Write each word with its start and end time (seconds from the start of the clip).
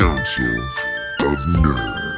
Council 0.00 0.46
of 1.18 1.38
Nerds. 1.60 2.16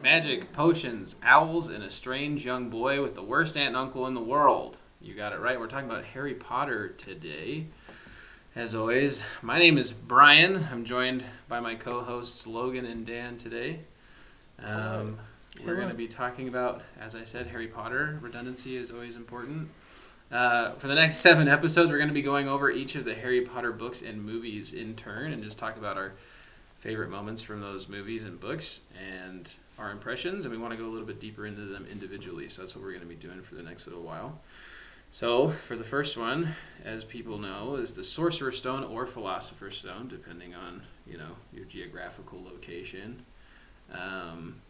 Magic, 0.00 0.52
potions, 0.52 1.16
owls, 1.24 1.68
and 1.68 1.82
a 1.82 1.90
strange 1.90 2.46
young 2.46 2.70
boy 2.70 3.02
with 3.02 3.16
the 3.16 3.22
worst 3.24 3.56
aunt 3.56 3.66
and 3.66 3.76
uncle 3.76 4.06
in 4.06 4.14
the 4.14 4.20
world. 4.20 4.76
You 5.00 5.14
got 5.14 5.32
it 5.32 5.40
right. 5.40 5.58
We're 5.58 5.66
talking 5.66 5.90
about 5.90 6.04
Harry 6.04 6.34
Potter 6.34 6.90
today. 6.90 7.66
As 8.54 8.76
always, 8.76 9.24
my 9.42 9.58
name 9.58 9.76
is 9.76 9.92
Brian. 9.92 10.68
I'm 10.70 10.84
joined 10.84 11.24
by 11.48 11.58
my 11.58 11.74
co 11.74 12.02
hosts 12.02 12.46
Logan 12.46 12.86
and 12.86 13.04
Dan 13.04 13.38
today. 13.38 13.80
Um, 14.62 15.18
we're 15.66 15.74
going 15.74 15.88
to 15.88 15.94
be 15.94 16.06
talking 16.06 16.46
about, 16.46 16.82
as 17.00 17.16
I 17.16 17.24
said, 17.24 17.48
Harry 17.48 17.66
Potter. 17.66 18.20
Redundancy 18.22 18.76
is 18.76 18.92
always 18.92 19.16
important. 19.16 19.70
Uh, 20.30 20.72
for 20.74 20.88
the 20.88 20.94
next 20.94 21.18
seven 21.18 21.48
episodes, 21.48 21.90
we're 21.90 21.96
going 21.96 22.08
to 22.08 22.14
be 22.14 22.22
going 22.22 22.48
over 22.48 22.70
each 22.70 22.94
of 22.96 23.04
the 23.04 23.14
Harry 23.14 23.40
Potter 23.40 23.72
books 23.72 24.02
and 24.02 24.22
movies 24.22 24.74
in 24.74 24.94
turn 24.94 25.32
and 25.32 25.42
just 25.42 25.58
talk 25.58 25.76
about 25.76 25.96
our 25.96 26.12
favorite 26.76 27.10
moments 27.10 27.42
from 27.42 27.60
those 27.60 27.88
movies 27.88 28.24
and 28.24 28.38
books 28.38 28.82
and 29.18 29.54
our 29.78 29.90
impressions. 29.90 30.44
And 30.44 30.52
we 30.52 30.60
want 30.60 30.72
to 30.72 30.76
go 30.76 30.86
a 30.86 30.90
little 30.90 31.06
bit 31.06 31.18
deeper 31.18 31.46
into 31.46 31.62
them 31.62 31.86
individually. 31.90 32.48
So 32.48 32.62
that's 32.62 32.74
what 32.74 32.84
we're 32.84 32.92
going 32.92 33.02
to 33.02 33.08
be 33.08 33.14
doing 33.14 33.40
for 33.40 33.54
the 33.54 33.62
next 33.62 33.86
little 33.86 34.02
while. 34.02 34.38
So, 35.10 35.48
for 35.48 35.74
the 35.74 35.84
first 35.84 36.18
one, 36.18 36.54
as 36.84 37.02
people 37.04 37.38
know, 37.38 37.76
is 37.76 37.94
the 37.94 38.02
Sorcerer's 38.02 38.58
Stone 38.58 38.84
or 38.84 39.06
Philosopher's 39.06 39.78
Stone, 39.78 40.08
depending 40.08 40.54
on 40.54 40.82
you 41.06 41.16
know 41.16 41.36
your 41.50 41.64
geographical 41.64 42.42
location. 42.44 43.24
Um, 43.90 44.60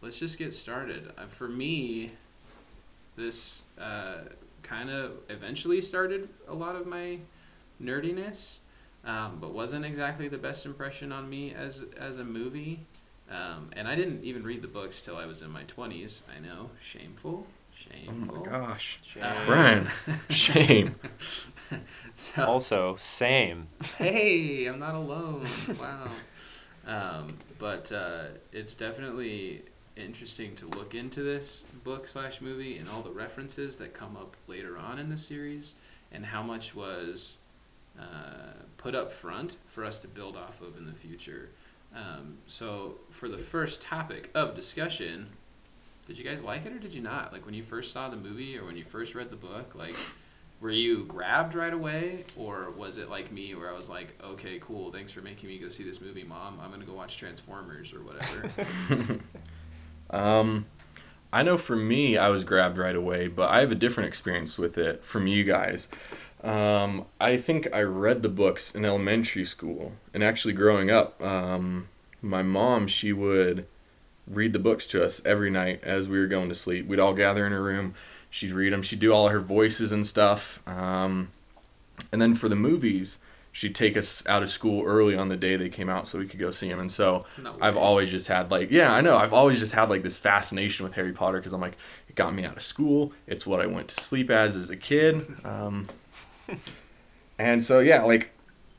let's 0.00 0.18
just 0.18 0.38
get 0.38 0.54
started. 0.54 1.12
Uh, 1.18 1.26
for 1.26 1.48
me, 1.48 2.12
this 3.14 3.64
uh, 3.78 4.22
kind 4.62 4.90
of 4.90 5.12
eventually 5.28 5.80
started 5.80 6.28
a 6.48 6.54
lot 6.54 6.76
of 6.76 6.86
my 6.86 7.18
nerdiness, 7.82 8.58
um, 9.04 9.38
but 9.40 9.52
wasn't 9.54 9.84
exactly 9.84 10.28
the 10.28 10.38
best 10.38 10.66
impression 10.66 11.12
on 11.12 11.28
me 11.28 11.52
as 11.54 11.84
as 11.98 12.18
a 12.18 12.24
movie. 12.24 12.86
Um, 13.30 13.70
and 13.74 13.88
I 13.88 13.94
didn't 13.96 14.24
even 14.24 14.42
read 14.44 14.60
the 14.62 14.68
books 14.68 15.00
till 15.02 15.16
I 15.16 15.26
was 15.26 15.42
in 15.42 15.50
my 15.50 15.62
twenties. 15.64 16.24
I 16.36 16.40
know, 16.40 16.70
shameful, 16.80 17.46
shameful. 17.74 18.36
Oh 18.38 18.44
shameful. 18.44 18.44
my 18.44 18.50
gosh. 18.50 19.00
Uh, 19.20 19.46
Brian, 19.46 19.88
shame. 20.28 20.94
so, 22.14 22.44
Also, 22.44 22.96
same. 22.98 23.68
hey, 23.98 24.66
I'm 24.66 24.78
not 24.78 24.94
alone. 24.94 25.46
Wow. 25.80 26.08
Um, 26.86 27.28
but 27.58 27.92
uh, 27.92 28.24
it's 28.52 28.74
definitely 28.74 29.62
interesting 29.96 30.54
to 30.56 30.66
look 30.66 30.94
into 30.94 31.22
this 31.22 31.62
book 31.84 32.08
slash 32.08 32.40
movie 32.40 32.78
and 32.78 32.88
all 32.88 33.02
the 33.02 33.10
references 33.10 33.76
that 33.76 33.94
come 33.94 34.16
up 34.16 34.36
later 34.46 34.76
on 34.78 34.98
in 34.98 35.08
the 35.10 35.16
series 35.16 35.74
and 36.10 36.26
how 36.26 36.42
much 36.42 36.74
was 36.74 37.38
uh, 37.98 38.62
put 38.78 38.94
up 38.94 39.12
front 39.12 39.56
for 39.66 39.84
us 39.84 39.98
to 40.00 40.08
build 40.08 40.36
off 40.36 40.60
of 40.62 40.76
in 40.76 40.86
the 40.86 40.92
future. 40.92 41.50
Um, 41.94 42.38
so 42.46 42.96
for 43.10 43.28
the 43.28 43.38
first 43.38 43.82
topic 43.82 44.30
of 44.34 44.54
discussion, 44.54 45.28
did 46.06 46.18
you 46.18 46.24
guys 46.24 46.42
like 46.42 46.64
it 46.64 46.72
or 46.72 46.78
did 46.78 46.94
you 46.94 47.02
not? 47.02 47.32
Like 47.32 47.44
when 47.44 47.54
you 47.54 47.62
first 47.62 47.92
saw 47.92 48.08
the 48.08 48.16
movie 48.16 48.56
or 48.58 48.64
when 48.64 48.76
you 48.76 48.84
first 48.84 49.14
read 49.14 49.30
the 49.30 49.36
book, 49.36 49.74
like 49.74 49.94
were 50.60 50.70
you 50.70 51.04
grabbed 51.04 51.54
right 51.54 51.72
away 51.72 52.24
or 52.36 52.70
was 52.70 52.96
it 52.96 53.10
like 53.10 53.30
me 53.30 53.54
where 53.54 53.70
I 53.70 53.74
was 53.74 53.90
like, 53.90 54.14
okay, 54.24 54.58
cool, 54.60 54.90
thanks 54.90 55.12
for 55.12 55.20
making 55.20 55.48
me 55.48 55.58
go 55.58 55.68
see 55.68 55.82
this 55.82 56.00
movie, 56.00 56.24
mom. 56.24 56.58
I'm 56.62 56.70
gonna 56.70 56.84
go 56.84 56.94
watch 56.94 57.18
Transformers 57.18 57.92
or 57.92 58.02
whatever. 58.02 58.50
Um, 60.12 60.66
I 61.32 61.42
know 61.42 61.56
for 61.56 61.76
me, 61.76 62.18
I 62.18 62.28
was 62.28 62.44
grabbed 62.44 62.76
right 62.76 62.94
away, 62.94 63.28
but 63.28 63.50
I 63.50 63.60
have 63.60 63.72
a 63.72 63.76
different 63.76 64.08
experience 64.08 64.58
with 64.58 64.76
it 64.76 65.02
from 65.04 65.26
you 65.26 65.44
guys. 65.44 65.88
Um, 66.44 67.06
I 67.20 67.36
think 67.36 67.68
I 67.72 67.82
read 67.82 68.22
the 68.22 68.28
books 68.28 68.74
in 68.74 68.84
elementary 68.84 69.44
school, 69.44 69.92
and 70.12 70.22
actually 70.22 70.54
growing 70.54 70.90
up, 70.90 71.22
um, 71.22 71.88
my 72.20 72.42
mom 72.42 72.86
she 72.86 73.12
would 73.12 73.66
read 74.26 74.52
the 74.52 74.58
books 74.58 74.86
to 74.88 75.04
us 75.04 75.24
every 75.24 75.50
night 75.50 75.80
as 75.82 76.08
we 76.08 76.18
were 76.18 76.26
going 76.26 76.48
to 76.48 76.54
sleep. 76.54 76.86
We'd 76.86 77.00
all 77.00 77.14
gather 77.14 77.46
in 77.46 77.52
her 77.52 77.62
room. 77.62 77.94
She'd 78.30 78.52
read 78.52 78.72
them. 78.72 78.82
She'd 78.82 79.00
do 79.00 79.12
all 79.12 79.28
her 79.28 79.40
voices 79.40 79.92
and 79.92 80.06
stuff. 80.06 80.66
Um, 80.66 81.30
and 82.12 82.20
then 82.20 82.34
for 82.34 82.48
the 82.48 82.56
movies, 82.56 83.18
she'd 83.52 83.74
take 83.74 83.96
us 83.98 84.26
out 84.26 84.42
of 84.42 84.48
school 84.50 84.82
early 84.84 85.14
on 85.14 85.28
the 85.28 85.36
day 85.36 85.56
they 85.56 85.68
came 85.68 85.90
out 85.90 86.06
so 86.06 86.18
we 86.18 86.26
could 86.26 86.40
go 86.40 86.50
see 86.50 86.68
them. 86.68 86.80
And 86.80 86.90
so 86.90 87.26
No 87.36 87.54
I've 87.60 87.76
always 87.76 88.10
just 88.10 88.26
had 88.26 88.50
like 88.50 88.70
yeah 88.70 88.92
I 88.92 89.00
know. 89.02 89.16
I've 89.16 89.32
always 89.34 89.58
just 89.60 89.74
had 89.74 89.90
like 89.90 90.02
this 90.02 90.16
fascination 90.16 90.84
with 90.84 90.94
Harry 90.94 91.12
Potter 91.12 91.38
because 91.38 91.52
I'm 91.52 91.60
like 91.60 91.76
it 92.08 92.14
got 92.16 92.34
me 92.34 92.44
out 92.44 92.56
of 92.56 92.62
school. 92.62 93.12
It's 93.26 93.46
what 93.46 93.60
I 93.60 93.66
went 93.66 93.88
to 93.88 93.94
sleep 94.00 94.30
as 94.30 94.56
as 94.56 94.70
a 94.70 94.76
kid. 94.76 95.26
Um, 95.44 95.88
and 97.38 97.62
so 97.62 97.80
yeah 97.80 98.02
like 98.02 98.30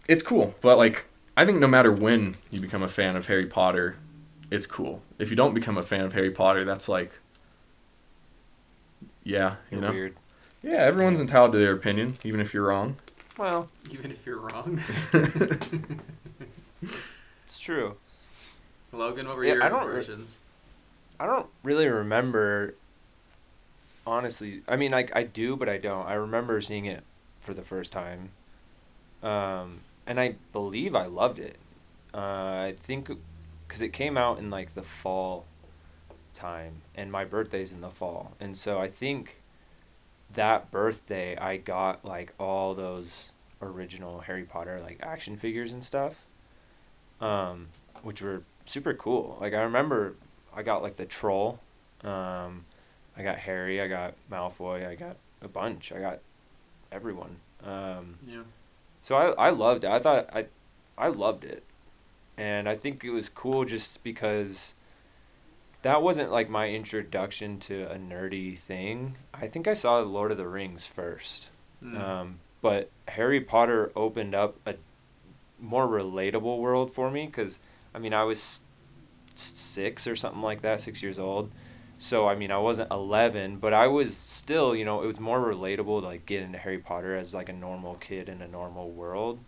it's 0.07 0.23
cool. 0.23 0.55
But 0.61 0.77
like 0.77 1.05
I 1.37 1.45
think 1.45 1.59
no 1.59 1.67
matter 1.67 1.91
when 1.91 2.35
you 2.51 2.59
become 2.59 2.83
a 2.83 2.87
fan 2.89 3.15
of 3.15 3.27
Harry 3.27 3.45
Potter 3.45 3.97
it's 4.51 4.67
cool. 4.67 5.01
If 5.17 5.29
you 5.29 5.35
don't 5.35 5.53
become 5.53 5.77
a 5.77 5.83
fan 5.83 6.01
of 6.01 6.13
Harry 6.13 6.31
Potter 6.31 6.65
that's 6.65 6.89
like 6.89 7.11
yeah 9.23 9.55
you 9.71 9.77
You're 9.77 9.81
know? 9.81 9.91
weird. 9.91 10.15
yeah 10.61 10.77
everyone's 10.77 11.19
entitled 11.19 11.53
to 11.53 11.57
their 11.57 11.73
opinion 11.73 12.17
even 12.23 12.39
if 12.41 12.53
you're 12.53 12.65
wrong 12.67 12.97
Well, 13.37 13.69
Even 13.91 14.11
if 14.11 14.25
you're 14.25 14.39
wrong. 14.39 14.79
it's 17.45 17.59
true. 17.59 17.95
Logan, 18.91 19.27
what 19.27 19.37
were 19.37 19.43
Yeah, 19.43 19.53
your 19.55 19.63
I 19.63 19.69
don't 19.69 19.87
re- 19.87 20.05
I 21.19 21.25
don't 21.25 21.47
really 21.63 21.87
remember. 21.87 22.75
Honestly, 24.05 24.61
I 24.67 24.75
mean, 24.75 24.91
like 24.91 25.15
I 25.15 25.23
do, 25.23 25.55
but 25.55 25.69
I 25.69 25.77
don't. 25.77 26.05
I 26.05 26.13
remember 26.13 26.59
seeing 26.61 26.85
it 26.85 27.03
for 27.39 27.53
the 27.53 27.61
first 27.61 27.91
time, 27.91 28.31
um, 29.23 29.79
and 30.05 30.19
I 30.19 30.35
believe 30.51 30.93
I 30.95 31.05
loved 31.05 31.39
it. 31.39 31.55
Uh, 32.13 32.17
I 32.17 32.75
think 32.77 33.09
because 33.67 33.81
it 33.81 33.93
came 33.93 34.17
out 34.17 34.37
in 34.39 34.49
like 34.49 34.75
the 34.75 34.83
fall 34.83 35.45
time, 36.35 36.81
and 36.95 37.11
my 37.11 37.23
birthday's 37.25 37.71
in 37.71 37.81
the 37.81 37.89
fall, 37.89 38.33
and 38.39 38.57
so 38.57 38.79
I 38.79 38.89
think 38.89 39.37
that 40.33 40.71
birthday 40.71 41.37
I 41.37 41.57
got 41.57 42.03
like 42.05 42.33
all 42.39 42.73
those 42.73 43.31
original 43.61 44.21
Harry 44.21 44.43
Potter 44.43 44.79
like 44.81 44.99
action 45.01 45.37
figures 45.37 45.71
and 45.71 45.83
stuff, 45.83 46.25
um, 47.21 47.67
which 48.01 48.21
were 48.21 48.43
super 48.65 48.93
cool. 48.93 49.37
Like 49.39 49.53
I 49.53 49.61
remember 49.61 50.15
I 50.55 50.63
got 50.63 50.81
like 50.81 50.97
the 50.97 51.05
troll. 51.05 51.59
Um, 52.03 52.65
I 53.17 53.23
got 53.23 53.37
Harry. 53.39 53.81
I 53.81 53.87
got 53.87 54.13
Malfoy. 54.31 54.87
I 54.87 54.95
got 54.95 55.17
a 55.41 55.47
bunch. 55.47 55.91
I 55.91 55.99
got 55.99 56.19
everyone. 56.91 57.37
Um, 57.63 58.17
Yeah. 58.25 58.41
so 59.03 59.15
I, 59.15 59.47
I 59.47 59.49
loved 59.51 59.83
it. 59.83 59.89
I 59.89 59.99
thought 59.99 60.29
I, 60.33 60.45
I 60.97 61.07
loved 61.07 61.43
it, 61.45 61.63
and 62.37 62.67
I 62.67 62.75
think 62.75 63.03
it 63.03 63.11
was 63.11 63.29
cool 63.29 63.65
just 63.65 64.03
because. 64.03 64.75
That 65.83 66.01
wasn't 66.01 66.31
like 66.31 66.49
my 66.49 66.69
introduction 66.69 67.59
to 67.61 67.83
a 67.91 67.97
nerdy 67.97 68.57
thing. 68.57 69.17
I 69.33 69.47
think 69.47 69.67
I 69.67 69.73
saw 69.73 69.99
Lord 69.99 70.31
of 70.31 70.37
the 70.37 70.47
Rings 70.47 70.85
first. 70.85 71.49
Mm. 71.83 72.01
Um, 72.01 72.39
but 72.61 72.89
Harry 73.09 73.41
Potter 73.41 73.91
opened 73.95 74.33
up 74.33 74.55
a 74.65 74.75
more 75.59 75.87
relatable 75.87 76.59
world 76.59 76.93
for 76.93 77.11
me 77.11 77.25
because, 77.25 77.59
I 77.93 77.99
mean, 77.99 78.13
I 78.13 78.23
was 78.23 78.61
six 79.35 80.07
or 80.07 80.15
something 80.15 80.41
like 80.41 80.61
that, 80.61 80.79
six 80.79 81.03
years 81.03 81.19
old. 81.19 81.51
So, 81.99 82.27
I 82.27 82.35
mean, 82.35 82.51
I 82.51 82.57
wasn't 82.57 82.91
11, 82.91 83.57
but 83.57 83.73
I 83.73 83.87
was 83.87 84.15
still, 84.15 84.75
you 84.75 84.85
know, 84.85 85.01
it 85.03 85.07
was 85.07 85.19
more 85.19 85.39
relatable 85.39 86.01
to 86.01 86.05
like 86.05 86.25
get 86.25 86.43
into 86.43 86.57
Harry 86.57 86.79
Potter 86.79 87.15
as 87.15 87.33
like 87.33 87.49
a 87.49 87.53
normal 87.53 87.95
kid 87.95 88.29
in 88.29 88.41
a 88.41 88.47
normal 88.47 88.89
world 88.89 89.39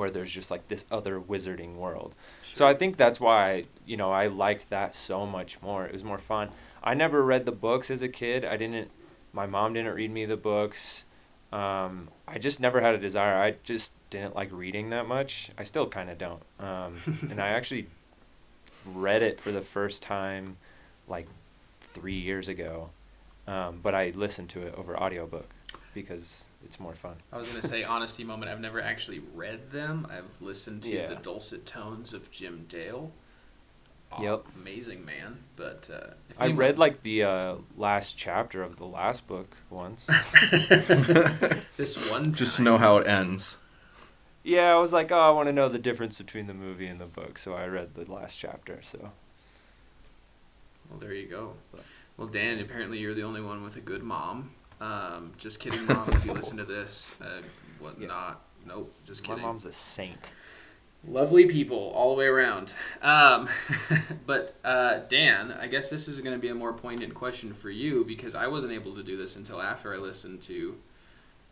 where 0.00 0.08
there's 0.08 0.32
just 0.32 0.50
like 0.50 0.66
this 0.68 0.86
other 0.90 1.20
wizarding 1.20 1.74
world. 1.74 2.14
So 2.42 2.66
I 2.66 2.72
think 2.72 2.96
that's 2.96 3.20
why, 3.20 3.66
you 3.84 3.98
know, 3.98 4.10
I 4.10 4.28
liked 4.28 4.70
that 4.70 4.94
so 4.94 5.26
much 5.26 5.60
more. 5.60 5.84
It 5.84 5.92
was 5.92 6.02
more 6.02 6.16
fun. 6.16 6.48
I 6.82 6.94
never 6.94 7.22
read 7.22 7.44
the 7.44 7.52
books 7.52 7.90
as 7.90 8.00
a 8.00 8.08
kid. 8.08 8.42
I 8.42 8.56
didn't 8.56 8.90
my 9.34 9.44
mom 9.46 9.74
didn't 9.74 9.94
read 9.94 10.10
me 10.10 10.24
the 10.24 10.38
books. 10.38 11.04
Um, 11.52 12.08
I 12.26 12.38
just 12.38 12.60
never 12.60 12.80
had 12.80 12.94
a 12.94 12.98
desire. 12.98 13.36
I 13.36 13.56
just 13.62 13.92
didn't 14.08 14.34
like 14.34 14.50
reading 14.50 14.88
that 14.88 15.06
much. 15.06 15.50
I 15.58 15.64
still 15.64 15.86
kind 15.86 16.08
of 16.08 16.16
don't. 16.16 16.42
Um, 16.58 16.96
and 17.28 17.38
I 17.38 17.48
actually 17.58 17.86
read 18.86 19.20
it 19.20 19.38
for 19.38 19.52
the 19.52 19.60
first 19.60 20.02
time 20.02 20.56
like 21.06 21.26
3 21.92 22.14
years 22.14 22.48
ago. 22.48 22.88
Um, 23.46 23.80
but 23.82 23.94
I 23.94 24.12
listened 24.16 24.48
to 24.50 24.62
it 24.62 24.74
over 24.76 24.96
audiobook 24.98 25.50
because 25.92 26.44
it's 26.64 26.78
more 26.80 26.94
fun. 26.94 27.14
I 27.32 27.38
was 27.38 27.48
gonna 27.48 27.62
say 27.62 27.84
honesty 27.84 28.24
moment. 28.24 28.50
I've 28.50 28.60
never 28.60 28.80
actually 28.80 29.20
read 29.34 29.70
them. 29.70 30.06
I've 30.10 30.40
listened 30.40 30.82
to 30.84 30.90
Yeah. 30.94 31.06
the 31.08 31.16
dulcet 31.16 31.66
tones 31.66 32.12
of 32.14 32.30
Jim 32.30 32.66
Dale. 32.68 33.12
Aw- 34.12 34.22
Yep. 34.22 34.46
Amazing 34.60 35.04
man. 35.04 35.38
But 35.56 35.88
uh, 35.92 36.14
if 36.28 36.40
I 36.40 36.44
anyone- 36.46 36.58
read 36.58 36.78
like 36.78 37.02
the 37.02 37.22
uh, 37.24 37.54
last 37.76 38.18
chapter 38.18 38.62
of 38.62 38.76
the 38.76 38.84
last 38.86 39.26
book 39.28 39.56
once. 39.70 40.06
this 41.76 42.08
one. 42.10 42.24
Time. 42.24 42.32
just 42.32 42.56
to 42.56 42.62
know 42.62 42.76
how 42.78 42.96
it 42.98 43.06
ends 43.06 43.58
Yeah, 44.42 44.72
I 44.74 44.78
was 44.78 44.92
like, 44.92 45.12
oh, 45.12 45.20
I 45.20 45.30
want 45.30 45.48
to 45.48 45.52
know 45.52 45.68
the 45.68 45.78
difference 45.78 46.18
between 46.18 46.46
the 46.46 46.54
movie 46.54 46.86
and 46.86 47.00
the 47.00 47.06
book, 47.06 47.38
so 47.38 47.54
I 47.54 47.66
read 47.66 47.94
the 47.94 48.10
last 48.10 48.36
chapter. 48.36 48.80
So 48.82 49.12
Well, 50.88 50.98
there 50.98 51.12
you 51.12 51.26
go. 51.28 51.54
Well, 52.16 52.26
Dan, 52.28 52.58
apparently 52.58 52.98
you're 52.98 53.14
the 53.14 53.22
only 53.22 53.40
one 53.40 53.62
with 53.62 53.76
a 53.76 53.80
good 53.80 54.02
mom. 54.02 54.50
Um, 54.80 55.32
just 55.36 55.60
kidding, 55.60 55.84
mom. 55.86 56.08
if 56.08 56.24
you 56.24 56.32
listen 56.32 56.56
to 56.58 56.64
this, 56.64 57.14
uh, 57.20 57.42
what 57.78 58.00
Yeah. 58.00 58.08
not 58.08 58.42
Nope, 58.66 58.92
just 59.06 59.22
My 59.22 59.28
kidding. 59.28 59.42
mom's 59.44 59.64
a 59.66 59.72
saint. 59.72 60.32
Lovely 61.08 61.46
people 61.46 61.92
all 61.94 62.10
the 62.14 62.18
way 62.18 62.26
around. 62.26 62.74
Um, 63.00 63.48
but 64.26 64.52
uh, 64.62 64.98
Dan, 65.08 65.50
I 65.52 65.66
guess 65.66 65.88
this 65.88 66.08
is 66.08 66.20
going 66.20 66.36
to 66.36 66.40
be 66.40 66.48
a 66.48 66.54
more 66.54 66.74
poignant 66.74 67.14
question 67.14 67.54
for 67.54 67.70
you 67.70 68.04
because 68.04 68.34
I 68.34 68.48
wasn't 68.48 68.74
able 68.74 68.94
to 68.96 69.02
do 69.02 69.16
this 69.16 69.36
until 69.36 69.62
after 69.62 69.94
I 69.94 69.96
listened 69.96 70.42
to 70.42 70.76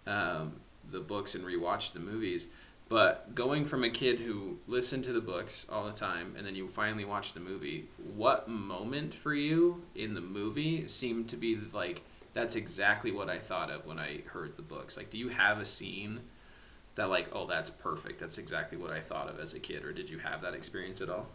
um, 0.06 0.52
the 0.90 1.00
books 1.00 1.34
and 1.34 1.44
rewatched 1.44 1.94
the 1.94 2.00
movies. 2.00 2.48
But 2.90 3.34
going 3.34 3.64
from 3.64 3.84
a 3.84 3.90
kid 3.90 4.20
who 4.20 4.58
listened 4.66 5.04
to 5.04 5.12
the 5.14 5.20
books 5.20 5.64
all 5.70 5.86
the 5.86 5.92
time 5.92 6.34
and 6.36 6.46
then 6.46 6.54
you 6.54 6.68
finally 6.68 7.04
watch 7.06 7.32
the 7.32 7.40
movie, 7.40 7.86
what 8.16 8.48
moment 8.48 9.14
for 9.14 9.34
you 9.34 9.82
in 9.94 10.12
the 10.14 10.20
movie 10.22 10.86
seemed 10.88 11.28
to 11.30 11.36
be 11.38 11.56
like 11.72 12.02
that's 12.38 12.56
exactly 12.56 13.10
what 13.10 13.28
I 13.28 13.38
thought 13.38 13.70
of 13.70 13.84
when 13.86 13.98
I 13.98 14.22
heard 14.26 14.56
the 14.56 14.62
books? 14.62 14.96
Like, 14.96 15.10
do 15.10 15.18
you 15.18 15.28
have 15.28 15.58
a 15.58 15.64
scene? 15.64 16.20
that 16.94 17.08
like 17.08 17.28
oh 17.32 17.46
that's 17.46 17.70
perfect 17.70 18.18
that's 18.18 18.38
exactly 18.38 18.76
what 18.76 18.90
i 18.90 18.98
thought 18.98 19.28
of 19.28 19.38
as 19.38 19.54
a 19.54 19.60
kid 19.60 19.84
or 19.84 19.92
did 19.92 20.10
you 20.10 20.18
have 20.18 20.42
that 20.42 20.52
experience 20.52 21.00
at 21.00 21.08
all 21.08 21.28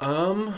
Um, 0.00 0.54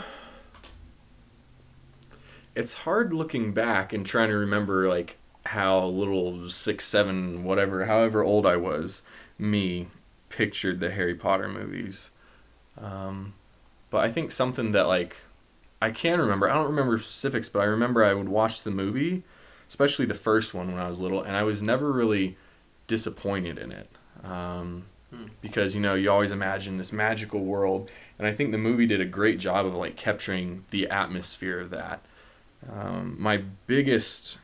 it's 2.55 2.73
hard 2.73 3.13
looking 3.13 3.53
back 3.53 3.93
and 3.93 4.05
trying 4.05 4.29
to 4.29 4.35
remember 4.35 4.89
like 4.89 5.17
how 5.45 5.85
little 5.85 6.49
six, 6.49 6.85
seven, 6.85 7.43
whatever, 7.43 7.85
however 7.85 8.23
old 8.23 8.45
I 8.45 8.57
was, 8.57 9.03
me 9.37 9.87
pictured 10.27 10.79
the 10.79 10.91
Harry 10.91 11.15
Potter 11.15 11.47
movies. 11.47 12.11
Um, 12.77 13.33
but 13.89 14.03
I 14.03 14.11
think 14.11 14.31
something 14.31 14.73
that 14.73 14.87
like 14.87 15.17
I 15.81 15.91
can 15.91 16.19
remember. 16.19 16.49
I 16.49 16.55
don't 16.55 16.67
remember 16.67 16.97
specifics, 16.99 17.49
but 17.49 17.59
I 17.61 17.65
remember 17.65 18.03
I 18.03 18.13
would 18.13 18.29
watch 18.29 18.63
the 18.63 18.71
movie, 18.71 19.23
especially 19.67 20.05
the 20.05 20.13
first 20.13 20.53
one 20.53 20.71
when 20.71 20.81
I 20.81 20.87
was 20.87 20.99
little, 20.99 21.21
and 21.21 21.35
I 21.35 21.43
was 21.43 21.61
never 21.61 21.91
really 21.91 22.37
disappointed 22.87 23.57
in 23.57 23.71
it. 23.71 23.89
Um, 24.23 24.85
Hmm. 25.11 25.25
because 25.41 25.73
you 25.73 25.81
know 25.81 25.95
you 25.95 26.11
always 26.11 26.31
imagine 26.31 26.77
this 26.77 26.93
magical 26.93 27.39
world 27.39 27.89
and 28.19 28.27
i 28.27 28.31
think 28.31 28.51
the 28.51 28.59
movie 28.59 28.85
did 28.85 29.01
a 29.01 29.05
great 29.05 29.39
job 29.39 29.65
of 29.65 29.73
like 29.73 29.95
capturing 29.95 30.65
the 30.69 30.87
atmosphere 30.87 31.59
of 31.59 31.71
that 31.71 32.01
um, 32.71 33.15
my 33.17 33.37
biggest 33.65 34.37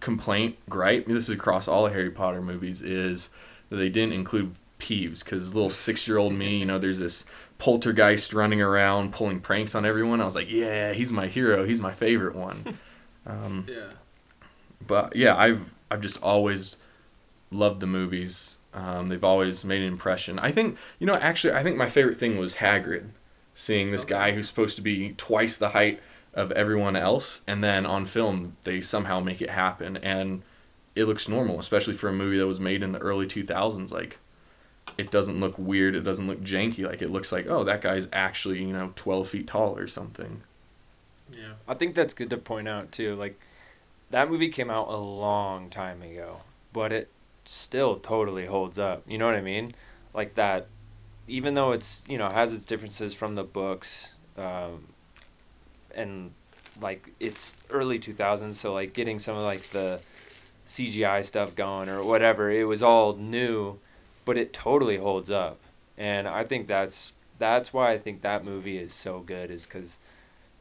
complaint 0.00 0.56
gripe 0.68 1.06
this 1.06 1.28
is 1.28 1.30
across 1.30 1.68
all 1.68 1.84
the 1.84 1.90
harry 1.90 2.10
potter 2.10 2.42
movies 2.42 2.82
is 2.82 3.30
that 3.70 3.76
they 3.76 3.88
didn't 3.88 4.14
include 4.14 4.50
peeves 4.80 5.22
because 5.24 5.54
little 5.54 5.70
six 5.70 6.08
year 6.08 6.18
old 6.18 6.32
me 6.32 6.56
you 6.58 6.66
know 6.66 6.80
there's 6.80 6.98
this 6.98 7.24
poltergeist 7.58 8.32
running 8.32 8.60
around 8.62 9.12
pulling 9.12 9.40
pranks 9.40 9.74
on 9.74 9.84
everyone 9.84 10.20
i 10.20 10.24
was 10.24 10.34
like 10.36 10.50
yeah 10.50 10.92
he's 10.92 11.10
my 11.10 11.26
hero 11.26 11.64
he's 11.66 11.80
my 11.80 11.92
favorite 11.92 12.36
one 12.36 12.78
um, 13.26 13.66
yeah 13.68 13.88
but 14.86 15.16
yeah, 15.16 15.36
I've 15.36 15.74
I've 15.90 16.00
just 16.00 16.22
always 16.22 16.76
loved 17.50 17.80
the 17.80 17.86
movies. 17.86 18.58
Um, 18.74 19.08
they've 19.08 19.24
always 19.24 19.64
made 19.64 19.82
an 19.82 19.88
impression. 19.88 20.38
I 20.38 20.52
think 20.52 20.76
you 20.98 21.06
know 21.06 21.14
actually 21.16 21.54
I 21.54 21.62
think 21.62 21.76
my 21.76 21.88
favorite 21.88 22.16
thing 22.18 22.38
was 22.38 22.56
Hagrid, 22.56 23.08
seeing 23.54 23.90
this 23.90 24.04
Okay. 24.04 24.10
guy 24.14 24.32
who's 24.32 24.48
supposed 24.48 24.76
to 24.76 24.82
be 24.82 25.12
twice 25.14 25.56
the 25.56 25.70
height 25.70 26.00
of 26.34 26.52
everyone 26.52 26.96
else, 26.96 27.42
and 27.46 27.62
then 27.64 27.86
on 27.86 28.06
film 28.06 28.56
they 28.64 28.80
somehow 28.80 29.20
make 29.20 29.42
it 29.42 29.50
happen, 29.50 29.96
and 29.98 30.42
it 30.94 31.04
looks 31.04 31.28
normal, 31.28 31.58
especially 31.58 31.94
for 31.94 32.08
a 32.08 32.12
movie 32.12 32.38
that 32.38 32.46
was 32.46 32.60
made 32.60 32.82
in 32.82 32.92
the 32.92 32.98
early 32.98 33.26
two 33.26 33.44
thousands. 33.44 33.92
Like, 33.92 34.18
it 34.98 35.10
doesn't 35.12 35.38
look 35.40 35.56
weird. 35.56 35.94
It 35.94 36.02
doesn't 36.02 36.26
look 36.26 36.42
janky. 36.42 36.84
Like 36.84 37.00
it 37.00 37.10
looks 37.10 37.32
like 37.32 37.46
oh 37.48 37.64
that 37.64 37.80
guy's 37.80 38.08
actually 38.12 38.58
you 38.60 38.72
know 38.72 38.92
twelve 38.96 39.28
feet 39.28 39.46
tall 39.46 39.78
or 39.78 39.86
something. 39.86 40.42
yeah 41.32 41.52
I 41.66 41.74
think 41.74 41.94
that's 41.94 42.12
good 42.14 42.30
to 42.30 42.36
point 42.36 42.68
out 42.68 42.92
too. 42.92 43.14
Like 43.14 43.38
that 44.10 44.30
movie 44.30 44.48
came 44.48 44.70
out 44.70 44.88
a 44.88 44.96
long 44.96 45.70
time 45.70 46.02
ago, 46.02 46.40
but 46.72 46.92
it 46.92 47.08
still 47.44 47.96
totally 47.96 48.46
holds 48.46 48.78
up. 48.78 49.02
You 49.06 49.18
know 49.18 49.26
what 49.26 49.36
I 49.36 49.40
mean? 49.40 49.74
Like 50.12 50.34
that 50.34 50.66
even 51.28 51.54
though 51.54 51.72
it's, 51.72 52.04
you 52.08 52.18
know, 52.18 52.28
has 52.30 52.52
its 52.52 52.66
differences 52.66 53.14
from 53.14 53.34
the 53.36 53.44
books 53.44 54.14
um 54.36 54.88
and 55.94 56.32
like 56.80 57.10
it's 57.20 57.56
early 57.70 57.98
2000s, 57.98 58.54
so 58.54 58.72
like 58.74 58.92
getting 58.92 59.18
some 59.18 59.36
of 59.36 59.42
like 59.44 59.70
the 59.70 60.00
CGI 60.66 61.24
stuff 61.24 61.54
going 61.54 61.88
or 61.88 62.02
whatever, 62.02 62.50
it 62.50 62.64
was 62.64 62.82
all 62.82 63.14
new, 63.16 63.78
but 64.28 64.36
it 64.36 64.52
totally 64.52 64.98
holds 64.98 65.30
up. 65.30 65.58
And 65.96 66.28
I 66.28 66.44
think 66.44 66.68
that's 66.68 67.14
that's 67.38 67.72
why 67.72 67.92
I 67.92 67.98
think 67.98 68.20
that 68.20 68.44
movie 68.44 68.76
is 68.76 68.92
so 68.92 69.20
good 69.20 69.50
is 69.50 69.64
cuz 69.64 69.98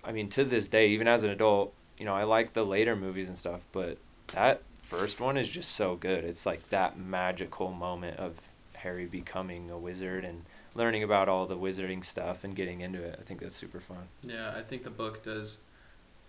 I 0.04 0.14
mean, 0.14 0.30
to 0.30 0.46
this 0.46 0.68
day, 0.70 0.88
even 0.90 1.08
as 1.08 1.24
an 1.26 1.32
adult, 1.32 1.74
you 1.98 2.06
know, 2.06 2.14
I 2.16 2.24
like 2.24 2.54
the 2.54 2.66
later 2.66 2.96
movies 2.96 3.28
and 3.28 3.38
stuff, 3.38 3.62
but 3.74 3.98
that 4.28 4.62
first 4.82 5.20
one 5.20 5.36
is 5.36 5.50
just 5.50 5.72
so 5.74 5.98
good. 5.98 6.24
It's 6.24 6.46
like 6.46 6.70
that 6.70 6.98
magical 6.98 7.72
moment 7.74 8.18
of 8.18 8.36
Harry 8.76 9.06
becoming 9.06 9.70
a 9.70 9.78
wizard 9.78 10.24
and 10.24 10.46
learning 10.76 11.04
about 11.04 11.28
all 11.28 11.46
the 11.46 11.58
wizarding 11.58 12.06
stuff 12.06 12.46
and 12.46 12.56
getting 12.56 12.80
into 12.80 13.02
it. 13.04 13.18
I 13.20 13.24
think 13.24 13.42
that's 13.42 13.56
super 13.56 13.80
fun. 13.82 14.08
yeah 14.24 14.54
i 14.56 14.62
think 14.62 14.84
the 14.84 14.90
book 15.04 15.24
does 15.24 15.60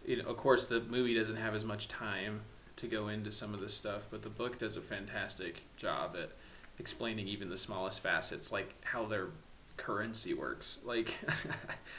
you 0.07 0.17
know 0.17 0.29
of 0.29 0.37
course 0.37 0.67
the 0.67 0.81
movie 0.81 1.15
doesn't 1.15 1.37
have 1.37 1.55
as 1.55 1.65
much 1.65 1.87
time 1.89 2.41
to 2.77 2.87
go 2.87 3.09
into 3.09 3.31
some 3.31 3.55
of 3.55 3.61
this 3.61 3.75
stuff 3.75 4.07
but 4.11 4.23
the 4.23 4.29
book 4.29 4.59
does 4.59 4.77
a 4.77 4.81
fantastic 4.81 5.63
job 5.77 6.17
at 6.21 6.31
explaining 6.79 7.27
even 7.29 7.49
the 7.49 7.57
smallest 7.57 8.01
facets 8.03 8.53
like 8.53 8.75
how 8.85 9.05
their 9.07 9.29
currency 9.77 10.35
works 10.35 10.81
like 10.87 11.15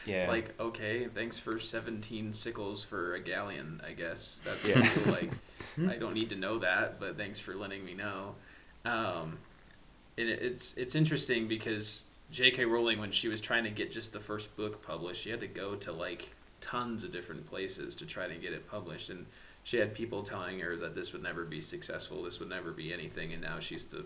Yeah. 0.06 0.28
like 0.28 0.54
okay 0.60 1.06
thanks 1.06 1.40
for 1.40 1.60
17 1.60 2.34
sickles 2.34 2.84
for 2.84 3.16
a 3.16 3.20
galleon 3.20 3.81
i 3.88 3.92
guess 3.94 4.40
that's 4.44 4.68
Yeah. 4.68 4.88
cool. 4.88 5.14
like 5.14 5.31
i 5.90 5.96
don't 5.96 6.14
need 6.14 6.30
to 6.30 6.36
know 6.36 6.60
that 6.60 7.00
but 7.00 7.18
thanks 7.18 7.40
for 7.40 7.56
letting 7.56 7.84
me 7.86 7.94
know 7.94 8.36
um, 8.86 9.38
it, 10.18 10.28
it's 10.28 10.78
it's 10.78 10.96
interesting 10.96 11.48
because 11.48 12.06
j.k 12.32 12.66
rowling 12.66 13.00
when 13.00 13.12
she 13.12 13.28
was 13.28 13.42
trying 13.42 13.64
to 13.64 13.70
get 13.70 13.92
just 13.92 14.14
the 14.14 14.20
first 14.20 14.56
book 14.58 14.82
published 14.86 15.22
she 15.24 15.30
had 15.30 15.40
to 15.42 15.48
go 15.48 15.75
to 15.75 15.92
like 15.92 16.30
tons 16.62 17.04
of 17.04 17.12
different 17.14 17.46
places 17.48 17.96
to 17.96 18.06
try 18.06 18.28
to 18.28 18.36
get 18.36 18.52
it 18.54 18.70
published 18.70 19.10
and 19.10 19.25
she 19.64 19.78
had 19.78 19.94
people 19.94 20.24
telling 20.24 20.60
her 20.60 20.75
that 20.75 20.96
this 20.96 21.14
would 21.14 21.24
never 21.24 21.44
be 21.46 21.62
successful 21.62 22.24
this 22.24 22.40
would 22.40 22.50
never 22.50 22.72
be 22.72 22.94
anything 22.94 23.32
and 23.34 23.42
now 23.42 23.60
she's 23.60 23.86
the 23.86 24.04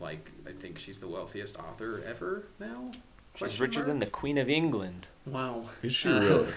like 0.00 0.30
i 0.46 0.52
think 0.52 0.78
she's 0.78 0.98
the 0.98 1.08
wealthiest 1.08 1.58
author 1.58 2.02
ever 2.06 2.44
now 2.58 2.90
She's 3.34 3.38
Question 3.38 3.62
richer 3.62 3.78
mark? 3.78 3.86
than 3.88 3.98
the 4.00 4.06
Queen 4.06 4.36
of 4.36 4.50
England. 4.50 5.06
wow 5.24 5.64
Is 5.82 5.94
she 5.94 6.10
Uh, 6.10 6.20
really? 6.20 6.48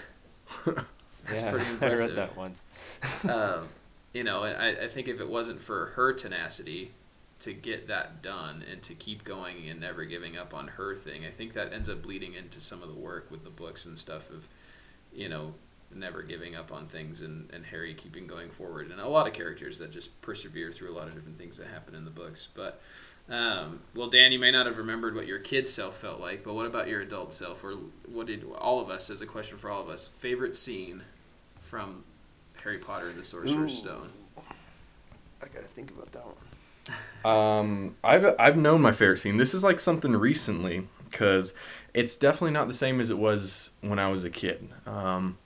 That's 0.65 1.41
yeah, 1.41 1.51
pretty 1.51 1.65
I 1.67 1.71
impressive. 1.71 2.07
read 2.09 2.17
that 2.17 2.35
once. 2.37 2.61
um, 3.29 3.69
you 4.13 4.23
know, 4.25 4.43
I, 4.43 4.83
I 4.83 4.87
think 4.89 5.07
if 5.07 5.19
it 5.21 5.27
wasn't 5.29 5.61
for 5.61 5.87
her 5.95 6.11
tenacity 6.13 6.91
to 7.39 7.53
get 7.53 7.87
that 7.87 8.21
done 8.21 8.63
and 8.69 8.81
to 8.83 8.93
keep 8.93 9.23
going 9.23 9.69
and 9.69 9.79
never 9.79 10.03
giving 10.05 10.37
up 10.37 10.53
on 10.53 10.67
her 10.67 10.95
thing, 10.95 11.25
I 11.25 11.31
think 11.31 11.53
that 11.53 11.71
ends 11.73 11.87
up 11.89 12.01
bleeding 12.01 12.33
into 12.33 12.59
some 12.61 12.81
of 12.83 12.89
the 12.89 12.93
work 12.99 13.31
with 13.31 13.43
the 13.45 13.49
books 13.49 13.85
and 13.85 13.97
stuff 13.97 14.29
of, 14.29 14.47
you 15.13 15.29
know, 15.29 15.53
never 15.95 16.21
giving 16.21 16.55
up 16.55 16.71
on 16.71 16.87
things 16.87 17.21
and, 17.21 17.49
and 17.53 17.65
Harry 17.65 17.93
keeping 17.93 18.27
going 18.27 18.49
forward. 18.49 18.91
And 18.91 18.99
a 18.99 19.07
lot 19.07 19.27
of 19.27 19.33
characters 19.33 19.79
that 19.79 19.91
just 19.91 20.21
persevere 20.21 20.71
through 20.71 20.91
a 20.91 20.95
lot 20.95 21.07
of 21.07 21.15
different 21.15 21.37
things 21.37 21.57
that 21.57 21.67
happen 21.67 21.95
in 21.95 22.05
the 22.05 22.11
books. 22.11 22.47
But, 22.53 22.81
um, 23.29 23.81
well, 23.93 24.09
Dan, 24.09 24.31
you 24.31 24.39
may 24.39 24.51
not 24.51 24.65
have 24.65 24.77
remembered 24.77 25.15
what 25.15 25.27
your 25.27 25.39
kid 25.39 25.67
self 25.67 25.97
felt 25.97 26.19
like, 26.19 26.43
but 26.43 26.53
what 26.53 26.65
about 26.65 26.87
your 26.87 27.01
adult 27.01 27.33
self? 27.33 27.63
Or 27.63 27.73
what 28.07 28.27
did 28.27 28.45
all 28.57 28.79
of 28.79 28.89
us, 28.89 29.09
as 29.09 29.21
a 29.21 29.25
question 29.25 29.57
for 29.57 29.69
all 29.69 29.81
of 29.81 29.89
us, 29.89 30.07
favorite 30.07 30.55
scene 30.55 31.03
from 31.59 32.03
Harry 32.63 32.77
Potter 32.77 33.09
and 33.09 33.19
the 33.19 33.23
Sorcerer's 33.23 33.73
Ooh. 33.73 33.89
Stone. 33.89 34.09
I 35.41 35.47
gotta 35.53 35.67
think 35.67 35.91
about 35.91 36.11
that 36.13 36.23
one. 36.25 36.35
Um, 37.23 37.95
I've 38.03 38.35
I've 38.39 38.57
known 38.57 38.81
my 38.81 38.91
favorite 38.91 39.17
scene. 39.17 39.37
This 39.37 39.53
is 39.53 39.63
like 39.63 39.79
something 39.79 40.11
recently 40.13 40.87
because 41.09 41.53
it's 41.93 42.17
definitely 42.17 42.51
not 42.51 42.67
the 42.67 42.73
same 42.73 42.99
as 42.99 43.09
it 43.09 43.17
was 43.17 43.71
when 43.81 43.99
I 43.99 44.09
was 44.09 44.23
a 44.23 44.29
kid. 44.29 44.67
Um, 44.85 45.37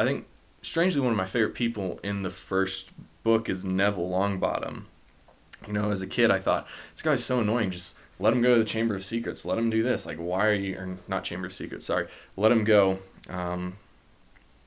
I 0.00 0.04
think 0.04 0.26
strangely 0.62 1.00
one 1.00 1.10
of 1.10 1.16
my 1.16 1.26
favorite 1.26 1.54
people 1.54 2.00
in 2.02 2.22
the 2.22 2.30
first 2.30 2.92
book 3.22 3.48
is 3.48 3.64
Neville 3.64 4.08
Longbottom. 4.08 4.84
You 5.66 5.72
know, 5.74 5.90
as 5.90 6.00
a 6.00 6.06
kid, 6.06 6.30
I 6.30 6.38
thought 6.38 6.66
this 6.92 7.02
guy's 7.02 7.22
so 7.22 7.40
annoying. 7.40 7.70
Just 7.70 7.98
let 8.18 8.32
him 8.32 8.40
go 8.40 8.54
to 8.54 8.58
the 8.58 8.64
Chamber 8.64 8.94
of 8.94 9.04
Secrets. 9.04 9.44
Let 9.44 9.58
him 9.58 9.68
do 9.68 9.82
this. 9.82 10.06
Like, 10.06 10.16
why 10.16 10.46
are 10.46 10.54
you? 10.54 10.76
Or 10.76 10.98
not 11.06 11.24
Chamber 11.24 11.48
of 11.48 11.52
Secrets. 11.52 11.84
Sorry. 11.84 12.08
Let 12.36 12.50
him 12.50 12.64
go 12.64 13.00
um, 13.28 13.76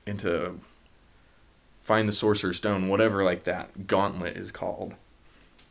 into 0.06 0.60
find 1.82 2.08
the 2.08 2.12
Sorcerer's 2.12 2.58
Stone, 2.58 2.88
whatever 2.88 3.24
like 3.24 3.42
that 3.44 3.88
gauntlet 3.88 4.36
is 4.36 4.52
called 4.52 4.94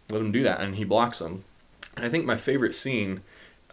let 0.10 0.22
him 0.22 0.32
do 0.32 0.44
that 0.44 0.62
and 0.62 0.76
he 0.76 0.84
blocks 0.84 1.20
them 1.20 1.44
and 1.96 2.06
i 2.06 2.10
think 2.10 2.26
my 2.26 2.38
favorite 2.38 2.74
scene 2.74 3.22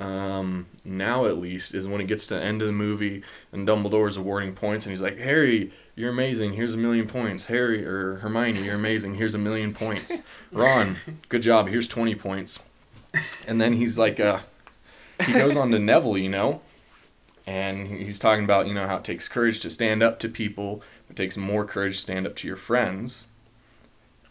um, 0.01 0.67
now 0.85 1.27
at 1.27 1.39
least 1.39 1.75
is 1.75 1.87
when 1.87 2.01
it 2.01 2.07
gets 2.07 2.27
to 2.29 2.35
the 2.35 2.43
end 2.43 2.63
of 2.63 2.67
the 2.67 2.73
movie 2.73 3.23
and 3.53 3.69
dumbledore's 3.69 4.17
awarding 4.17 4.55
points 4.55 4.87
and 4.87 4.93
he's 4.93 5.03
like 5.03 5.19
harry 5.19 5.71
you're 6.01 6.11
amazing. 6.11 6.55
Here's 6.55 6.73
a 6.73 6.79
million 6.79 7.07
points. 7.07 7.45
Harry 7.47 7.85
or 7.85 8.17
hermione 8.17 8.65
you're 8.65 8.75
amazing. 8.75 9.17
Here's 9.17 9.35
a 9.35 9.39
million 9.39 9.75
points. 9.75 10.23
Ron 10.53 10.97
good 11.29 11.43
job. 11.43 11.69
Here's 11.69 11.87
20 11.87 12.15
points. 12.15 12.59
And 13.47 13.61
then 13.61 13.75
he's 13.75 13.99
like 13.99 14.19
uh, 14.19 14.39
he 15.27 15.33
goes 15.33 15.57
on 15.57 15.71
to 15.73 15.79
neville 15.91 16.17
you 16.17 16.31
know 16.31 16.63
and 17.47 17.87
he's 17.87 18.19
talking 18.19 18.45
about 18.45 18.67
you 18.67 18.73
know 18.73 18.87
how 18.87 18.97
it 18.97 19.05
takes 19.05 19.29
courage 19.29 19.61
to 19.61 19.71
stand 19.71 20.03
up 20.03 20.19
to 20.21 20.29
people. 20.29 20.83
It 21.11 21.17
takes 21.17 21.37
more 21.37 21.67
courage 21.67 21.97
to 21.97 22.01
stand 22.01 22.27
up 22.27 22.35
to 22.37 22.47
your 22.47 22.57
friends. 22.57 23.27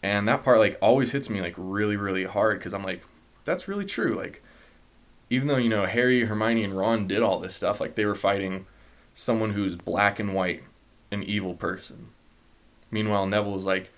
And 0.02 0.26
that 0.26 0.42
part 0.42 0.58
like 0.58 0.76
always 0.82 1.12
hits 1.12 1.30
me 1.30 1.40
like 1.40 1.54
really 1.56 1.96
really 1.96 2.24
hard 2.24 2.58
because 2.58 2.74
I'm 2.74 2.84
like, 2.84 3.02
that's 3.44 3.68
really 3.68 3.86
true. 3.86 4.16
Like, 4.16 4.42
even 5.30 5.48
though 5.48 5.56
you 5.56 5.68
know 5.70 5.86
Harry, 5.86 6.24
Hermione, 6.26 6.64
and 6.64 6.76
Ron 6.76 7.06
did 7.06 7.22
all 7.22 7.38
this 7.38 7.54
stuff, 7.54 7.80
like 7.80 7.94
they 7.94 8.04
were 8.04 8.14
fighting 8.14 8.66
someone 9.14 9.52
who's 9.52 9.76
black 9.76 10.18
and 10.18 10.34
white, 10.34 10.62
an 11.10 11.22
evil 11.22 11.54
person. 11.54 12.08
Meanwhile, 12.90 13.26
Neville 13.26 13.56
is 13.56 13.64
like, 13.64 13.90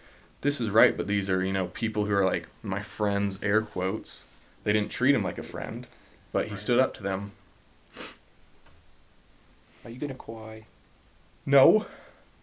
this 0.42 0.60
is 0.60 0.68
right, 0.70 0.96
but 0.96 1.06
these 1.06 1.30
are 1.30 1.42
you 1.44 1.52
know 1.52 1.66
people 1.68 2.04
who 2.04 2.14
are 2.14 2.24
like 2.24 2.48
my 2.62 2.80
friends, 2.80 3.42
air 3.42 3.62
quotes. 3.62 4.24
They 4.64 4.72
didn't 4.72 4.90
treat 4.90 5.14
him 5.14 5.24
like 5.24 5.38
a 5.38 5.42
friend, 5.42 5.86
but 6.32 6.44
he 6.46 6.50
Right. 6.52 6.58
stood 6.58 6.78
up 6.78 6.94
to 6.94 7.02
them. 7.02 7.32
Are 9.84 9.90
you 9.90 9.98
gonna 9.98 10.14
cry? 10.14 10.66
No, 11.44 11.86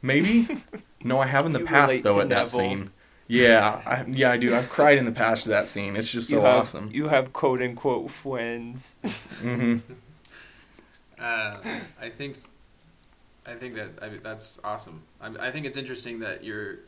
maybe. 0.02 0.48
no, 1.04 1.20
I 1.20 1.28
have 1.28 1.46
in 1.46 1.54
the 1.54 1.60
past 1.62 2.04
though 2.04 2.16
to 2.16 2.22
at 2.22 2.30
that 2.30 2.36
Neville. 2.46 2.48
scene. 2.60 2.92
Yeah, 3.30 3.82
I, 3.86 4.06
yeah, 4.08 4.32
I 4.32 4.38
do. 4.38 4.56
I've 4.56 4.70
cried 4.70 4.98
in 4.98 5.06
the 5.06 5.12
past 5.12 5.44
to 5.44 5.50
that 5.50 5.68
scene. 5.70 5.96
It's 5.96 6.12
just 6.12 6.30
so 6.30 6.38
you 6.38 6.42
have, 6.42 6.54
awesome. 6.62 6.90
You 6.92 7.10
have 7.10 7.32
quote 7.32 7.62
unquote 7.62 8.12
friends. 8.12 8.96
hmm 9.42 9.78
Uh, 11.20 11.58
I 12.02 12.10
think, 12.10 12.38
I 13.46 13.56
think 13.56 13.76
that 13.76 13.90
I 14.02 14.10
mean, 14.10 14.22
that's 14.24 14.60
awesome. 14.64 15.04
I, 15.22 15.48
I 15.48 15.52
think 15.52 15.66
it's 15.66 15.78
interesting 15.78 16.20
that 16.20 16.44
your 16.44 16.80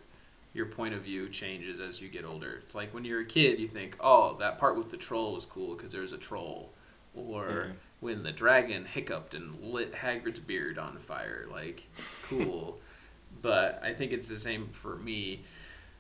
your 0.54 0.66
point 0.68 0.94
of 0.94 1.04
view 1.04 1.30
changes 1.30 1.80
as 1.80 2.02
you 2.02 2.10
get 2.10 2.26
older. 2.26 2.62
It's 2.66 2.76
like 2.76 2.94
when 2.94 3.06
you're 3.06 3.22
a 3.22 3.26
kid, 3.26 3.60
you 3.60 3.68
think, 3.68 3.98
oh, 4.02 4.38
that 4.40 4.58
part 4.60 4.78
with 4.78 4.92
the 4.92 4.98
troll 4.98 5.34
was 5.34 5.46
cool 5.46 5.76
because 5.76 5.92
there's 5.94 6.14
a 6.14 6.18
troll, 6.18 6.74
or 7.16 7.74
when 8.02 8.24
the 8.24 8.32
dragon 8.34 8.86
hiccuped 8.86 9.34
and 9.34 9.60
lit 9.62 9.94
Hagrid's 9.94 10.40
beard 10.42 10.78
on 10.80 10.98
fire, 11.00 11.48
like 11.52 11.88
cool. 12.24 12.80
but 13.42 13.82
I 13.84 13.94
think 13.94 14.14
it's 14.14 14.28
the 14.28 14.38
same 14.38 14.70
for 14.72 14.98
me. 14.98 15.44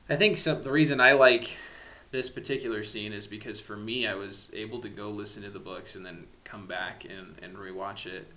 I 0.09 0.15
think 0.15 0.37
some, 0.37 0.61
the 0.61 0.71
reason 0.71 0.99
I 0.99 1.13
like 1.13 1.57
this 2.11 2.29
particular 2.29 2.83
scene 2.83 3.13
is 3.13 3.27
because 3.27 3.59
for 3.61 3.77
me, 3.77 4.05
I 4.05 4.15
was 4.15 4.51
able 4.53 4.79
to 4.81 4.89
go 4.89 5.09
listen 5.09 5.43
to 5.43 5.49
the 5.49 5.59
books 5.59 5.95
and 5.95 6.05
then 6.05 6.25
come 6.43 6.67
back 6.67 7.05
and, 7.05 7.35
and 7.41 7.55
rewatch 7.55 8.05
it, 8.05 8.27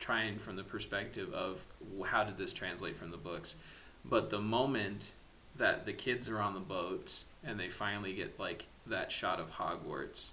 trying 0.00 0.38
from 0.38 0.56
the 0.56 0.64
perspective 0.64 1.32
of 1.32 1.64
how 2.06 2.24
did 2.24 2.36
this 2.36 2.52
translate 2.52 2.96
from 2.96 3.10
the 3.10 3.16
books. 3.16 3.56
But 4.04 4.30
the 4.30 4.40
moment 4.40 5.12
that 5.56 5.86
the 5.86 5.92
kids 5.92 6.28
are 6.28 6.40
on 6.40 6.54
the 6.54 6.60
boats 6.60 7.26
and 7.44 7.58
they 7.60 7.68
finally 7.68 8.12
get 8.14 8.38
like 8.40 8.66
that 8.86 9.12
shot 9.12 9.38
of 9.38 9.52
Hogwarts, 9.52 10.32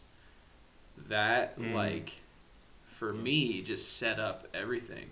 that 1.07 1.57
Mm. 1.59 1.73
like 1.73 2.21
for 2.85 3.13
me 3.13 3.61
just 3.61 3.97
set 3.97 4.19
up 4.19 4.47
everything. 4.53 5.09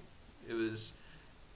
It 0.48 0.54
was 0.54 0.94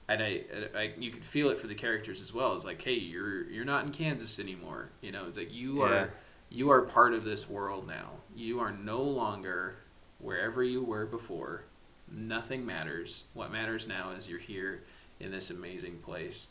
and 0.08 0.22
I, 0.22 0.42
I, 0.76 0.92
you 0.98 1.10
could 1.10 1.24
feel 1.24 1.48
it 1.50 1.58
for 1.58 1.66
the 1.66 1.74
characters 1.74 2.20
as 2.20 2.32
well. 2.34 2.54
It's 2.54 2.64
like, 2.64 2.82
hey, 2.82 2.94
you're 2.94 3.48
you're 3.48 3.64
not 3.64 3.84
in 3.86 3.92
Kansas 3.92 4.38
anymore. 4.40 4.90
You 5.00 5.12
know, 5.12 5.26
it's 5.26 5.38
like 5.38 5.52
you 5.52 5.78
Yeah. 5.80 5.84
are 5.92 6.14
you 6.50 6.70
are 6.70 6.82
part 6.82 7.14
of 7.14 7.24
this 7.24 7.48
world 7.48 7.86
now. 7.86 8.10
You 8.36 8.60
are 8.60 8.70
no 8.72 9.02
longer 9.02 9.76
wherever 10.18 10.62
you 10.62 10.82
were 10.84 11.06
before. 11.06 11.64
Nothing 12.12 12.64
matters. 12.66 13.24
What 13.34 13.50
matters 13.50 13.88
now 13.88 14.10
is 14.10 14.28
you're 14.30 14.38
here 14.38 14.82
in 15.18 15.30
this 15.32 15.50
amazing 15.50 15.98
place. 15.98 16.48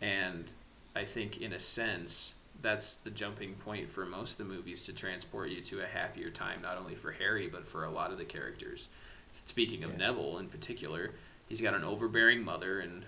And 0.00 0.50
I 0.94 1.04
think, 1.04 1.40
in 1.40 1.52
a 1.52 1.58
sense, 1.58 2.34
that's 2.60 2.96
the 2.96 3.10
jumping 3.10 3.54
point 3.54 3.88
for 3.88 4.04
most 4.04 4.38
of 4.40 4.46
the 4.48 4.52
movies 4.54 4.82
to 4.84 4.92
transport 4.92 5.50
you 5.50 5.60
to 5.62 5.82
a 5.82 5.86
happier 5.86 6.30
time, 6.30 6.60
not 6.60 6.76
only 6.76 6.94
for 6.96 7.12
Harry, 7.12 7.48
but 7.48 7.66
for 7.66 7.84
a 7.84 7.90
lot 7.90 8.10
of 8.10 8.18
the 8.18 8.24
characters. 8.24 8.88
Speaking 9.46 9.84
of 9.84 9.92
Yeah. 9.92 9.96
Neville 9.98 10.38
in 10.38 10.48
particular, 10.48 11.12
he's 11.48 11.60
got 11.60 11.74
an 11.74 11.84
overbearing 11.84 12.44
mother 12.44 12.80
and 12.80 13.04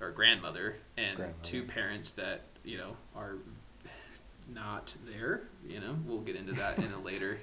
or 0.00 0.10
grandmother 0.10 0.76
and 0.96 1.16
Grandmother. 1.16 1.38
two 1.42 1.62
parents 1.64 2.12
that 2.12 2.42
you 2.64 2.78
know 2.78 2.96
are 3.16 3.36
not 4.52 4.94
there. 5.06 5.42
You 5.66 5.80
know, 5.80 5.96
we'll 6.06 6.20
get 6.20 6.36
into 6.36 6.52
that 6.54 6.78
in 6.78 6.92
a 6.92 7.00
later 7.04 7.38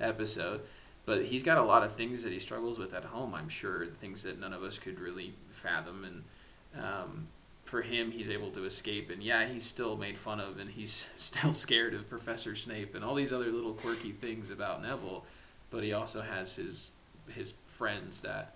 episode. 0.00 0.60
But 1.04 1.24
he's 1.24 1.44
got 1.44 1.58
a 1.58 1.62
lot 1.62 1.84
of 1.84 1.92
things 1.92 2.24
that 2.24 2.32
he 2.32 2.40
struggles 2.40 2.78
with 2.78 2.92
at 2.92 3.04
home. 3.04 3.32
I'm 3.32 3.48
sure 3.48 3.86
things 3.86 4.24
that 4.24 4.40
none 4.40 4.52
of 4.52 4.62
us 4.64 4.78
could 4.78 4.98
really 4.98 5.34
fathom. 5.50 6.04
And 6.04 6.84
um, 6.84 7.28
for 7.64 7.82
him, 7.82 8.10
he's 8.10 8.28
able 8.28 8.50
to 8.50 8.64
escape. 8.64 9.08
And 9.10 9.22
yeah, 9.22 9.46
he's 9.46 9.64
still 9.64 9.96
made 9.96 10.18
fun 10.18 10.40
of, 10.40 10.58
and 10.58 10.68
he's 10.68 11.10
still 11.16 11.52
scared 11.52 11.94
of 11.94 12.10
Professor 12.10 12.56
Snape 12.56 12.96
and 12.96 13.04
all 13.04 13.14
these 13.14 13.32
other 13.32 13.46
little 13.52 13.72
quirky 13.72 14.10
things 14.10 14.50
about 14.50 14.82
Neville. 14.82 15.24
But 15.70 15.84
he 15.84 15.92
also 15.92 16.22
has 16.22 16.56
his 16.56 16.92
his 17.28 17.54
friends 17.68 18.20
that 18.22 18.55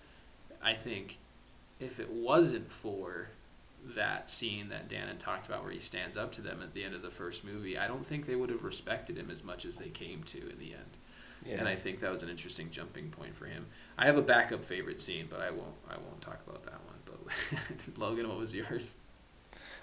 I 0.62 0.74
think 0.74 1.18
if 1.78 2.00
it 2.00 2.10
wasn't 2.10 2.70
for 2.70 3.28
that 3.94 4.28
scene 4.28 4.68
that 4.68 4.88
Dan 4.88 5.08
had 5.08 5.18
talked 5.18 5.46
about 5.46 5.62
where 5.62 5.72
he 5.72 5.80
stands 5.80 6.16
up 6.16 6.32
to 6.32 6.42
them 6.42 6.60
at 6.62 6.74
the 6.74 6.84
end 6.84 6.94
of 6.94 7.02
the 7.02 7.10
first 7.10 7.44
movie, 7.44 7.78
I 7.78 7.88
don't 7.88 8.04
think 8.04 8.26
they 8.26 8.36
would 8.36 8.50
have 8.50 8.62
respected 8.62 9.16
him 9.16 9.30
as 9.30 9.42
much 9.42 9.64
as 9.64 9.76
they 9.76 9.88
came 9.88 10.22
to 10.24 10.38
in 10.38 10.58
the 10.58 10.72
end. 10.72 10.98
Yeah. 11.44 11.56
And 11.56 11.68
I 11.68 11.76
think 11.76 12.00
that 12.00 12.12
was 12.12 12.22
an 12.22 12.28
interesting 12.28 12.70
jumping 12.70 13.08
point 13.08 13.34
for 13.34 13.46
him. 13.46 13.66
I 13.96 14.04
have 14.06 14.18
a 14.18 14.22
backup 14.22 14.62
favorite 14.62 15.00
scene, 15.00 15.26
but 15.30 15.40
I 15.40 15.50
won't 15.50 15.74
I 15.88 15.96
won't 15.96 16.20
talk 16.20 16.40
about 16.46 16.64
that 16.64 16.80
one. 16.84 16.98
But 17.06 17.98
Logan, 17.98 18.28
what 18.28 18.38
was 18.38 18.54
yours? 18.54 18.94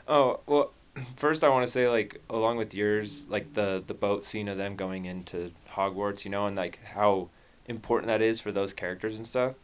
Oh 0.08 0.42
well, 0.46 0.72
first 1.16 1.44
I 1.44 1.50
want 1.50 1.66
to 1.66 1.72
say 1.72 1.90
like 1.90 2.22
along 2.30 2.58
with 2.58 2.76
yours, 2.76 3.28
like 3.28 3.54
the 3.56 3.84
the 3.86 3.96
boat 3.96 4.24
scene 4.24 4.48
of 4.48 4.58
them 4.58 4.76
going 4.76 5.06
into 5.06 5.52
Hogwarts, 5.72 6.26
you 6.26 6.32
know, 6.32 6.46
and 6.46 6.56
like 6.56 6.80
how 6.94 7.30
important 7.66 8.08
that 8.08 8.22
is 8.22 8.40
for 8.40 8.52
those 8.52 8.74
characters 8.74 9.18
and 9.18 9.26
stuff. 9.26 9.56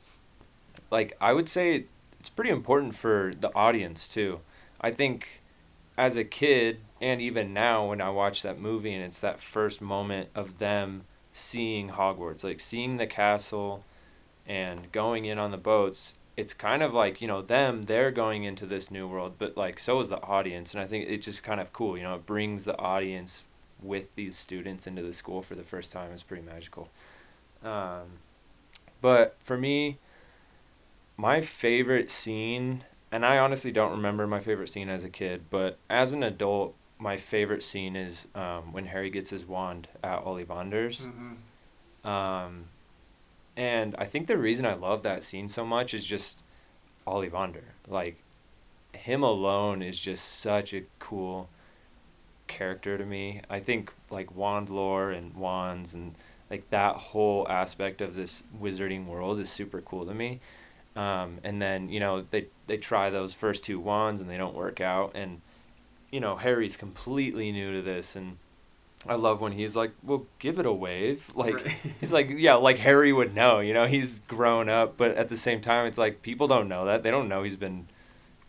Like 0.91 1.15
I 1.19 1.33
would 1.33 1.49
say 1.49 1.85
it's 2.19 2.29
pretty 2.29 2.51
important 2.51 2.95
for 2.95 3.33
the 3.39 3.53
audience 3.55 4.07
too. 4.07 4.39
I 4.79 4.91
think 4.91 5.41
as 5.97 6.17
a 6.17 6.23
kid 6.23 6.79
and 7.01 7.21
even 7.21 7.53
now 7.53 7.87
when 7.87 8.01
I 8.01 8.09
watch 8.09 8.41
that 8.41 8.59
movie 8.59 8.93
and 8.93 9.03
it's 9.03 9.19
that 9.19 9.39
first 9.39 9.81
moment 9.81 10.29
of 10.33 10.57
them 10.57 11.03
seeing 11.31 11.89
Hogwarts, 11.89 12.43
like 12.43 12.59
seeing 12.59 12.97
the 12.97 13.07
castle 13.07 13.83
and 14.47 14.91
going 14.91 15.25
in 15.25 15.37
on 15.37 15.51
the 15.51 15.57
boats, 15.57 16.15
it's 16.35 16.53
kind 16.53 16.81
of 16.81 16.93
like, 16.93 17.21
you 17.21 17.27
know, 17.27 17.41
them, 17.41 17.83
they're 17.83 18.11
going 18.11 18.43
into 18.43 18.65
this 18.65 18.89
new 18.89 19.07
world, 19.07 19.35
but 19.37 19.57
like 19.57 19.79
so 19.79 19.99
is 19.99 20.09
the 20.09 20.21
audience. 20.21 20.73
And 20.73 20.81
I 20.81 20.85
think 20.85 21.07
it's 21.07 21.25
just 21.25 21.43
kind 21.43 21.59
of 21.59 21.73
cool, 21.73 21.97
you 21.97 22.03
know, 22.03 22.15
it 22.15 22.25
brings 22.25 22.63
the 22.63 22.77
audience 22.77 23.43
with 23.81 24.15
these 24.15 24.37
students 24.37 24.87
into 24.87 25.01
the 25.01 25.13
school 25.13 25.41
for 25.41 25.55
the 25.55 25.63
first 25.63 25.91
time. 25.91 26.11
It's 26.11 26.23
pretty 26.23 26.43
magical. 26.43 26.89
Um, 27.63 28.19
but 29.01 29.35
for 29.43 29.57
me, 29.57 29.97
my 31.17 31.41
favorite 31.41 32.09
scene, 32.11 32.83
and 33.11 33.25
I 33.25 33.37
honestly 33.37 33.71
don't 33.71 33.91
remember 33.91 34.27
my 34.27 34.39
favorite 34.39 34.69
scene 34.69 34.89
as 34.89 35.03
a 35.03 35.09
kid, 35.09 35.45
but 35.49 35.77
as 35.89 36.13
an 36.13 36.23
adult, 36.23 36.75
my 36.99 37.17
favorite 37.17 37.63
scene 37.63 37.95
is 37.95 38.27
um, 38.35 38.71
when 38.71 38.85
Harry 38.87 39.09
gets 39.09 39.29
his 39.29 39.45
wand 39.45 39.87
at 40.03 40.23
Ollivander's. 40.23 41.05
Um, 42.03 42.65
and 43.55 43.95
I 43.97 44.05
think 44.05 44.27
the 44.27 44.37
reason 44.37 44.65
I 44.65 44.73
love 44.73 45.03
that 45.03 45.23
scene 45.23 45.49
so 45.49 45.65
much 45.65 45.93
is 45.93 46.05
just 46.05 46.41
Ollivander. 47.05 47.63
Like, 47.87 48.17
him 48.93 49.23
alone 49.23 49.81
is 49.81 49.99
just 49.99 50.39
such 50.39 50.73
a 50.73 50.83
cool 50.99 51.49
character 52.47 52.97
to 52.97 53.05
me. 53.05 53.41
I 53.49 53.59
think 53.59 53.93
like 54.09 54.35
wand 54.35 54.69
lore 54.69 55.11
and 55.11 55.33
wands 55.35 55.93
and 55.93 56.15
like 56.49 56.69
that 56.69 56.95
whole 56.95 57.47
aspect 57.49 58.01
of 58.01 58.15
this 58.15 58.43
wizarding 58.61 59.05
world 59.05 59.39
is 59.39 59.49
super 59.49 59.81
cool 59.81 60.05
to 60.05 60.13
me. 60.13 60.39
Um, 60.95 61.39
and 61.43 61.61
then 61.61 61.89
you 61.89 61.99
know 61.99 62.21
they 62.29 62.47
they 62.67 62.77
try 62.77 63.09
those 63.09 63.33
first 63.33 63.63
two 63.63 63.79
wands 63.79 64.21
and 64.21 64.29
they 64.29 64.37
don't 64.37 64.53
work 64.55 64.79
out, 64.79 65.11
and 65.15 65.41
you 66.11 66.19
know 66.19 66.35
Harry's 66.35 66.77
completely 66.77 67.51
new 67.51 67.73
to 67.73 67.81
this, 67.81 68.15
and 68.15 68.37
I 69.09 69.15
love 69.15 69.41
when 69.41 69.53
he's 69.53 69.75
like, 69.75 69.91
"Well, 70.03 70.27
give 70.39 70.59
it 70.59 70.65
a 70.65 70.71
wave." 70.73 71.31
Like 71.35 71.55
Right. 71.55 71.75
he's 71.99 72.11
like, 72.13 72.29
yeah, 72.29 72.53
like 72.55 72.77
Harry 72.77 73.11
would 73.11 73.35
know. 73.35 73.59
You 73.59 73.73
know, 73.73 73.87
he's 73.87 74.11
grown 74.27 74.69
up, 74.69 74.95
but 74.97 75.15
at 75.15 75.29
the 75.29 75.37
same 75.37 75.61
time, 75.61 75.87
it's 75.87 75.97
like 75.97 76.21
people 76.21 76.47
don't 76.47 76.69
know 76.69 76.85
that. 76.85 77.01
They 77.03 77.11
don't 77.11 77.27
know 77.27 77.41
he's 77.43 77.55
been 77.55 77.87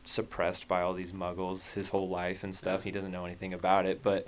suppressed 0.04 0.68
by 0.68 0.82
all 0.82 0.92
these 0.92 1.12
muggles 1.12 1.72
his 1.74 1.88
whole 1.88 2.08
life 2.10 2.44
and 2.44 2.54
stuff. 2.54 2.82
He 2.82 2.90
doesn't 2.90 3.10
know 3.10 3.24
anything 3.24 3.54
about 3.54 3.86
it. 3.86 4.02
But 4.02 4.26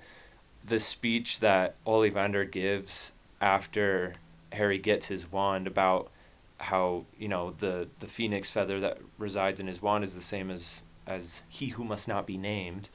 the 0.65 0.81
speech 0.81 1.41
that 1.41 1.75
Ollivander 1.87 2.51
gives 2.51 3.13
after 3.43 4.15
Harry 4.53 4.79
gets 4.79 5.07
his 5.09 5.31
wand 5.31 5.67
about 5.67 6.11
how 6.59 7.05
you 7.19 7.29
know 7.29 7.55
the 7.59 7.89
the 8.01 8.07
phoenix 8.07 8.51
feather 8.51 8.81
that 8.81 8.99
resides 9.19 9.61
in 9.61 9.67
his 9.67 9.83
wand 9.83 10.05
is 10.05 10.15
the 10.15 10.23
same 10.23 10.51
as 10.51 10.83
as 11.07 11.43
he 11.49 11.69
who 11.69 11.85
must 11.85 12.09
not 12.09 12.27
be 12.27 12.37
named. 12.37 12.89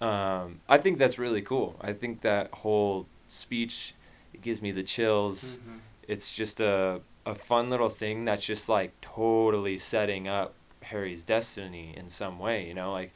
Um, 0.00 0.60
I 0.68 0.78
think 0.78 0.98
that's 0.98 1.18
really 1.18 1.42
cool. 1.42 1.76
I 1.80 1.92
think 1.92 2.22
that 2.22 2.50
whole 2.52 3.06
speech 3.28 3.94
it 4.34 4.42
gives 4.42 4.60
me 4.60 4.72
the 4.72 4.82
chills. 4.82 5.58
It's 6.08 6.34
just 6.34 6.60
a 6.60 7.00
a 7.24 7.34
fun 7.34 7.70
little 7.70 7.88
thing 7.88 8.24
that's 8.24 8.44
just 8.44 8.68
like 8.68 8.92
totally 9.00 9.78
setting 9.78 10.26
up 10.26 10.54
Harry's 10.82 11.22
destiny 11.22 11.94
in 11.96 12.08
some 12.08 12.38
way. 12.38 12.66
You 12.66 12.74
know, 12.74 12.92
like 12.92 13.12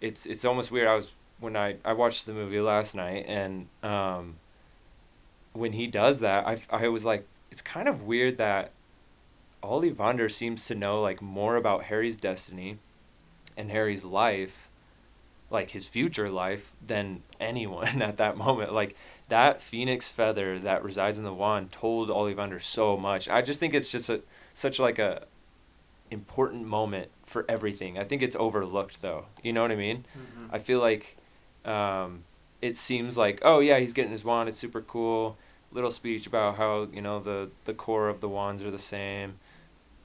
it's 0.00 0.26
it's 0.26 0.44
almost 0.44 0.70
weird. 0.70 0.86
I 0.88 0.94
was 0.94 1.12
when 1.40 1.56
I 1.56 1.76
I 1.84 1.92
watched 1.92 2.26
the 2.26 2.32
movie 2.32 2.60
last 2.60 2.94
night 2.94 3.24
and 3.26 3.68
um, 3.82 4.36
when 5.52 5.72
he 5.72 5.86
does 5.86 6.20
that, 6.20 6.46
I 6.46 6.60
I 6.70 6.88
was 6.88 7.04
like, 7.04 7.26
it's 7.50 7.62
kind 7.62 7.88
of 7.88 8.02
weird 8.02 8.38
that 8.38 8.72
Ollivander 9.62 10.30
seems 10.30 10.64
to 10.66 10.74
know 10.74 11.00
like 11.00 11.20
more 11.20 11.56
about 11.56 11.84
Harry's 11.84 12.16
destiny 12.16 12.78
and 13.56 13.70
Harry's 13.70 14.04
life 14.04 14.68
like 15.50 15.70
his 15.70 15.88
future 15.88 16.28
life 16.30 16.72
than 16.86 17.22
anyone 17.40 18.02
at 18.02 18.16
that 18.18 18.36
moment. 18.36 18.72
Like 18.72 18.96
that 19.28 19.60
phoenix 19.62 20.10
feather 20.10 20.58
that 20.58 20.84
resides 20.84 21.18
in 21.18 21.24
the 21.24 21.32
wand 21.34 21.72
told 21.72 22.08
Ollivander 22.08 22.62
so 22.62 22.96
much. 22.96 23.28
I 23.28 23.42
just 23.42 23.58
think 23.60 23.74
it's 23.74 23.90
just 23.90 24.08
a 24.10 24.20
such 24.54 24.78
like 24.78 24.98
a 24.98 25.24
important 26.10 26.66
moment 26.66 27.10
for 27.26 27.44
everything. 27.48 27.98
I 27.98 28.04
think 28.04 28.22
it's 28.22 28.36
overlooked 28.36 29.02
though. 29.02 29.26
You 29.42 29.52
know 29.52 29.62
what 29.62 29.72
I 29.72 29.76
mean? 29.76 30.04
Mhm. 30.16 30.48
I 30.52 30.58
feel 30.58 30.80
like 30.80 31.16
um, 31.64 32.24
it 32.62 32.76
seems 32.76 33.16
like 33.16 33.40
oh 33.42 33.60
yeah 33.60 33.78
he's 33.78 33.92
getting 33.92 34.12
his 34.12 34.24
wand 34.24 34.48
it's 34.48 34.58
super 34.58 34.80
cool 34.80 35.36
little 35.70 35.90
speech 35.90 36.26
about 36.26 36.56
how 36.56 36.88
you 36.92 37.02
know 37.02 37.20
the 37.20 37.50
the 37.66 37.74
core 37.74 38.08
of 38.08 38.20
the 38.20 38.28
wands 38.28 38.62
are 38.62 38.70
the 38.70 38.78
same 38.78 39.34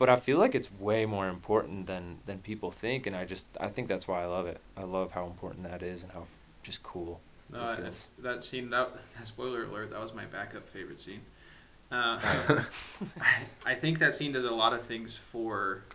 but 0.03 0.09
I 0.09 0.17
feel 0.19 0.37
like 0.37 0.53
it's 0.53 0.69
way 0.69 1.05
more 1.05 1.29
important 1.29 1.87
than 1.87 2.17
than 2.25 2.39
people 2.39 2.71
think 2.71 3.07
and 3.07 3.15
I 3.15 3.23
just 3.23 3.47
I 3.57 3.69
think 3.69 3.87
that's 3.87 4.05
why 4.05 4.21
I 4.21 4.25
love 4.25 4.47
it 4.47 4.59
I 4.75 4.83
love 4.83 5.11
how 5.11 5.25
important 5.27 5.63
that 5.63 5.81
is 5.81 6.03
and 6.03 6.11
how 6.11 6.25
just 6.61 6.83
cool 6.83 7.21
No, 7.49 7.59
It 7.59 7.63
I, 7.63 7.75
feels- 7.77 8.07
that 8.19 8.43
scene. 8.43 8.69
That 8.69 8.89
spoiler 9.23 9.63
alert. 9.63 9.91
That 9.91 10.01
was 10.01 10.13
my 10.13 10.25
backup 10.25 10.67
favorite 10.67 10.99
scene. 10.99 11.21
Uh, 11.89 12.19
I, 13.21 13.35
I 13.65 13.75
think 13.75 13.99
that 13.99 14.13
scene 14.13 14.33
does 14.33 14.43
a 14.43 14.51
lot 14.51 14.73
of 14.73 14.81
things 14.81 15.15
for 15.15 15.85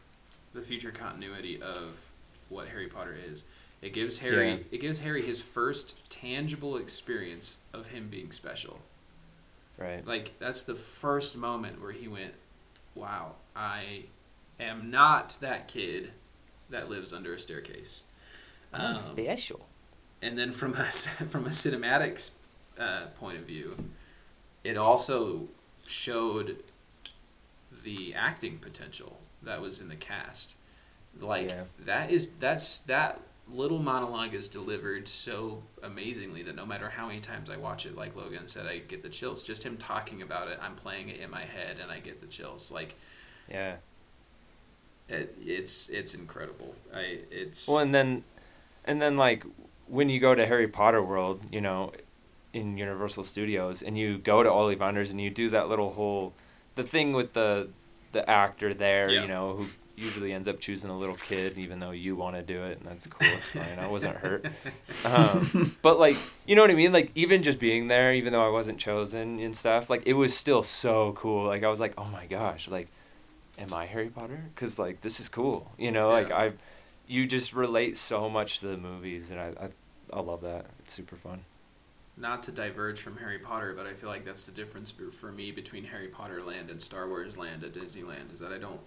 the 0.54 0.62
future 0.62 0.90
continuity 0.90 1.60
of 1.60 2.00
what 2.48 2.68
Harry 2.68 2.86
Potter 2.88 3.14
is. 3.30 3.44
It 3.82 3.92
gives 3.92 4.20
Harry. 4.20 4.50
Yeah. 4.52 4.56
It 4.72 4.80
gives 4.80 5.00
Harry 5.00 5.20
his 5.22 5.42
first 5.42 6.08
tangible 6.08 6.78
experience 6.78 7.58
of 7.74 7.88
him 7.88 8.08
being 8.08 8.32
special. 8.32 8.78
right 9.76 10.06
Like 10.06 10.32
that's 10.38 10.64
the 10.64 10.74
first 10.74 11.36
moment 11.36 11.82
where 11.82 11.92
he 11.92 12.08
went, 12.08 12.32
"Wow, 12.98 13.36
I 13.56 14.04
am 14.60 14.90
not 14.90 15.36
that 15.40 15.68
kid 15.68 16.12
that 16.70 16.90
lives 16.90 17.12
under 17.12 17.32
a 17.34 17.38
staircase." 17.38 18.02
Um, 18.72 18.98
special 18.98 19.66
and 20.20 20.38
then 20.38 20.52
from 20.52 20.74
a 20.74 20.84
from 20.90 21.46
a 21.46 21.50
cinematics 21.50 22.34
uh, 22.78 23.06
point 23.18 23.38
of 23.38 23.44
view, 23.44 23.76
it 24.64 24.76
also 24.76 25.48
showed 25.86 26.62
the 27.84 28.14
acting 28.14 28.58
potential 28.58 29.18
that 29.42 29.60
was 29.60 29.80
in 29.80 29.88
the 29.88 29.96
cast. 29.96 30.56
Like 31.20 31.48
Yeah. 31.48 31.64
that 31.80 32.10
is 32.10 32.32
that's 32.40 32.80
that 32.80 33.20
little 33.52 33.78
monologue 33.78 34.34
is 34.34 34.48
delivered 34.48 35.08
so 35.08 35.62
amazingly 35.82 36.42
that 36.42 36.54
no 36.56 36.66
matter 36.66 36.88
how 36.88 37.06
many 37.08 37.20
times 37.20 37.48
I 37.50 37.56
watch 37.56 37.86
it, 37.86 37.96
like 37.96 38.14
Logan 38.16 38.46
said, 38.48 38.66
I 38.66 38.78
get 38.78 39.02
the 39.02 39.08
chills. 39.08 39.44
Just 39.44 39.62
him 39.64 39.76
talking 39.76 40.22
about 40.22 40.48
it, 40.48 40.58
I'm 40.62 40.74
playing 40.74 41.08
it 41.08 41.20
in 41.20 41.30
my 41.30 41.42
head, 41.44 41.78
and 41.82 41.90
I 41.90 42.00
get 42.00 42.20
the 42.20 42.26
chills. 42.26 42.70
Like 42.70 42.94
yeah 43.48 43.76
it, 45.08 45.34
it's 45.40 45.88
it's 45.88 46.14
incredible. 46.14 46.74
I 46.94 47.20
it's 47.30 47.66
well 47.68 47.78
and 47.78 47.94
then 47.94 48.24
and 48.84 49.00
then 49.00 49.16
like 49.16 49.44
when 49.86 50.08
you 50.10 50.20
go 50.20 50.34
to 50.34 50.46
Harry 50.46 50.68
Potter 50.68 51.02
World 51.02 51.40
you 51.50 51.60
know 51.60 51.92
in 52.52 52.76
Universal 52.76 53.24
Studios 53.24 53.82
and 53.82 53.96
you 53.98 54.18
go 54.18 54.42
to 54.42 54.48
Ollivander's 54.50 55.10
and 55.10 55.20
you 55.20 55.30
do 55.30 55.48
that 55.50 55.68
little 55.68 55.92
whole 55.92 56.34
the 56.74 56.82
thing 56.82 57.12
with 57.14 57.32
the 57.32 57.68
the 58.12 58.28
actor 58.28 58.74
there 58.74 59.10
Yeah. 59.10 59.22
you 59.22 59.28
know 59.28 59.54
who 59.56 59.66
usually 59.98 60.32
ends 60.32 60.48
up 60.48 60.60
choosing 60.60 60.90
a 60.90 60.98
little 60.98 61.16
kid 61.16 61.58
even 61.58 61.80
though 61.80 61.90
you 61.90 62.16
want 62.16 62.36
to 62.36 62.42
do 62.42 62.64
it 62.64 62.78
and 62.78 62.88
that's 62.88 63.06
cool 63.06 63.28
it's 63.36 63.48
fine 63.48 63.78
I 63.78 63.88
wasn't 63.88 64.16
hurt. 64.16 64.46
Um, 65.04 65.76
but 65.82 65.98
like 65.98 66.16
you 66.46 66.56
know 66.56 66.62
what 66.62 66.70
I 66.70 66.74
mean? 66.74 66.92
Like 66.92 67.10
even 67.14 67.42
just 67.42 67.58
being 67.58 67.88
there 67.88 68.12
even 68.14 68.32
though 68.32 68.46
I 68.46 68.50
wasn't 68.50 68.78
chosen 68.78 69.38
and 69.40 69.56
stuff 69.56 69.90
like 69.90 70.02
it 70.06 70.14
was 70.14 70.36
still 70.36 70.62
so 70.62 71.12
cool 71.12 71.46
like 71.46 71.64
I 71.64 71.68
was 71.68 71.80
like 71.80 71.94
oh 71.98 72.06
my 72.06 72.26
gosh 72.26 72.68
like 72.68 72.88
am 73.58 73.72
I 73.72 73.86
Harry 73.86 74.08
Potter? 74.08 74.44
Because 74.54 74.78
like 74.78 75.00
this 75.00 75.20
is 75.20 75.28
cool 75.28 75.72
you 75.78 75.90
know? 75.90 76.10
Like 76.10 76.30
I 76.30 76.52
you 77.06 77.26
just 77.26 77.52
relate 77.52 77.96
so 77.96 78.28
much 78.28 78.60
to 78.60 78.68
the 78.68 78.76
movies 78.76 79.30
and 79.30 79.40
I, 79.40 79.52
I 79.60 79.68
I 80.12 80.20
love 80.20 80.42
that 80.42 80.66
it's 80.80 80.92
super 80.92 81.16
fun. 81.16 81.44
Not 82.20 82.42
to 82.44 82.52
diverge 82.52 83.00
from 83.00 83.16
Harry 83.18 83.38
Potter, 83.38 83.74
but 83.76 83.86
I 83.86 83.92
feel 83.92 84.08
like 84.08 84.24
that's 84.24 84.44
the 84.44 84.52
difference 84.52 84.90
for 84.90 85.30
me 85.30 85.52
between 85.52 85.84
Harry 85.84 86.08
Potter 86.08 86.42
Land 86.42 86.68
and 86.68 86.82
Star 86.82 87.08
Wars 87.08 87.36
Land 87.36 87.62
at 87.62 87.72
Disneyland 87.72 88.32
is 88.32 88.40
that 88.40 88.52
I 88.52 88.58
don't. 88.58 88.80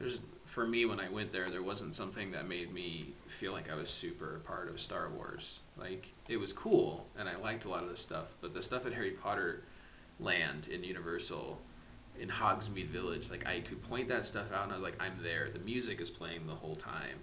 There's 0.00 0.20
for 0.50 0.66
me 0.66 0.84
when 0.84 0.98
I 0.98 1.08
went 1.08 1.30
there, 1.30 1.48
there 1.48 1.62
wasn't 1.62 1.94
something 1.94 2.32
that 2.32 2.48
made 2.48 2.72
me 2.74 3.12
feel 3.28 3.52
like 3.52 3.70
I 3.70 3.76
was 3.76 3.88
super 3.88 4.40
part 4.44 4.68
of 4.68 4.80
Star 4.80 5.08
Wars. 5.08 5.60
Like 5.78 6.12
it 6.28 6.38
was 6.38 6.52
cool, 6.52 7.06
and 7.16 7.28
I 7.28 7.36
liked 7.36 7.66
a 7.66 7.68
lot 7.68 7.84
of 7.84 7.88
the 7.88 7.96
stuff, 7.96 8.34
but 8.40 8.52
the 8.52 8.62
stuff 8.62 8.84
at 8.86 8.92
Harry 8.94 9.12
Potter 9.12 9.62
Land 10.18 10.66
in 10.68 10.82
Universal, 10.82 11.60
in 12.18 12.28
Hogsmeade 12.28 12.88
Village, 12.88 13.30
like 13.30 13.46
I 13.46 13.60
could 13.60 13.82
point 13.88 14.08
that 14.08 14.26
stuff 14.26 14.52
out, 14.52 14.64
and 14.64 14.72
I 14.72 14.76
was 14.76 14.82
like, 14.82 15.00
I'm 15.00 15.22
there. 15.22 15.48
The 15.52 15.60
music 15.60 16.00
is 16.00 16.10
playing 16.10 16.46
the 16.46 16.54
whole 16.54 16.76
time. 16.76 17.20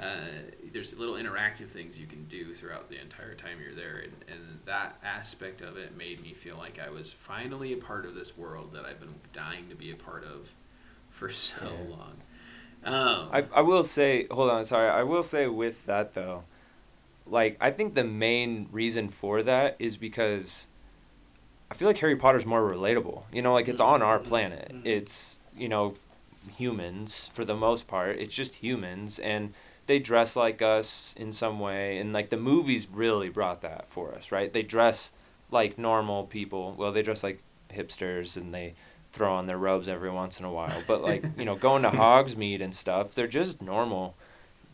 Uh, 0.00 0.28
there's 0.72 0.96
little 0.96 1.16
interactive 1.16 1.68
things 1.68 1.98
you 1.98 2.06
can 2.06 2.24
do 2.26 2.54
throughout 2.54 2.88
the 2.88 3.00
entire 3.00 3.34
time 3.34 3.58
you're 3.60 3.74
there, 3.74 4.04
and, 4.04 4.12
and 4.28 4.60
that 4.64 4.96
aspect 5.02 5.60
of 5.60 5.76
it 5.76 5.96
made 5.96 6.22
me 6.22 6.32
feel 6.34 6.56
like 6.56 6.78
I 6.78 6.90
was 6.90 7.12
finally 7.12 7.72
a 7.72 7.78
part 7.78 8.06
of 8.06 8.14
this 8.14 8.38
world 8.38 8.72
that 8.74 8.84
I've 8.84 9.00
been 9.00 9.16
dying 9.32 9.68
to 9.70 9.74
be 9.74 9.90
a 9.90 9.96
part 9.96 10.22
of 10.22 10.52
for 11.10 11.28
so 11.30 11.64
Yeah. 11.64 11.90
long. 11.96 12.12
Um, 12.84 13.28
I, 13.32 13.44
I 13.56 13.60
will 13.62 13.82
say 13.84 14.26
hold 14.30 14.50
on 14.50 14.64
sorry 14.64 14.88
I 14.88 15.02
will 15.02 15.24
say 15.24 15.46
with 15.48 15.84
that 15.86 16.14
though 16.14 16.44
like 17.26 17.56
I 17.60 17.70
think 17.72 17.94
the 17.94 18.04
main 18.04 18.68
reason 18.72 19.08
for 19.08 19.42
that 19.42 19.74
is 19.80 19.96
because 19.96 20.68
I 21.70 21.74
feel 21.74 21.88
like 21.88 21.98
Harry 21.98 22.16
Potter's 22.16 22.46
more 22.46 22.62
relatable 22.70 23.22
you 23.32 23.42
know 23.42 23.52
like 23.52 23.68
it's 23.68 23.80
on 23.80 24.00
our 24.00 24.18
planet 24.18 24.70
Mhm. 24.72 24.86
it's 24.86 25.38
you 25.56 25.68
know 25.68 25.94
humans 26.56 27.30
for 27.34 27.44
the 27.44 27.56
most 27.56 27.86
part 27.88 28.16
it's 28.16 28.32
just 28.34 28.56
humans 28.56 29.18
and 29.18 29.52
they 29.86 29.98
dress 29.98 30.36
like 30.36 30.62
us 30.62 31.14
in 31.18 31.32
some 31.32 31.58
way 31.60 31.98
and 31.98 32.12
like 32.12 32.30
the 32.30 32.36
movies 32.36 32.86
really 32.90 33.28
brought 33.28 33.60
that 33.62 33.86
for 33.90 34.14
us 34.14 34.30
right 34.32 34.52
they 34.52 34.62
dress 34.62 35.10
like 35.50 35.76
normal 35.78 36.24
people 36.24 36.74
well 36.78 36.92
they 36.92 37.02
dress 37.02 37.22
like 37.24 37.42
hipsters 37.74 38.36
and 38.36 38.54
they 38.54 38.74
throw 39.12 39.32
on 39.32 39.46
their 39.46 39.58
robes 39.58 39.88
every 39.88 40.10
once 40.10 40.38
in 40.38 40.44
a 40.44 40.52
while. 40.52 40.82
But 40.86 41.02
like 41.02 41.24
you 41.38 41.44
know 41.44 41.56
going 41.56 41.82
to 41.82 41.90
hogsmeade 41.90 42.62
and 42.62 42.74
stuff 42.74 43.14
they're 43.14 43.26
just 43.26 43.62
normal 43.62 44.14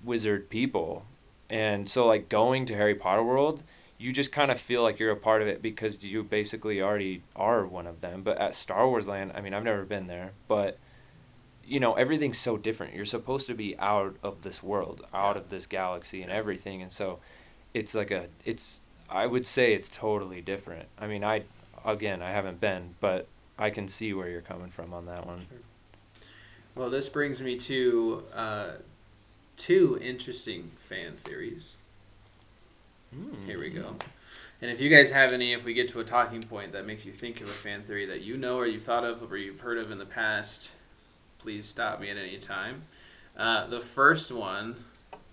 wizard 0.02 0.50
people. 0.50 1.04
And 1.50 1.88
so 1.88 2.06
like 2.06 2.28
going 2.28 2.66
to 2.66 2.74
harry 2.74 2.94
potter 2.94 3.22
world 3.22 3.62
you 3.96 4.12
just 4.12 4.32
kind 4.32 4.50
of 4.50 4.60
feel 4.60 4.82
like 4.82 4.98
you're 4.98 5.12
a 5.12 5.16
part 5.16 5.40
of 5.40 5.46
it 5.48 5.62
because 5.62 6.02
you 6.02 6.22
basically 6.22 6.82
already 6.82 7.22
are 7.36 7.64
one 7.64 7.86
of 7.86 8.00
them. 8.00 8.22
But 8.22 8.38
at 8.38 8.54
star 8.54 8.88
wars 8.88 9.06
land 9.06 9.32
i 9.34 9.40
mean 9.40 9.54
i've 9.54 9.64
never 9.64 9.84
been 9.84 10.06
there 10.06 10.32
but 10.48 10.78
you 11.66 11.80
know 11.80 11.94
everything's 11.94 12.38
so 12.38 12.56
different. 12.56 12.94
You're 12.94 13.04
supposed 13.04 13.46
to 13.46 13.54
be 13.54 13.78
out 13.78 14.16
of 14.22 14.42
this 14.42 14.62
world 14.62 15.06
out 15.14 15.36
of 15.36 15.48
this 15.50 15.66
galaxy 15.66 16.22
and 16.22 16.30
everything. 16.30 16.82
And 16.82 16.92
so 16.92 17.20
it's 17.72 17.94
like 17.94 18.10
a 18.10 18.26
it's 18.44 18.80
i 19.08 19.26
would 19.26 19.46
say 19.46 19.74
it's 19.74 19.88
totally 19.88 20.40
different. 20.40 20.88
I 20.98 21.06
mean 21.06 21.24
i 21.24 21.44
again 21.84 22.22
i 22.22 22.30
haven't 22.30 22.60
been 22.60 22.94
but 23.00 23.26
i 23.58 23.70
can 23.70 23.88
see 23.88 24.12
where 24.12 24.28
you're 24.28 24.40
coming 24.40 24.70
from 24.70 24.92
on 24.92 25.04
that 25.06 25.26
one 25.26 25.46
well, 26.74 26.90
this 26.90 27.08
brings 27.08 27.40
me 27.40 27.56
to 27.56 28.24
uh, 28.34 28.70
two 29.56 29.98
interesting 30.02 30.72
fan 30.78 31.14
theories. 31.14 31.76
Here 33.46 33.60
we 33.60 33.70
go. 33.70 33.94
And 34.60 34.72
if 34.72 34.80
you 34.80 34.88
guys 34.88 35.12
have 35.12 35.32
any, 35.32 35.52
if 35.52 35.64
we 35.64 35.72
get 35.72 35.88
to 35.90 36.00
a 36.00 36.04
talking 36.04 36.42
point 36.42 36.72
that 36.72 36.84
makes 36.84 37.06
you 37.06 37.12
think 37.12 37.40
of 37.40 37.48
a 37.48 37.52
fan 37.52 37.84
theory 37.84 38.06
that 38.06 38.22
you 38.22 38.36
know 38.36 38.56
or 38.56 38.66
you've 38.66 38.82
thought 38.82 39.04
of 39.04 39.30
or 39.30 39.36
you've 39.36 39.60
heard 39.60 39.78
of 39.78 39.92
in 39.92 39.98
the 39.98 40.04
past, 40.06 40.72
please 41.38 41.68
stop 41.68 42.00
me 42.00 42.10
at 42.10 42.16
any 42.16 42.38
time. 42.38 42.82
Uh, 43.36 43.68
the 43.68 43.80
first 43.80 44.32
one 44.32 44.74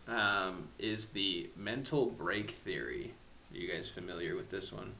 um, 0.08 0.68
is 0.78 1.08
the 1.08 1.50
mental 1.56 2.06
break 2.06 2.52
theory. 2.52 3.14
Are 3.52 3.58
you 3.58 3.72
guys 3.72 3.90
familiar 3.90 4.36
with 4.36 4.52
this 4.52 4.72
one? 4.72 4.94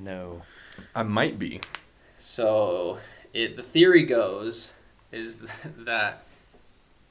no 0.00 0.42
I 0.94 1.02
might 1.02 1.38
be. 1.38 1.60
So 2.24 2.98
it 3.34 3.56
the 3.56 3.64
theory 3.64 4.04
goes 4.04 4.76
is 5.10 5.44
that 5.78 6.22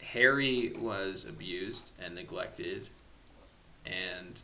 Harry 0.01 0.71
was 0.79 1.25
abused 1.25 1.91
and 2.01 2.15
neglected 2.15 2.87
and 3.85 4.39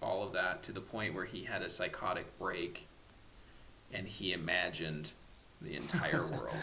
all 0.00 0.22
of 0.26 0.32
that 0.32 0.62
to 0.62 0.72
the 0.72 0.80
point 0.80 1.14
where 1.14 1.26
he 1.26 1.44
had 1.44 1.60
a 1.60 1.68
psychotic 1.68 2.38
break 2.38 2.86
and 3.92 4.08
he 4.08 4.32
imagined 4.32 5.12
the 5.60 5.76
entire 5.76 6.26
world. 6.26 6.56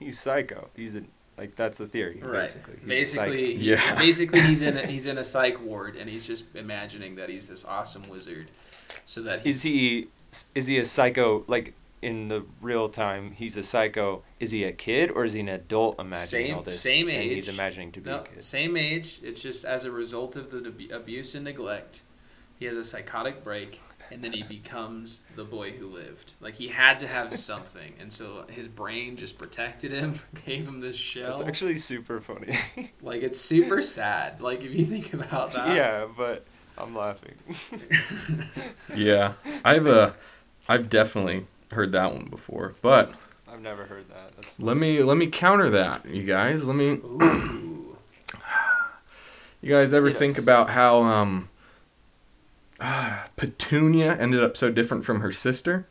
he's 0.00 0.18
psycho 0.18 0.70
he's 0.74 0.96
a 0.96 1.02
like 1.38 1.54
that's 1.54 1.78
the 1.78 1.86
theory 1.86 2.20
right. 2.20 2.42
basically 2.48 2.74
He's. 2.80 2.88
Basically, 2.88 3.54
he- 3.56 3.70
Yeah. 3.70 3.94
basically 3.94 4.40
he's 4.40 4.62
in 4.62 4.76
a, 4.76 4.86
he's 4.88 5.06
in 5.06 5.18
a 5.18 5.24
psych 5.24 5.60
ward 5.62 5.94
and 5.94 6.10
he's 6.10 6.26
just 6.26 6.54
imagining 6.56 7.14
that 7.14 7.28
he's 7.28 7.48
this 7.48 7.64
awesome 7.64 8.08
wizard 8.08 8.50
so 9.04 9.22
that 9.22 9.46
Is 9.46 9.62
he 9.62 10.08
is 10.54 10.66
he 10.66 10.78
a 10.78 10.84
psycho 10.84 11.44
like 11.46 11.74
in 12.00 12.28
the 12.28 12.44
real 12.60 12.88
time 12.88 13.30
he's 13.32 13.56
a 13.56 13.62
psycho 13.62 14.22
is 14.40 14.50
he 14.50 14.64
a 14.64 14.72
kid 14.72 15.10
or 15.10 15.24
is 15.24 15.34
he 15.34 15.40
an 15.40 15.48
adult 15.48 15.98
imagining 16.00 16.16
Same- 16.48 16.54
all 16.56 16.62
this 16.62 16.80
same 16.80 17.08
and 17.08 17.22
he's 17.22 17.48
age. 17.48 17.54
imagining 17.54 17.92
to 17.92 18.00
be 18.00 18.10
No, 18.10 18.18
a 18.18 18.22
kid 18.24 18.42
same 18.42 18.76
age. 18.76 19.20
It's 19.22 19.40
just 19.42 19.64
as 19.64 19.84
a 19.84 19.92
result 19.92 20.34
of 20.36 20.50
the 20.50 20.66
ab- 20.68 21.02
abuse 21.02 21.34
and 21.34 21.44
neglect, 21.44 22.00
he 22.58 22.64
has 22.66 22.76
a 22.76 22.82
psychotic 22.84 23.42
break, 23.44 23.80
and 24.10 24.22
then 24.22 24.32
he 24.32 24.42
becomes 24.42 25.20
the 25.36 25.44
boy 25.44 25.72
who 25.72 25.86
lived. 25.86 26.32
Like 26.40 26.54
he 26.54 26.68
had 26.68 26.98
to 27.00 27.06
have 27.06 27.38
something, 27.38 27.92
and 28.00 28.12
so 28.12 28.44
his 28.50 28.66
brain 28.68 29.16
just 29.16 29.38
protected 29.38 29.92
him, 29.92 30.18
gave 30.46 30.66
him 30.66 30.80
this 30.80 30.96
shell. 30.96 31.36
That's 31.38 31.48
actually 31.48 31.78
super 31.78 32.20
funny. 32.20 32.56
like 33.02 33.22
it's 33.22 33.40
super 33.40 33.80
sad. 33.82 34.40
Like 34.40 34.62
if 34.64 34.74
you 34.74 34.84
think 34.84 35.12
about 35.12 35.52
that. 35.52 35.76
yeah, 35.76 36.06
but 36.16 36.44
I'm 36.82 36.94
laughing. 36.96 37.34
Yeah, 38.94 39.34
I've 39.64 39.86
uh, 39.86 40.12
I've 40.68 40.90
definitely 40.90 41.46
heard 41.70 41.92
that 41.92 42.12
one 42.12 42.26
before. 42.26 42.74
But 42.82 43.12
I've 43.50 43.60
never 43.62 43.84
heard 43.84 44.08
that. 44.10 44.36
That's 44.36 44.58
let 44.60 44.76
me 44.76 45.02
let 45.02 45.16
me 45.16 45.28
counter 45.28 45.70
that, 45.70 46.04
you 46.06 46.24
guys. 46.24 46.66
Let 46.66 46.76
me. 46.76 47.00
You 49.62 49.70
guys 49.72 49.94
ever 49.94 50.10
think 50.10 50.38
about 50.38 50.70
how 50.70 51.02
um, 51.02 51.48
Petunia 53.36 54.16
ended 54.18 54.42
up 54.42 54.56
so 54.56 54.70
different 54.70 55.04
from 55.04 55.20
her 55.20 55.30
sister? 55.32 55.86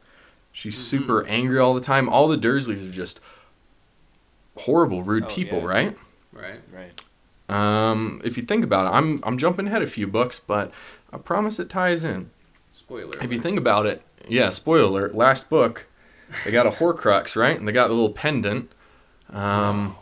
She's 0.51 0.75
Mhm. 0.75 0.79
super 0.79 1.25
angry 1.25 1.57
all 1.57 1.73
the 1.73 1.81
time. 1.81 2.09
All 2.09 2.27
the 2.27 2.37
Dursleys 2.37 2.87
are 2.87 2.91
just 2.91 3.19
horrible, 4.57 5.01
rude 5.03 5.23
Oh, 5.23 5.27
people, 5.27 5.59
yeah. 5.59 5.65
right? 5.65 5.97
Right. 6.33 6.59
right. 6.73 7.00
Um, 7.51 8.21
if 8.23 8.37
you 8.37 8.43
think 8.43 8.63
about 8.63 8.87
it, 8.87 8.95
I'm 8.95 9.19
I'm 9.23 9.37
jumping 9.37 9.67
ahead 9.67 9.81
a 9.81 9.87
few 9.87 10.07
books, 10.07 10.39
but 10.39 10.71
I 11.11 11.17
promise 11.17 11.59
it 11.59 11.69
ties 11.69 12.03
in. 12.03 12.29
Spoiler. 12.71 13.21
If 13.21 13.31
you 13.31 13.39
think 13.39 13.57
about 13.57 13.85
it, 13.85 14.01
yeah, 14.27 14.49
spoiler 14.49 14.83
alert, 14.85 15.15
last 15.15 15.49
book, 15.49 15.87
they 16.45 16.51
got 16.51 16.65
a 16.65 16.71
Horcrux, 16.71 17.35
right? 17.41 17.57
And 17.57 17.67
they 17.67 17.73
got 17.73 17.87
the 17.87 17.93
little 17.93 18.13
pendant. 18.13 18.71
Um, 19.29 19.95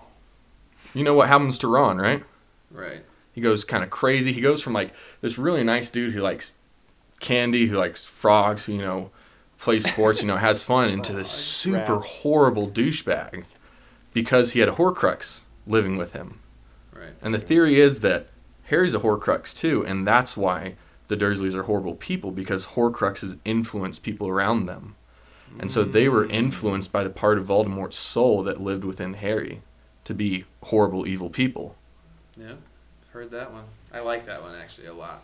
you 0.94 1.04
know 1.04 1.14
what 1.14 1.28
happens 1.28 1.58
to 1.60 1.68
Ron, 1.68 1.98
right? 1.98 2.24
Right. 2.72 3.04
He 3.34 3.42
goes 3.42 3.64
kind 3.64 3.84
of 3.84 3.90
crazy. 3.90 4.34
He 4.34 4.42
goes 4.42 4.62
from 4.62 4.74
like 4.74 4.94
this 5.22 5.38
really 5.38 5.64
nice 5.64 5.90
dude 5.90 6.14
who 6.14 6.22
likes 6.22 6.54
candy, 7.20 7.68
who 7.68 7.78
likes 7.78 8.06
frogs, 8.06 8.66
who, 8.66 8.74
you 8.74 8.82
know, 8.82 9.12
plays 9.58 9.88
sports, 9.88 10.22
you 10.22 10.28
know, 10.28 10.38
has 10.38 10.64
fun, 10.64 10.90
into 10.92 11.14
this 11.14 11.30
super 11.30 12.00
horrible 12.00 12.70
douchebag 12.70 13.46
because 14.14 14.52
he 14.52 14.60
had 14.60 14.70
a 14.70 14.74
Horcrux 14.74 15.42
living 15.66 15.98
with 15.98 16.14
him. 16.14 16.40
Right. 17.10 17.18
And 17.22 17.34
the 17.34 17.40
theory 17.40 17.80
is 17.80 18.02
that 18.02 18.28
Harry's 18.66 18.94
a 18.94 19.00
Horcrux 19.00 19.56
too, 19.56 19.86
and 19.86 20.08
that's 20.08 20.38
why 20.38 20.76
the 21.08 21.18
Dursleys 21.18 21.56
are 21.56 21.64
horrible 21.64 21.96
people 21.96 22.32
because 22.32 22.68
Horcruxes 22.68 23.40
influence 23.44 24.00
people 24.00 24.28
around 24.28 24.66
them. 24.66 24.96
And 25.58 25.72
so 25.72 25.84
they 25.84 26.08
were 26.08 26.28
influenced 26.28 26.92
by 26.92 27.04
the 27.04 27.10
part 27.10 27.40
of 27.40 27.48
Voldemort's 27.48 27.98
soul 27.98 28.44
that 28.44 28.62
lived 28.62 28.84
within 28.84 29.16
Harry 29.16 29.62
to 30.04 30.14
be 30.14 30.46
horrible, 30.64 31.08
evil 31.08 31.30
people. 31.30 31.76
Yeah. 32.38 32.54
Heard 33.12 33.32
that 33.32 33.52
one. 33.52 33.64
I 33.92 34.02
like 34.02 34.28
that 34.28 34.44
one 34.44 34.56
actually 34.56 34.88
a 34.88 34.94
lot. 34.94 35.24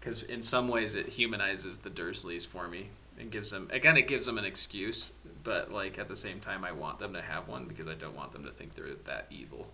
Because 0.00 0.22
in 0.22 0.42
some 0.42 0.68
ways 0.68 0.94
it 0.94 1.06
humanizes 1.06 1.80
the 1.80 1.90
Dursleys 1.90 2.46
for 2.46 2.68
me 2.68 2.88
and 3.18 3.30
gives 3.30 3.50
them 3.50 3.68
again 3.70 3.96
it 3.96 4.08
gives 4.08 4.26
them 4.26 4.38
an 4.38 4.44
excuse, 4.44 5.14
but 5.42 5.70
like 5.70 5.98
at 5.98 6.08
the 6.08 6.16
same 6.16 6.40
time 6.40 6.64
I 6.64 6.72
want 6.72 6.98
them 6.98 7.12
to 7.12 7.22
have 7.22 7.46
one 7.46 7.66
because 7.66 7.86
I 7.86 7.94
don't 7.94 8.16
want 8.16 8.32
them 8.32 8.44
to 8.44 8.50
think 8.50 8.74
they're 8.74 8.94
that 9.04 9.26
evil. 9.30 9.70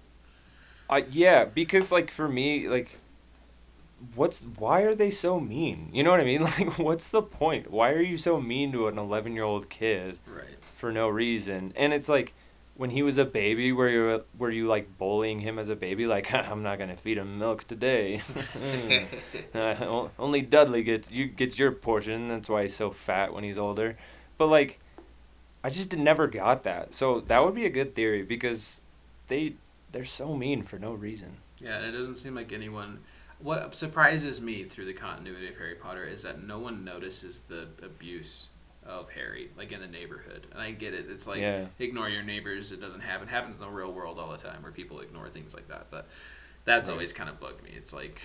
Uh, 0.90 1.03
yeah, 1.11 1.44
because 1.44 1.90
like 1.92 2.11
for 2.11 2.29
me, 2.29 2.68
like, 2.68 2.98
what's 4.14 4.42
why 4.42 4.81
are 4.83 4.94
they 4.94 5.11
so 5.11 5.38
mean? 5.38 5.88
You 5.92 6.03
know 6.03 6.11
what 6.11 6.20
I 6.20 6.24
mean? 6.24 6.42
Like, 6.59 6.79
what's 6.79 7.09
the 7.09 7.22
point? 7.22 7.70
Why 7.70 7.92
are 7.92 8.03
you 8.03 8.18
so 8.18 8.40
mean 8.40 8.72
to 8.72 8.88
an 8.88 8.98
eleven 8.98 9.35
year 9.35 9.44
old 9.44 9.70
kid 9.70 10.18
Right. 10.26 10.59
for 10.61 10.90
no 10.90 11.09
reason? 11.09 11.72
And 11.76 11.92
it's 11.92 12.09
like, 12.09 12.33
when 12.76 12.90
he 12.90 13.03
was 13.05 13.18
a 13.18 13.24
baby, 13.24 13.70
were 13.70 13.88
you 13.88 14.24
were 14.37 14.50
you 14.50 14.66
like 14.66 14.98
bullying 14.98 15.40
him 15.40 15.61
as 15.61 15.68
a 15.68 15.76
baby? 15.76 16.07
Like, 16.09 16.35
I'm 16.50 16.62
not 16.64 16.79
gonna 16.81 16.96
feed 16.96 17.18
him 17.18 17.38
milk 17.38 17.64
today. 17.66 18.22
Uh, 19.55 20.09
only 20.18 20.42
Dudley 20.42 20.83
gets 20.83 21.11
you 21.11 21.26
gets 21.26 21.59
your 21.59 21.72
portion. 21.72 22.29
That's 22.29 22.48
why 22.48 22.62
he's 22.62 22.74
so 22.74 22.90
fat 22.90 23.33
when 23.35 23.42
he's 23.44 23.59
older. 23.59 23.96
But 24.38 24.46
like, 24.46 24.79
I 25.62 25.70
just 25.70 25.94
never 25.96 26.26
got 26.29 26.62
that. 26.64 26.94
So 26.94 27.20
that 27.20 27.44
would 27.44 27.55
be 27.55 27.66
a 27.66 27.70
good 27.70 27.94
theory 27.96 28.22
because 28.22 28.81
they 29.29 29.55
they're 29.92 30.05
so 30.05 30.37
mean 30.37 30.62
for 30.62 30.79
no 30.79 30.92
reason. 30.94 31.37
Yeah, 31.61 31.76
and 31.79 31.87
it 31.87 31.96
doesn't 31.96 32.16
seem 32.16 32.35
like 32.35 32.53
anyone. 32.53 33.00
What 33.38 33.74
surprises 33.74 34.40
me 34.40 34.64
through 34.64 34.85
the 34.87 34.92
continuity 34.92 35.48
of 35.48 35.57
Harry 35.57 35.74
Potter 35.74 36.05
is 36.05 36.22
that 36.22 36.42
no 36.42 36.59
one 36.59 36.85
notices 36.85 37.40
the 37.42 37.68
abuse 37.83 38.48
of 38.87 39.11
Harry, 39.11 39.50
like 39.57 39.72
in 39.72 39.81
the 39.81 39.87
neighborhood. 39.87 40.46
And 40.53 40.61
I 40.61 40.72
get 40.72 40.94
it. 40.94 41.07
It's 41.09 41.26
like 41.26 41.40
Yeah. 41.40 41.66
ignore 41.79 42.09
your 42.09 42.22
neighbors. 42.22 42.72
It 42.72 42.81
doesn't 42.81 43.00
happen. 43.00 43.29
It 43.29 43.31
happens 43.31 43.57
in 43.57 43.61
the 43.62 43.70
real 43.70 43.92
world 43.92 44.18
all 44.18 44.31
the 44.31 44.37
time 44.38 44.62
where 44.62 44.72
people 44.72 45.00
ignore 45.00 45.29
things 45.29 45.55
like 45.55 45.68
that. 45.68 45.87
But 45.90 46.09
that's 46.64 46.88
Right. 46.88 46.94
always 46.94 47.12
kind 47.12 47.29
of 47.31 47.38
bugged 47.40 47.62
me. 47.62 47.70
It's 47.76 47.92
like, 47.92 48.20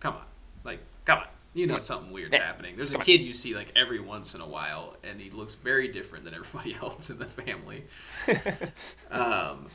come 0.00 0.14
on, 0.14 0.24
like 0.64 0.80
come 1.04 1.20
on. 1.20 1.26
You 1.56 1.68
know 1.68 1.78
something 1.78 2.12
weird's 2.12 2.36
happening. 2.36 2.76
There's 2.76 2.90
a 2.92 2.98
kid 2.98 3.22
you 3.22 3.32
see 3.32 3.54
like 3.54 3.72
every 3.76 4.00
once 4.00 4.34
in 4.34 4.40
a 4.40 4.46
while, 4.46 4.96
and 5.04 5.20
he 5.20 5.30
looks 5.30 5.54
very 5.54 5.86
different 5.86 6.24
than 6.24 6.34
everybody 6.34 6.74
else 6.82 7.10
in 7.10 7.18
the 7.18 7.26
family. 7.26 7.84
Um, 9.10 9.68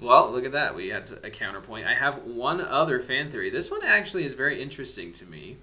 well, 0.00 0.30
look 0.30 0.44
at 0.44 0.52
that. 0.52 0.74
We 0.74 0.88
had 0.88 1.10
a 1.22 1.30
counterpoint. 1.30 1.86
I 1.86 1.94
have 1.94 2.24
one 2.24 2.60
other 2.60 3.00
fan 3.00 3.30
theory. 3.30 3.50
This 3.50 3.70
one 3.70 3.84
actually 3.84 4.24
is 4.24 4.34
very 4.34 4.62
interesting 4.62 5.12
to 5.12 5.26
me. 5.26 5.58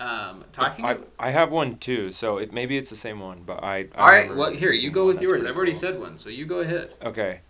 Um, 0.00 0.44
talking. 0.52 0.84
I, 0.84 0.98
I 1.18 1.30
have 1.30 1.50
one 1.50 1.76
too, 1.78 2.12
so 2.12 2.38
it, 2.38 2.52
maybe 2.52 2.76
it's 2.76 2.90
the 2.90 2.96
same 2.96 3.18
one, 3.18 3.42
but 3.44 3.64
I. 3.64 3.88
I 3.94 3.98
all 3.98 4.08
right. 4.08 4.36
Well, 4.36 4.52
here 4.52 4.70
you 4.70 4.90
go 4.90 5.06
with 5.06 5.16
that's 5.16 5.28
yours. 5.28 5.44
I've 5.44 5.56
already 5.56 5.72
cool. 5.72 5.80
said 5.80 5.98
one, 5.98 6.18
so 6.18 6.30
you 6.30 6.46
go 6.46 6.60
ahead. 6.60 6.94
Okay. 7.02 7.40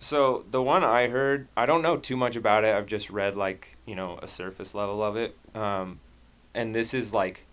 So 0.00 0.44
the 0.50 0.62
one 0.62 0.84
I 0.84 1.08
heard, 1.08 1.48
I 1.56 1.66
don't 1.66 1.82
know 1.82 1.96
too 1.96 2.16
much 2.16 2.36
about 2.36 2.64
it. 2.64 2.74
I've 2.74 2.86
just 2.86 3.10
read 3.10 3.36
like, 3.36 3.76
you 3.84 3.94
know, 3.96 4.18
a 4.22 4.28
surface 4.28 4.74
level 4.74 5.02
of 5.02 5.16
it. 5.16 5.36
Um, 5.54 5.98
and 6.54 6.74
this 6.74 6.94
is 6.94 7.12
like, 7.12 7.44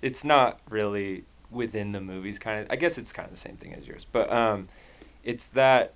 it's 0.00 0.24
not 0.24 0.60
really 0.68 1.24
within 1.50 1.92
the 1.92 2.00
movies 2.00 2.38
kind 2.38 2.60
of, 2.60 2.70
I 2.70 2.76
guess 2.76 2.96
it's 2.96 3.12
kind 3.12 3.26
of 3.28 3.34
the 3.34 3.40
same 3.40 3.56
thing 3.56 3.74
as 3.74 3.86
yours, 3.86 4.06
but 4.10 4.32
um, 4.32 4.68
it's 5.22 5.48
that 5.48 5.92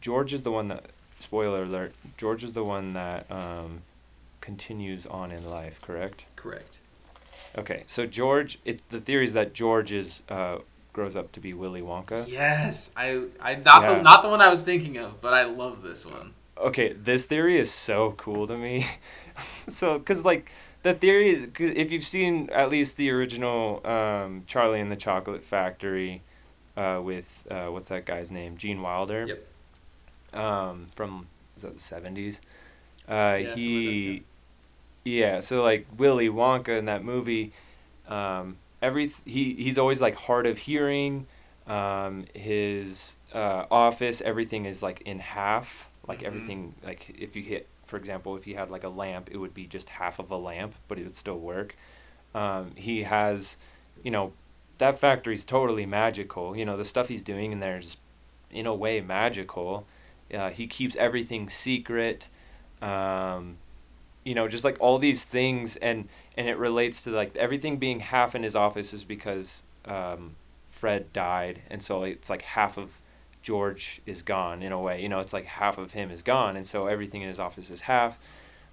George 0.00 0.32
is 0.32 0.42
the 0.42 0.50
one 0.52 0.68
that, 0.68 0.84
spoiler 1.20 1.62
alert, 1.64 1.94
George 2.16 2.44
is 2.44 2.52
the 2.52 2.64
one 2.64 2.92
that 2.94 3.30
um, 3.30 3.82
continues 4.40 5.06
on 5.06 5.30
in 5.30 5.48
life, 5.48 5.80
correct? 5.82 6.24
Correct. 6.36 6.78
Okay, 7.56 7.84
so 7.86 8.06
George, 8.06 8.58
it, 8.64 8.88
the 8.90 9.00
theory 9.00 9.24
is 9.24 9.32
that 9.32 9.52
George 9.54 9.90
is, 9.92 10.22
uh, 10.28 10.58
grows 10.92 11.16
up 11.16 11.32
to 11.32 11.40
be 11.40 11.52
Willy 11.52 11.80
Wonka. 11.80 12.28
Yes, 12.28 12.92
I. 12.96 13.22
I 13.40 13.54
not 13.56 13.82
Yeah. 13.82 13.94
the 13.94 14.02
not 14.02 14.22
the 14.22 14.28
one 14.28 14.40
I 14.40 14.48
was 14.48 14.62
thinking 14.62 14.96
of, 14.96 15.20
but 15.20 15.32
I 15.32 15.44
love 15.44 15.82
this 15.82 16.04
one. 16.04 16.34
okay, 16.58 16.92
this 16.92 17.26
theory 17.26 17.56
is 17.56 17.70
so 17.72 18.12
cool 18.16 18.46
to 18.48 18.56
me. 18.58 18.86
so, 19.68 19.98
cause 20.00 20.24
like 20.24 20.50
the 20.82 20.92
theory 20.94 21.30
is, 21.30 21.46
cause 21.54 21.70
if 21.76 21.90
you've 21.92 22.04
seen 22.04 22.48
at 22.52 22.68
least 22.70 22.96
the 22.96 23.10
original 23.10 23.84
um, 23.86 24.42
Charlie 24.46 24.80
and 24.80 24.90
the 24.90 24.96
Chocolate 24.96 25.44
Factory, 25.44 26.22
uh, 26.76 27.00
with 27.02 27.46
uh, 27.50 27.66
what's 27.66 27.88
that 27.88 28.04
guy's 28.04 28.30
name, 28.30 28.56
Gene 28.56 28.82
Wilder. 28.82 29.26
Yep. 29.26 29.46
Um, 30.32 30.88
from 30.94 31.26
is 31.56 31.62
that 31.62 31.74
the 31.74 31.80
seventies? 31.80 32.40
Uh, 33.08 33.38
Yeah, 33.38 33.56
something 33.56 33.72
like 33.74 33.84
that, 33.84 34.00
he, 34.04 34.22
yeah. 35.04 35.40
So 35.40 35.62
like 35.62 35.86
Willy 35.96 36.28
Wonka 36.28 36.76
in 36.78 36.86
that 36.86 37.04
movie, 37.04 37.52
um, 38.08 38.56
every 38.82 39.08
he 39.24 39.54
he's 39.54 39.78
always 39.78 40.00
like 40.00 40.16
hard 40.16 40.46
of 40.46 40.58
hearing. 40.58 41.26
Um, 41.66 42.26
his 42.34 43.16
uh, 43.34 43.66
office, 43.70 44.20
everything 44.22 44.66
is 44.66 44.82
like 44.82 45.02
in 45.02 45.20
half. 45.20 45.90
Like 46.06 46.22
Mhm. 46.22 46.26
everything, 46.26 46.74
like 46.84 47.14
if 47.18 47.36
you 47.36 47.42
hit, 47.42 47.68
for 47.86 47.96
example, 47.96 48.36
if 48.36 48.44
he 48.44 48.54
had 48.54 48.70
like 48.70 48.84
a 48.84 48.88
lamp, 48.88 49.28
it 49.30 49.38
would 49.38 49.54
be 49.54 49.66
just 49.66 49.90
half 49.90 50.18
of 50.18 50.30
a 50.30 50.36
lamp, 50.36 50.74
but 50.88 50.98
it 50.98 51.04
would 51.04 51.16
still 51.16 51.38
work. 51.38 51.76
Um, 52.34 52.72
he 52.76 53.02
has, 53.04 53.56
you 54.02 54.10
know, 54.10 54.32
that 54.78 54.98
factory's 54.98 55.44
totally 55.44 55.86
magical. 55.86 56.56
You 56.56 56.64
know, 56.64 56.76
the 56.76 56.84
stuff 56.84 57.08
he's 57.08 57.22
doing 57.22 57.52
in 57.52 57.60
there 57.60 57.78
is, 57.78 57.96
in 58.50 58.66
a 58.66 58.74
way, 58.74 59.00
magical. 59.00 59.86
Uh, 60.32 60.50
he 60.50 60.66
keeps 60.66 60.96
everything 60.96 61.48
secret. 61.48 62.28
Um, 62.82 63.58
you 64.24 64.34
know, 64.34 64.48
just 64.48 64.64
like 64.64 64.76
all 64.80 64.98
these 64.98 65.24
things, 65.24 65.76
and 65.76 66.08
and 66.36 66.48
it 66.48 66.58
relates 66.58 67.02
to 67.04 67.10
like 67.10 67.34
everything 67.36 67.78
being 67.78 68.00
half 68.00 68.34
in 68.34 68.42
his 68.42 68.54
office 68.54 68.92
is 68.92 69.04
because 69.04 69.62
um, 69.84 70.36
Fred 70.66 71.12
died, 71.12 71.62
and 71.70 71.82
so 71.82 72.02
it's 72.04 72.28
like 72.28 72.42
half 72.42 72.76
of 72.76 73.00
George 73.42 74.02
is 74.06 74.22
gone 74.22 74.62
in 74.62 74.72
a 74.72 74.80
way. 74.80 75.00
You 75.02 75.08
know, 75.08 75.20
it's 75.20 75.32
like 75.32 75.46
half 75.46 75.78
of 75.78 75.92
him 75.92 76.10
is 76.10 76.22
gone, 76.22 76.56
and 76.56 76.66
so 76.66 76.86
everything 76.86 77.22
in 77.22 77.28
his 77.28 77.40
office 77.40 77.70
is 77.70 77.82
half. 77.82 78.18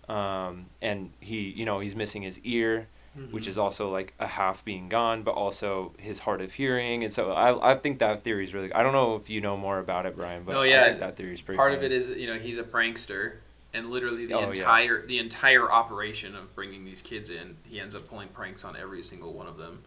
Um, 0.09 0.67
and 0.81 1.11
he, 1.19 1.49
you 1.49 1.65
know, 1.65 1.79
he's 1.79 1.95
missing 1.95 2.21
his 2.21 2.39
ear, 2.39 2.87
which 3.31 3.47
is 3.47 3.57
also 3.57 3.89
like 3.89 4.13
a 4.19 4.27
half 4.27 4.63
being 4.65 4.89
gone, 4.89 5.23
but 5.23 5.31
also 5.31 5.93
his 5.97 6.19
hard 6.19 6.41
of 6.41 6.53
hearing. 6.53 7.03
And 7.03 7.13
so 7.13 7.31
I, 7.31 7.71
I 7.71 7.75
think 7.75 7.99
that 7.99 8.23
theory 8.23 8.43
is 8.43 8.53
really. 8.53 8.71
I 8.73 8.83
don't 8.83 8.93
know 8.93 9.15
if 9.15 9.29
you 9.29 9.39
know 9.41 9.55
more 9.55 9.79
about 9.79 10.05
it, 10.05 10.15
Brian, 10.17 10.43
but 10.43 10.55
Oh, 10.55 10.63
yeah. 10.63 10.81
I 10.81 10.85
think 10.89 10.99
that 10.99 11.15
theory 11.17 11.33
is 11.33 11.41
pretty. 11.41 11.57
Part 11.57 11.73
of 11.73 11.83
it 11.83 11.91
is 11.91 12.09
you 12.09 12.27
know 12.27 12.37
he's 12.37 12.57
a 12.57 12.63
prankster, 12.63 13.35
and 13.73 13.89
literally 13.89 14.25
the 14.25 14.33
Oh, 14.33 14.41
yeah. 14.41 14.47
entire 14.47 15.05
the 15.05 15.17
entire 15.19 15.71
operation 15.71 16.35
of 16.35 16.53
bringing 16.55 16.83
these 16.83 17.01
kids 17.01 17.29
in, 17.29 17.57
he 17.63 17.79
ends 17.79 17.95
up 17.95 18.07
pulling 18.09 18.27
pranks 18.29 18.65
on 18.65 18.75
every 18.75 19.01
single 19.01 19.33
one 19.33 19.47
of 19.47 19.57
them. 19.57 19.83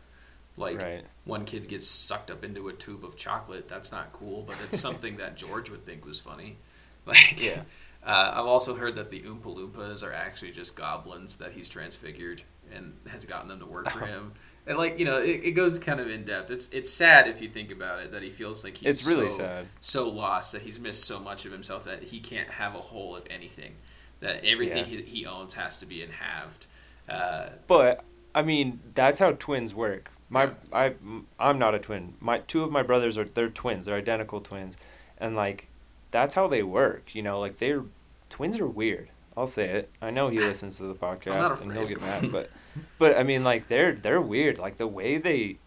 Like 0.57 0.79
right. 0.79 1.05
one 1.25 1.45
kid 1.45 1.69
gets 1.69 1.87
sucked 1.87 2.31
up 2.33 2.43
into 2.43 2.69
a 2.69 2.73
tube 2.73 3.05
of 3.05 3.17
chocolate. 3.17 3.69
That's 3.69 3.93
not 3.93 4.13
cool, 4.13 4.43
but 4.43 4.57
it's 4.65 4.81
something 4.89 5.17
that 5.19 5.37
George 5.37 5.71
would 5.71 5.85
think 5.87 6.05
was 6.05 6.19
funny. 6.21 6.57
Like, 7.07 7.43
Yeah. 7.43 7.63
Uh, 8.05 8.33
I've 8.37 8.47
also 8.47 8.75
heard 8.77 8.95
that 8.97 9.11
the 9.11 9.21
Oompa 9.23 9.45
Loompas 9.45 10.03
are 10.05 10.13
actually 10.13 10.51
just 10.53 10.77
goblins 10.77 11.37
that 11.39 11.53
he's 11.53 11.69
transfigured 11.69 12.43
and 12.75 12.95
has 13.09 13.25
gotten 13.25 13.49
them 13.49 13.61
to 13.61 13.67
work 13.67 13.89
for 13.91 14.07
him. 14.07 14.33
And 14.67 14.77
like 14.77 14.99
you 14.99 15.05
know, 15.07 15.19
it, 15.19 15.41
it 15.45 15.51
goes 15.53 15.79
kind 15.79 15.99
of 16.01 16.09
in 16.09 16.25
depth. 16.25 16.51
It's 16.51 16.69
it's 16.71 16.93
sad 16.93 17.27
if 17.29 17.41
you 17.41 17.49
think 17.49 17.71
about 17.71 18.01
it 18.01 18.13
that 18.13 18.23
he 18.23 18.31
feels 18.31 18.65
like 18.65 18.77
he's 18.77 19.01
It's 19.01 19.09
really 19.09 19.31
so, 19.31 19.39
sad. 19.39 19.67
so 19.81 20.09
lost 20.09 20.53
that 20.53 20.63
he's 20.63 20.79
missed 20.79 21.05
so 21.05 21.19
much 21.19 21.47
of 21.47 21.53
himself 21.53 21.85
that 21.85 22.03
he 22.05 22.21
can't 22.21 22.49
have 22.51 22.75
a 22.75 22.81
whole 22.81 23.17
of 23.17 23.25
anything. 23.31 23.77
That 24.21 24.45
everything 24.45 24.79
Yeah. 24.85 25.01
he, 25.01 25.03
he 25.03 25.27
owns 25.27 25.55
has 25.55 25.79
to 25.79 25.87
be 25.87 26.03
in 26.03 26.11
halved. 26.11 26.67
Uh, 27.09 27.51
But 27.67 28.05
I 28.35 28.43
mean, 28.43 28.81
that's 28.95 29.21
how 29.21 29.33
twins 29.33 29.75
work. 29.75 30.11
My 30.29 30.45
Yeah. 30.45 30.53
I 30.73 30.95
I'm 31.41 31.59
not 31.59 31.75
a 31.75 31.79
twin. 31.79 32.15
My 32.21 32.39
two 32.41 32.63
of 32.63 32.71
my 32.71 32.83
brothers 32.83 33.17
are 33.17 33.25
they're 33.25 33.49
twins. 33.49 33.87
They're 33.87 33.97
identical 33.97 34.41
twins, 34.43 34.77
and 35.17 35.35
like 35.35 35.69
that's 36.11 36.35
how 36.35 36.47
they 36.47 36.63
work. 36.63 37.15
You 37.15 37.23
know, 37.23 37.41
like 37.41 37.57
they're 37.59 37.85
twins 38.29 38.59
are 38.61 38.67
weird. 38.67 39.09
I'll 39.35 39.47
say 39.47 39.65
it. 39.69 39.91
I 40.03 40.11
know 40.11 40.29
he 40.29 40.39
listens 40.51 40.77
to 40.77 40.83
the 40.83 40.95
podcast 40.95 41.63
and 41.63 41.73
he'll 41.73 41.87
get 41.89 42.03
mad, 42.03 42.31
but 42.33 42.51
but 42.99 43.17
I 43.17 43.23
mean, 43.23 43.45
like 43.45 43.69
they're 43.69 43.93
they're 43.93 44.21
weird. 44.21 44.59
Like 44.59 44.77
the 44.79 44.87
way 44.87 45.19
they. 45.19 45.59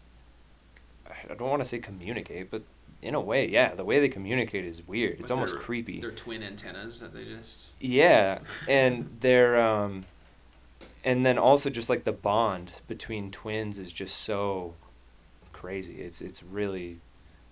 I 1.30 1.34
don't 1.34 1.50
want 1.50 1.62
to 1.62 1.68
say 1.68 1.78
communicate, 1.78 2.50
but 2.50 2.62
in 3.00 3.14
a 3.14 3.20
way, 3.20 3.48
yeah, 3.48 3.74
the 3.74 3.84
way 3.84 4.00
they 4.00 4.08
communicate 4.08 4.64
is 4.64 4.86
weird. 4.86 5.12
It's 5.14 5.22
with 5.22 5.30
almost 5.30 5.52
their- 5.54 5.60
creepy. 5.62 6.00
Their 6.00 6.10
twin 6.10 6.42
antennas 6.42 7.00
that 7.00 7.12
they 7.14 7.24
just. 7.24 7.70
Yeah, 7.80 8.38
and 8.68 9.16
they're 9.20 9.60
um, 9.60 10.04
and 11.04 11.24
then 11.26 11.38
also 11.38 11.70
just 11.70 11.88
like 11.88 12.04
the 12.04 12.12
bond 12.12 12.80
between 12.88 13.30
twins 13.30 13.78
is 13.78 13.92
just 13.92 14.16
so 14.18 14.74
crazy. 15.52 16.00
It's 16.00 16.20
it's 16.20 16.42
really 16.42 16.98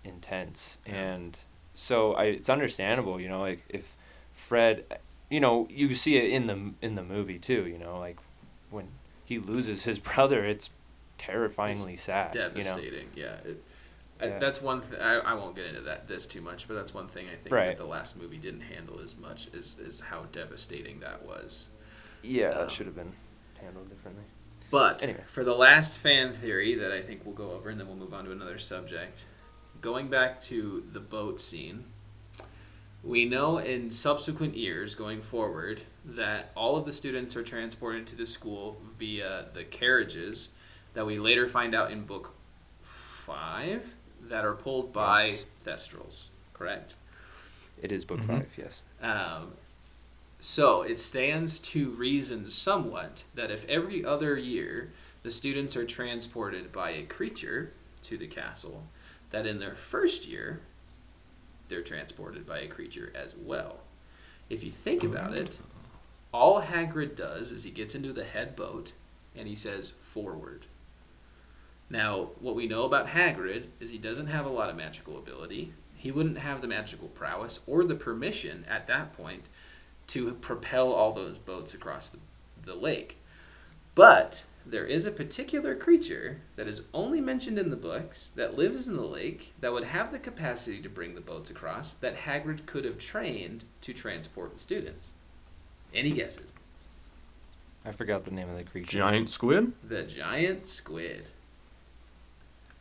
intense, 0.05 0.79
Yeah. 0.87 0.95
and 0.95 1.39
so 1.75 2.15
I 2.15 2.25
it's 2.25 2.49
understandable, 2.49 3.21
you 3.21 3.29
know, 3.29 3.41
like 3.41 3.65
if 3.69 3.95
Fred, 4.33 4.85
you 5.29 5.41
know, 5.41 5.67
you 5.71 5.95
see 5.95 6.17
it 6.17 6.31
in 6.31 6.47
the 6.47 6.73
in 6.81 6.95
the 6.95 7.05
movie 7.05 7.39
too, 7.39 7.67
you 7.67 7.79
know, 7.79 7.99
like 7.99 8.19
when 8.71 8.89
he 9.31 9.39
loses 9.39 9.85
his 9.85 9.99
brother, 9.99 10.45
it's 10.45 10.71
terrifyingly 11.19 11.97
sad, 11.97 12.35
you 12.35 12.41
know. 12.41 12.49
devastating. 12.49 13.09
Yeah, 13.15 13.37
it, 13.45 13.63
I, 14.21 14.27
that's 14.39 14.61
one. 14.61 14.83
Th- 14.83 15.01
I, 15.01 15.15
I 15.19 15.35
won't 15.35 15.57
get 15.57 15.67
into 15.67 15.81
that 15.83 16.09
this 16.09 16.27
too 16.27 16.41
much, 16.43 16.67
but 16.69 16.75
that's 16.75 16.93
one 16.93 17.09
thing 17.09 17.27
I 17.33 17.37
think 17.37 17.55
Right. 17.55 17.69
that 17.69 17.79
the 17.79 17.87
last 17.89 18.21
movie 18.21 18.37
didn't 18.37 18.63
handle 18.63 19.01
as 19.03 19.17
much 19.17 19.49
is 19.55 19.79
is 19.79 20.01
how 20.01 20.25
devastating 20.33 21.01
that 21.01 21.25
was. 21.25 21.71
Yeah, 22.23 22.49
Um, 22.51 22.59
that 22.59 22.71
should 22.71 22.87
have 22.87 22.97
been 22.97 23.13
handled 23.61 23.89
differently. 23.89 24.25
But 24.71 25.03
Anyway. 25.03 25.23
for 25.27 25.43
the 25.43 25.55
last 25.55 25.99
fan 25.99 26.33
theory 26.35 26.75
that 26.75 26.93
I 26.93 27.01
think 27.01 27.23
we'll 27.25 27.35
go 27.35 27.53
over, 27.53 27.71
and 27.71 27.81
then 27.81 27.87
we'll 27.87 27.97
move 27.97 28.13
on 28.13 28.25
to 28.27 28.33
another 28.33 28.59
subject. 28.59 29.25
Going 29.81 30.09
back 30.09 30.41
to 30.43 30.85
the 30.93 31.01
boat 31.01 31.41
scene, 31.41 31.85
we 33.03 33.25
know 33.25 33.59
in 33.59 33.91
subsequent 33.91 34.57
years 34.57 34.95
going 34.95 35.23
forward 35.23 35.83
that 36.05 36.51
all 36.55 36.77
of 36.77 36.85
the 36.85 36.93
students 36.93 37.35
are 37.37 37.43
transported 37.43 38.07
to 38.09 38.17
the 38.17 38.27
school 38.27 38.81
via 38.99 39.47
the 39.55 39.65
carriages 39.65 40.53
that 40.95 41.07
we 41.07 41.19
later 41.19 41.47
find 41.47 41.75
out 41.75 41.91
in 41.91 42.05
book 42.05 42.35
five 42.83 43.95
that 44.23 44.45
are 44.45 44.55
pulled 44.55 44.93
by 44.93 45.25
Yes. 45.27 45.45
Thestrals, 45.65 46.29
correct? 46.53 46.95
It 47.81 47.93
is 47.93 48.05
book 48.05 48.21
Mhm. 48.21 48.27
five, 48.27 48.49
yes. 48.59 48.83
Um, 49.01 49.55
so 50.39 50.83
it 50.83 50.99
stands 50.99 51.59
to 51.61 51.91
reason 51.91 52.49
somewhat 52.49 53.25
that 53.35 53.51
if 53.51 53.67
every 53.69 54.05
other 54.05 54.37
year 54.37 54.93
the 55.23 55.31
students 55.31 55.77
are 55.77 55.87
transported 55.87 56.73
by 56.73 56.91
a 56.91 57.03
creature 57.05 57.73
to 58.03 58.17
the 58.19 58.27
castle, 58.27 58.87
that 59.31 59.47
in 59.47 59.59
their 59.59 59.75
first 59.75 60.27
year 60.27 60.61
they're 61.71 61.81
transported 61.81 62.45
by 62.45 62.59
a 62.59 62.69
creature 62.69 63.11
as 63.15 63.35
well. 63.35 63.79
If 64.51 64.63
you 64.63 64.71
think 64.71 65.03
about 65.03 65.33
it, 65.33 65.59
all 66.33 66.61
Hagrid 66.63 67.17
does 67.17 67.53
is 67.53 67.65
he 67.65 67.71
gets 67.71 67.95
into 67.95 68.13
the 68.13 68.25
head 68.25 68.55
boat 68.55 68.93
and 69.35 69.49
he 69.49 69.57
says 69.57 69.91
forward. 69.91 70.67
Now, 71.89 72.31
what 72.41 72.55
we 72.55 72.69
know 72.69 72.85
about 72.85 73.09
Hagrid 73.09 73.65
is 73.81 73.91
he 73.91 73.99
doesn't 73.99 74.29
have 74.29 74.47
a 74.47 74.51
lot 74.51 74.71
of 74.71 74.77
magical 74.77 75.19
ability. 75.19 75.73
He 75.97 76.13
wouldn't 76.13 76.39
have 76.39 76.61
the 76.61 76.69
magical 76.69 77.09
prowess 77.09 77.61
or 77.67 77.85
the 77.85 77.95
permission 77.95 78.65
at 78.69 78.87
that 78.87 79.13
point 79.13 79.49
to 80.09 80.33
propel 80.35 80.93
all 80.93 81.13
those 81.13 81.39
boats 81.39 81.75
across 81.75 82.09
the, 82.09 82.19
the 82.63 82.75
lake. 82.75 83.19
But 83.95 84.45
there 84.67 84.85
is 84.85 85.07
a 85.07 85.11
particular 85.11 85.75
creature 85.75 86.43
that 86.57 86.69
is 86.69 86.87
only 86.93 87.21
mentioned 87.21 87.59
in 87.59 87.71
the 87.71 87.77
books 87.77 88.29
that 88.31 88.57
lives 88.57 88.87
in 88.87 88.97
the 88.97 89.07
lake 89.07 89.53
that 89.61 89.73
would 89.73 89.85
have 89.85 90.13
the 90.13 90.19
capacity 90.19 90.81
to 90.81 90.89
bring 90.89 91.15
the 91.15 91.21
boats 91.21 91.51
across 91.51 91.93
that 91.95 92.19
Hagrid 92.19 92.67
could 92.67 92.85
have 92.85 92.99
trained 92.99 93.65
to 93.81 93.93
transport 93.93 94.53
the 94.53 94.59
students. 94.59 95.13
Any 95.95 96.13
guesses? 96.13 96.53
I 97.85 97.93
forgot 97.93 98.25
the 98.25 98.31
name 98.31 98.51
of 98.51 98.59
the 98.59 98.65
creature. 98.65 98.99
Giant 98.99 99.31
squid? 99.31 99.73
The 99.83 100.03
giant 100.03 100.67
squid. 100.67 101.29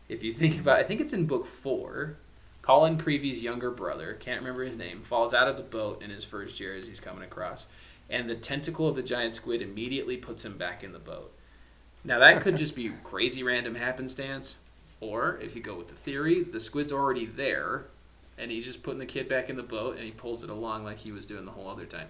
If 0.09 0.23
you 0.23 0.33
think 0.33 0.59
about 0.59 0.79
I 0.79 0.83
think 0.83 1.01
it's 1.01 1.13
in 1.13 1.25
book 1.25 1.45
four. 1.45 2.17
Colin 2.61 2.97
Creevey's 2.97 3.41
younger 3.41 3.71
brother, 3.71 4.13
can't 4.19 4.41
remember 4.41 4.63
his 4.63 4.75
name, 4.75 5.01
falls 5.01 5.33
out 5.33 5.47
of 5.47 5.55
the 5.55 5.63
boat 5.63 6.03
in 6.03 6.09
his 6.09 6.25
first 6.25 6.59
year 6.59 6.75
as 6.75 6.85
he's 6.87 6.99
coming 6.99 7.23
across. 7.23 7.67
And 8.09 8.29
the 8.29 8.35
tentacle 8.35 8.87
of 8.87 8.95
the 8.95 9.01
giant 9.01 9.33
squid 9.33 9.61
immediately 9.61 10.17
puts 10.17 10.43
him 10.43 10.57
back 10.57 10.83
in 10.83 10.91
the 10.91 10.99
boat. 10.99 11.33
Now 12.03 12.19
that 12.19 12.41
could 12.41 12.57
just 12.57 12.75
be 12.75 12.91
crazy 13.03 13.43
random 13.43 13.75
happenstance, 13.75 14.59
or 14.99 15.37
if 15.41 15.55
you 15.55 15.61
go 15.61 15.75
with 15.75 15.89
the 15.89 15.95
theory, 15.95 16.43
the 16.43 16.59
squid's 16.59 16.91
already 16.91 17.25
there, 17.25 17.85
and 18.37 18.51
he's 18.51 18.65
just 18.65 18.83
putting 18.83 18.99
the 18.99 19.05
kid 19.05 19.27
back 19.27 19.49
in 19.49 19.57
the 19.57 19.63
boat 19.63 19.97
and 19.97 20.05
he 20.05 20.11
pulls 20.11 20.43
it 20.43 20.49
along 20.49 20.83
like 20.83 20.99
he 20.99 21.11
was 21.11 21.25
doing 21.25 21.45
the 21.45 21.51
whole 21.51 21.69
other 21.69 21.85
time. 21.85 22.07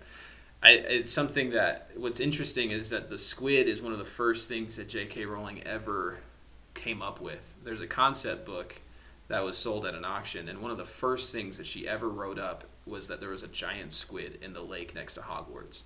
I, 0.61 0.71
it's 0.71 1.13
something 1.13 1.51
that 1.51 1.91
what's 1.95 2.19
interesting 2.19 2.71
is 2.71 2.89
that 2.89 3.09
the 3.09 3.17
squid 3.17 3.67
is 3.67 3.81
one 3.81 3.93
of 3.93 3.99
the 3.99 4.05
first 4.05 4.49
things 4.49 4.75
that 4.75 4.89
J.K. 4.89 5.25
Rowling 5.25 5.63
ever 5.63 6.19
came 6.73 7.01
up 7.01 7.21
with. 7.21 7.55
There's 7.63 7.81
a 7.81 7.87
concept 7.87 8.45
book 8.45 8.81
that 9.29 9.43
was 9.43 9.57
sold 9.57 9.85
at 9.85 9.95
an 9.95 10.03
auction, 10.03 10.49
and 10.49 10.59
one 10.59 10.71
of 10.71 10.77
the 10.77 10.85
first 10.85 11.33
things 11.33 11.57
that 11.57 11.67
she 11.67 11.87
ever 11.87 12.09
wrote 12.09 12.39
up 12.39 12.65
was 12.85 13.07
that 13.07 13.19
there 13.19 13.29
was 13.29 13.43
a 13.43 13.47
giant 13.47 13.93
squid 13.93 14.39
in 14.41 14.53
the 14.53 14.61
lake 14.61 14.93
next 14.95 15.13
to 15.13 15.21
Hogwarts. 15.21 15.83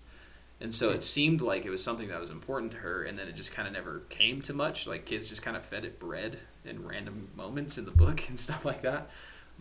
And 0.62 0.74
so 0.74 0.92
it 0.92 1.04
seemed 1.04 1.42
like 1.42 1.66
it 1.66 1.70
was 1.70 1.84
something 1.84 2.08
that 2.08 2.22
was 2.22 2.30
important 2.30 2.72
to 2.72 2.78
her, 2.80 3.04
and 3.04 3.20
then 3.20 3.28
it 3.28 3.36
just 3.36 3.54
kind 3.54 3.68
of 3.68 3.74
never 3.74 4.04
came 4.10 4.42
to 4.44 4.54
much. 4.54 4.88
Like 4.88 5.06
kids 5.06 5.28
just 5.28 5.42
kind 5.42 5.58
of 5.58 5.64
fed 5.64 5.84
it 5.84 6.00
bread 6.00 6.40
in 6.64 6.88
random 6.88 7.30
moments 7.36 7.78
in 7.78 7.86
the 7.86 7.92
book 7.92 8.24
and 8.30 8.40
stuff 8.40 8.66
like 8.66 8.82
that. 8.82 9.10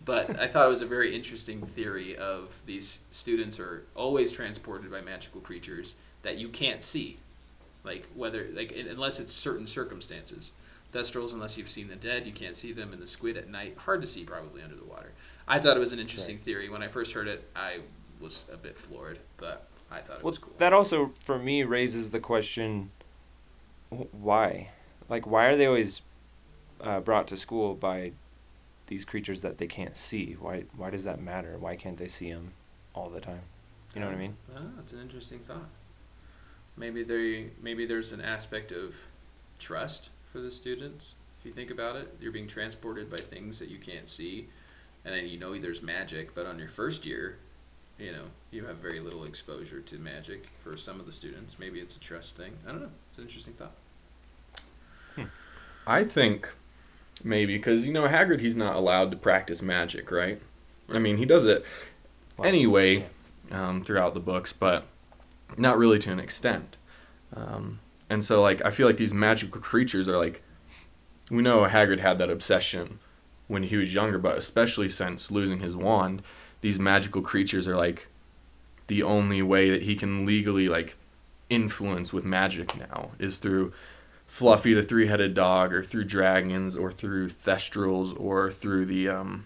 But 0.03 0.39
I 0.39 0.47
thought 0.47 0.65
it 0.65 0.69
was 0.69 0.81
a 0.81 0.87
very 0.87 1.15
interesting 1.15 1.61
theory 1.61 2.15
of 2.17 2.61
these 2.65 3.05
students 3.09 3.59
are 3.59 3.85
always 3.95 4.31
transported 4.31 4.91
by 4.91 5.01
magical 5.01 5.39
creatures 5.39 5.95
that 6.23 6.37
you 6.37 6.49
can't 6.49 6.83
see, 6.83 7.19
like 7.83 8.07
whether 8.15 8.47
like 8.53 8.73
unless 8.73 9.19
it's 9.19 9.33
certain 9.33 9.67
circumstances. 9.67 10.51
Thestrals, 10.93 11.33
unless 11.33 11.57
you've 11.57 11.71
seen 11.71 11.87
the 11.87 11.95
dead, 11.95 12.27
you 12.27 12.31
can't 12.31 12.55
see 12.55 12.71
them. 12.71 12.93
And 12.93 13.01
the 13.01 13.07
squid 13.07 13.35
at 13.35 13.49
night, 13.49 13.77
hard 13.79 14.01
to 14.01 14.07
see 14.07 14.23
probably 14.23 14.61
under 14.61 14.75
the 14.75 14.83
water. 14.83 15.11
I 15.47 15.57
thought 15.57 15.75
it 15.75 15.79
was 15.79 15.91
an 15.91 15.99
interesting 15.99 16.37
theory. 16.37 16.69
When 16.69 16.83
I 16.83 16.87
first 16.87 17.13
heard 17.13 17.27
it, 17.27 17.49
I 17.55 17.79
was 18.19 18.45
a 18.53 18.57
bit 18.57 18.77
floored, 18.77 19.19
but 19.37 19.67
I 19.93 20.01
thought 20.01 20.17
it 20.19 20.23
Well, 20.23 20.31
was 20.31 20.37
cool. 20.39 20.53
that 20.57 20.73
also 20.73 21.13
for 21.21 21.37
me 21.39 21.63
raises 21.63 22.11
the 22.11 22.19
question: 22.19 22.91
Why? 23.89 24.69
Like, 25.09 25.27
why 25.27 25.45
are 25.45 25.55
they 25.57 25.65
always 25.65 26.01
uh, 26.81 26.99
brought 26.99 27.27
to 27.27 27.37
school 27.37 27.75
by 27.75 28.13
these 28.87 29.05
creatures 29.05 29.41
that 29.41 29.57
they 29.57 29.67
can't 29.67 29.95
see? 29.95 30.33
Why? 30.39 30.63
Why 30.75 30.89
does 30.89 31.03
that 31.03 31.21
matter? 31.21 31.57
Why 31.59 31.75
can't 31.75 31.97
they 31.97 32.07
see 32.07 32.31
them 32.31 32.53
all 32.95 33.09
the 33.09 33.21
time? 33.21 33.41
You 33.93 34.01
know 34.01 34.07
what 34.07 34.15
I 34.15 34.19
mean? 34.19 34.37
Oh, 34.55 34.61
that's 34.75 34.93
an 34.93 35.01
interesting 35.01 35.39
thought. 35.39 35.69
Maybe 36.75 37.03
they 37.03 37.51
maybe 37.61 37.85
there's 37.85 38.11
an 38.11 38.21
aspect 38.21 38.71
of 38.71 38.95
trust 39.59 40.09
for 40.25 40.39
the 40.39 40.49
students. 40.51 41.13
If 41.39 41.45
you 41.45 41.51
think 41.51 41.69
about 41.69 41.95
it, 41.97 42.15
you're 42.19 42.31
being 42.31 42.47
transported 42.47 43.09
by 43.09 43.17
things 43.17 43.59
that 43.59 43.69
you 43.69 43.77
can't 43.77 44.09
see, 44.09 44.47
and 45.05 45.13
then 45.13 45.27
you 45.27 45.37
know 45.37 45.57
there's 45.59 45.83
magic. 45.83 46.33
But 46.33 46.47
on 46.47 46.57
your 46.57 46.69
first 46.69 47.05
year, 47.05 47.37
you 47.97 48.11
know 48.11 48.25
you 48.51 48.65
have 48.65 48.77
very 48.77 48.99
little 48.99 49.23
exposure 49.23 49.81
to 49.81 49.97
magic 49.97 50.49
for 50.59 50.75
some 50.77 50.99
of 50.99 51.05
the 51.05 51.11
students. 51.11 51.57
Maybe 51.59 51.79
it's 51.79 51.95
a 51.95 51.99
trust 51.99 52.37
thing. 52.37 52.57
I 52.67 52.71
don't 52.71 52.81
know. 52.81 52.91
It's 53.09 53.17
an 53.17 53.23
interesting 53.25 53.53
thought. 53.53 53.73
I 55.85 56.03
think 56.03 56.49
maybe 57.23 57.57
because 57.57 57.85
you 57.85 57.93
know 57.93 58.07
Hagrid, 58.07 58.39
he's 58.39 58.55
not 58.55 58.75
allowed 58.75 59.11
to 59.11 59.17
practice 59.17 59.61
magic, 59.61 60.11
right? 60.11 60.41
I 60.89 60.99
mean, 60.99 61.17
he 61.17 61.25
does 61.25 61.45
it 61.45 61.65
Well, 62.37 62.47
anyway 62.47 63.07
um, 63.51 63.83
throughout 63.83 64.13
the 64.13 64.19
books, 64.19 64.53
but 64.53 64.85
not 65.57 65.77
really 65.77 65.99
to 65.99 66.11
an 66.11 66.19
extent. 66.19 66.77
Um, 67.35 67.79
and 68.09 68.23
so, 68.23 68.41
like, 68.41 68.63
I 68.65 68.69
feel 68.69 68.87
like 68.87 68.97
these 68.97 69.13
magical 69.13 69.61
creatures 69.61 70.07
are 70.07 70.17
like, 70.17 70.41
we 71.31 71.41
know 71.41 71.61
Hagrid 71.61 71.99
had 71.99 72.17
that 72.19 72.29
obsession 72.29 72.99
when 73.47 73.63
he 73.63 73.75
was 73.75 73.93
younger, 73.93 74.17
but 74.17 74.37
especially 74.37 74.89
since 74.89 75.31
losing 75.31 75.59
his 75.59 75.75
wand, 75.75 76.21
these 76.63 76.79
magical 76.79 77.21
creatures 77.21 77.67
are 77.67 77.75
like 77.75 78.07
the 78.87 79.03
only 79.03 79.41
way 79.41 79.69
that 79.69 79.81
he 79.81 79.95
can 79.97 80.25
legally 80.25 80.69
like 80.69 80.95
influence 81.49 82.13
with 82.13 82.23
magic 82.23 82.77
now 82.77 83.11
is 83.19 83.37
through 83.39 83.73
Fluffy 84.27 84.73
the 84.73 84.81
three-headed 84.81 85.33
dog, 85.35 85.73
or 85.73 85.83
through 85.83 86.05
dragons, 86.05 86.75
or 86.75 86.89
through 86.91 87.29
thestrals, 87.29 88.19
or 88.19 88.49
through 88.49 88.85
the 88.85 89.07
um, 89.09 89.45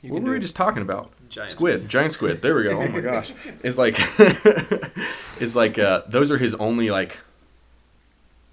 You 0.00 0.12
what 0.12 0.22
were 0.22 0.30
we 0.30 0.36
it. 0.38 0.40
just 0.40 0.56
talking 0.56 0.80
about? 0.82 1.10
Giant 1.28 1.50
Squid, 1.50 1.88
giant 1.88 2.12
squid. 2.12 2.40
There 2.40 2.54
we 2.54 2.62
go. 2.62 2.80
Oh 2.80 2.88
my 2.88 3.00
gosh, 3.00 3.32
it's 3.62 3.76
like, 3.76 3.96
it's 5.40 5.54
like 5.54 5.78
uh, 5.78 6.02
those 6.06 6.30
are 6.30 6.38
his 6.38 6.54
only 6.54 6.90
like 6.90 7.18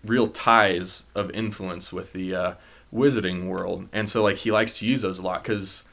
real 0.03 0.27
ties 0.27 1.03
of 1.15 1.31
influence 1.31 1.93
with 1.93 2.11
the 2.11 2.35
uh, 2.35 2.53
wizarding 2.93 3.47
world, 3.47 3.87
and 3.91 4.09
so 4.09 4.23
like 4.23 4.37
he 4.37 4.51
likes 4.51 4.73
to 4.79 4.87
use 4.87 5.01
those 5.01 5.19
a 5.19 5.21
lot 5.21 5.43
because, 5.43 5.83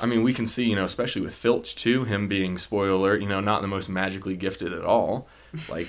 I 0.00 0.06
mean, 0.06 0.22
we 0.22 0.34
can 0.34 0.46
see 0.46 0.64
you 0.64 0.76
know 0.76 0.84
especially 0.84 1.22
with 1.22 1.34
Filch 1.34 1.74
too, 1.74 2.04
him 2.04 2.28
being 2.28 2.58
spoiler 2.58 2.90
alert, 2.90 3.22
you 3.22 3.28
know 3.28 3.40
not 3.40 3.62
the 3.62 3.68
most 3.68 3.88
magically 3.88 4.36
gifted 4.36 4.72
at 4.72 4.84
all, 4.84 5.28
like 5.68 5.88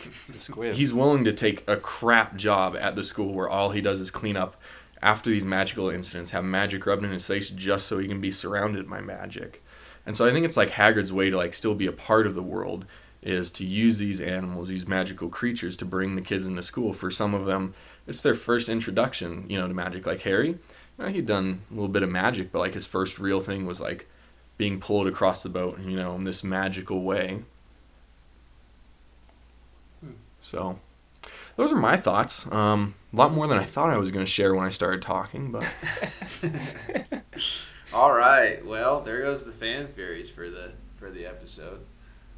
he's 0.76 0.94
willing 0.94 1.24
to 1.26 1.34
take 1.34 1.64
a 1.68 1.78
crap 1.78 2.36
job 2.36 2.76
at 2.76 2.96
the 2.96 3.04
school 3.04 3.34
where 3.34 3.50
all 3.50 3.72
he 3.72 3.82
does 3.82 4.00
is 4.00 4.12
clean 4.12 4.38
up 4.38 4.58
after 5.02 5.30
these 5.30 5.46
magical 5.46 5.90
incidents, 5.90 6.32
have 6.32 6.44
magic 6.44 6.86
rubbed 6.86 7.04
in 7.04 7.12
his 7.12 7.28
face 7.28 7.50
just 7.50 7.88
so 7.88 8.00
he 8.00 8.08
can 8.08 8.22
be 8.22 8.32
surrounded 8.32 8.90
by 8.90 9.02
magic. 9.02 9.64
And 10.06 10.16
so 10.16 10.28
I 10.28 10.32
think 10.32 10.46
it's 10.46 10.58
like 10.58 10.70
Hagrid's 10.72 11.14
way 11.14 11.30
to 11.30 11.38
like 11.38 11.54
still 11.54 11.76
be 11.76 11.88
a 11.88 11.92
part 11.92 12.26
of 12.26 12.36
the 12.36 12.42
world 12.42 12.86
is 13.22 13.52
to 13.52 13.66
use 13.66 13.98
these 13.98 14.22
animals, 14.22 14.70
these 14.70 14.88
magical 14.88 15.28
creatures 15.28 15.76
to 15.78 15.86
bring 15.86 16.16
the 16.16 16.22
kids 16.22 16.46
into 16.46 16.64
school. 16.64 16.94
For 16.94 17.12
some 17.12 17.34
of 17.34 17.46
them, 17.46 17.74
it's 18.08 18.22
their 18.22 18.34
first 18.36 18.70
introduction, 18.70 19.46
you 19.50 19.58
know, 19.60 19.68
to 19.68 19.74
magic. 19.74 20.06
Like 20.06 20.22
Harry, 20.22 20.50
you 20.50 20.60
know, 20.98 21.08
he'd 21.08 21.26
done 21.26 21.62
a 21.70 21.74
little 21.74 21.90
bit 21.90 22.04
of 22.04 22.10
magic, 22.10 22.52
but 22.52 22.60
like 22.60 22.74
his 22.74 22.86
first 22.88 23.20
real 23.20 23.40
thing 23.42 23.66
was 23.66 23.80
like 23.82 24.08
being 24.58 24.80
pulled 24.80 25.08
across 25.08 25.44
the 25.44 25.50
boat, 25.50 25.80
you 25.82 25.96
know, 25.96 26.16
in 26.16 26.24
this 26.24 26.44
magical 26.44 27.04
way. 27.04 27.44
Hmm. 30.02 30.12
So, 30.40 30.80
those 31.56 31.72
are 31.72 31.78
my 31.78 31.98
thoughts. 31.98 32.50
Um, 32.52 32.96
a 33.14 33.16
lot 33.16 33.34
more 33.34 33.48
than 33.48 33.58
I 33.58 33.64
thought 33.64 33.90
I 33.90 33.98
was 33.98 34.12
going 34.12 34.26
to 34.26 34.32
share 34.32 34.54
when 34.56 34.66
I 34.66 34.70
started 34.70 35.02
talking, 35.02 35.52
but 35.52 35.66
All 37.94 38.14
right. 38.14 38.66
Well, 38.66 39.00
there 39.02 39.22
goes 39.22 39.46
the 39.46 39.52
fan 39.52 39.88
theories 39.88 40.30
for 40.30 40.50
the 40.50 40.72
for 40.96 41.10
the 41.10 41.26
episode. 41.26 41.82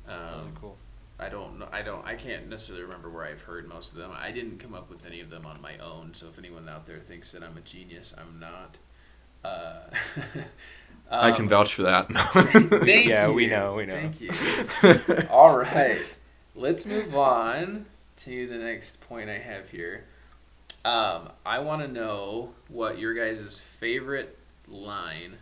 Those 0.06 0.44
Um, 0.44 0.50
are 0.50 0.60
cool. 0.60 0.78
I 1.20 1.30
don't 1.30 1.60
know. 1.60 1.68
I 1.72 1.82
don't. 1.82 2.06
I 2.06 2.16
can't 2.16 2.48
necessarily 2.50 2.84
remember 2.86 3.10
where 3.10 3.26
I've 3.26 3.42
heard 3.42 3.68
most 3.68 3.92
of 3.92 3.98
them. 4.00 4.12
I 4.16 4.32
didn't 4.32 4.58
come 4.60 4.74
up 4.74 4.90
with 4.90 5.06
any 5.06 5.20
of 5.20 5.30
them 5.30 5.46
on 5.46 5.62
my 5.62 5.78
own. 5.80 6.14
So 6.14 6.28
if 6.28 6.40
anyone 6.40 6.70
out 6.70 6.86
there 6.86 7.00
thinks 7.00 7.32
that 7.34 7.44
I'm 7.44 7.58
a 7.58 7.62
genius, 7.62 8.14
I'm 8.18 8.40
not. 8.40 8.78
Uh, 9.44 9.82
I 11.20 11.32
can 11.32 11.48
um, 11.48 11.50
vouch 11.50 11.74
for 11.74 11.84
that. 11.84 12.08
Thank 12.84 13.08
Yeah, 13.08 13.28
you. 13.28 13.34
we 13.34 13.48
know, 13.48 13.76
we 13.76 13.86
know. 13.86 14.00
Thank 14.00 14.22
you. 14.22 14.32
All 15.30 15.58
right. 15.58 16.02
Let's 16.56 16.86
move 16.86 17.16
on 17.16 17.86
to 18.18 18.48
the 18.48 18.58
next 18.58 19.02
point 19.08 19.30
I 19.30 19.38
have 19.40 19.70
here. 19.70 20.06
Um, 20.86 21.30
I 21.46 21.60
want 21.60 21.82
to 21.82 21.88
know 21.88 22.54
what 22.68 23.00
your 23.00 23.14
guys' 23.14 23.60
favorite 23.60 24.38
line, 24.68 25.38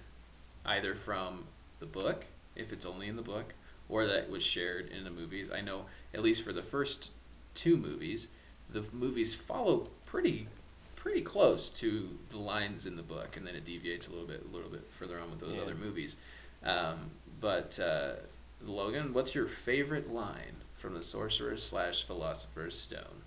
either 0.66 0.96
from 0.96 1.46
the 1.80 1.86
book, 1.86 2.26
if 2.56 2.74
it's 2.74 2.86
only 2.86 3.08
in 3.08 3.16
the 3.16 3.22
book, 3.22 3.54
or 3.90 4.06
that 4.06 4.30
was 4.30 4.44
shared 4.44 4.90
in 4.90 5.04
the 5.04 5.10
movies. 5.10 5.50
I 5.52 5.62
know, 5.62 5.86
at 6.14 6.22
least 6.22 6.44
for 6.44 6.54
the 6.54 6.62
first 6.64 7.12
two 7.54 7.78
movies, 7.78 8.28
the 8.70 8.86
movies 8.92 9.34
follow 9.36 9.88
pretty 10.06 10.48
pretty 10.96 11.22
close 11.22 11.70
to 11.70 12.18
the 12.30 12.38
lines 12.38 12.86
in 12.86 12.96
the 12.98 13.04
book, 13.04 13.38
and 13.38 13.48
then 13.48 13.56
it 13.56 13.64
deviates 13.64 14.08
a 14.08 14.12
little 14.12 14.28
bit 14.28 14.46
a 14.50 14.54
little 14.56 14.70
bit 14.70 14.86
further 14.92 15.20
on 15.20 15.30
with 15.30 15.40
those 15.40 15.56
Yeah. 15.56 15.62
other 15.62 15.76
movies. 15.76 16.18
Um, 16.64 17.12
but 17.40 17.80
uh, 17.80 18.14
Logan, 18.62 19.14
what's 19.14 19.34
your 19.36 19.48
favorite 19.48 20.12
line 20.12 20.58
from 20.76 20.96
the 20.96 21.02
Sorcerer's 21.02 21.64
slash 21.64 22.04
Philosopher's 22.04 22.78
Stone? 22.80 23.24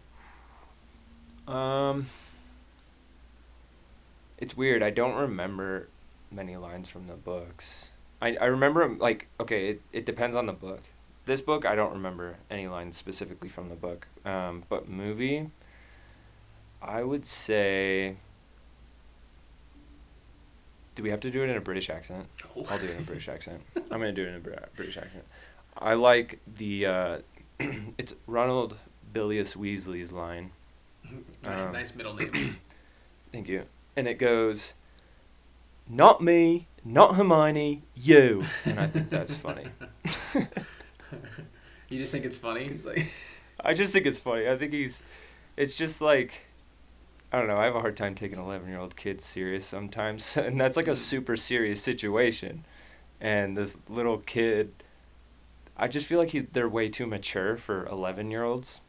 Um, 1.49 2.07
it's 4.39 4.57
weird. 4.57 4.83
I 4.83 4.91
don't 4.91 5.15
remember 5.17 5.89
many 6.31 6.57
lines 6.57 6.89
from 6.89 7.07
the 7.07 7.15
books. 7.15 7.90
I, 8.21 8.37
I 8.37 8.47
remember 8.47 8.89
like 8.89 9.29
okay, 9.39 9.71
it, 9.71 9.83
it 9.93 10.07
depends 10.07 10.37
on 10.37 10.47
the 10.47 10.53
book. 10.53 10.83
This 11.27 11.41
book 11.41 11.65
I 11.65 11.75
don't 11.75 11.93
remember 11.93 12.37
any 12.51 12.69
lines 12.69 12.97
specifically 12.97 13.49
from 13.49 13.69
the 13.69 13.75
book. 13.75 14.09
Um, 14.25 14.65
but 14.69 14.89
movie, 14.89 15.51
I 16.83 17.03
would 17.03 17.27
say. 17.27 18.17
Do 20.97 21.05
we 21.05 21.11
have 21.11 21.21
to 21.21 21.31
do 21.31 21.43
it 21.43 21.49
in 21.49 21.57
a 21.57 21.61
British 21.61 21.89
accent? 21.89 22.27
I'll 22.57 22.79
do 22.79 22.87
it 22.87 22.91
in 22.91 22.99
a 22.99 23.03
British 23.03 23.29
accent. 23.29 23.63
I'm 23.77 24.01
gonna 24.01 24.13
do 24.13 24.25
it 24.25 24.29
in 24.29 24.35
a 24.35 24.41
British 24.75 24.97
accent. 24.97 25.25
I 25.79 25.95
like 25.95 26.41
the 26.57 26.87
uh, 26.87 27.19
it's 27.99 28.15
Ronald 28.27 28.77
Bilius 29.13 29.55
Weasley's 29.57 30.13
line. 30.13 30.53
Um, 31.47 31.73
nice 31.73 31.95
middle 31.95 32.13
name. 32.13 32.59
Thank 33.33 33.49
you. 33.49 33.63
And 33.97 34.07
it 34.07 34.19
goes, 34.19 34.75
not 35.89 36.21
me, 36.21 36.67
not 36.85 37.17
Hermione, 37.17 37.83
you. 37.95 38.45
And 38.65 38.81
I 38.81 38.87
think 38.87 39.11
that's 39.11 39.35
funny. 39.35 39.67
you 41.89 41.99
just 41.99 42.13
think 42.13 42.25
it's 42.25 42.39
funny? 42.39 42.67
It's 42.67 42.87
like, 42.87 43.13
I 43.65 43.75
just 43.75 43.93
think 43.93 44.07
it's 44.07 44.19
funny. 44.19 44.49
I 44.49 44.57
think 44.57 44.73
he's, 44.73 45.03
it's 45.57 45.77
just 45.77 46.01
like, 46.01 46.47
I 47.33 47.39
don't 47.39 47.49
know. 47.49 47.59
I 47.59 47.65
have 47.65 47.77
a 47.77 47.81
hard 47.81 47.97
time 47.97 48.15
taking 48.15 48.39
11 48.39 48.69
year 48.69 48.79
old 48.79 48.97
kids 48.97 49.25
serious 49.25 49.67
sometimes. 49.67 50.37
And 50.37 50.61
that's 50.61 50.77
like 50.77 50.89
a 50.89 50.93
mm. 50.93 50.97
super 50.97 51.37
serious 51.37 51.83
situation. 51.83 52.65
And 53.21 53.57
this 53.57 53.79
little 53.89 54.19
kid, 54.19 54.73
I 55.77 55.87
just 55.89 56.07
feel 56.07 56.19
like 56.19 56.31
he, 56.31 56.41
they're 56.41 56.69
way 56.69 56.89
too 56.89 57.07
mature 57.07 57.57
for 57.57 57.87
11 57.87 58.31
year 58.31 58.43
olds. 58.43 58.81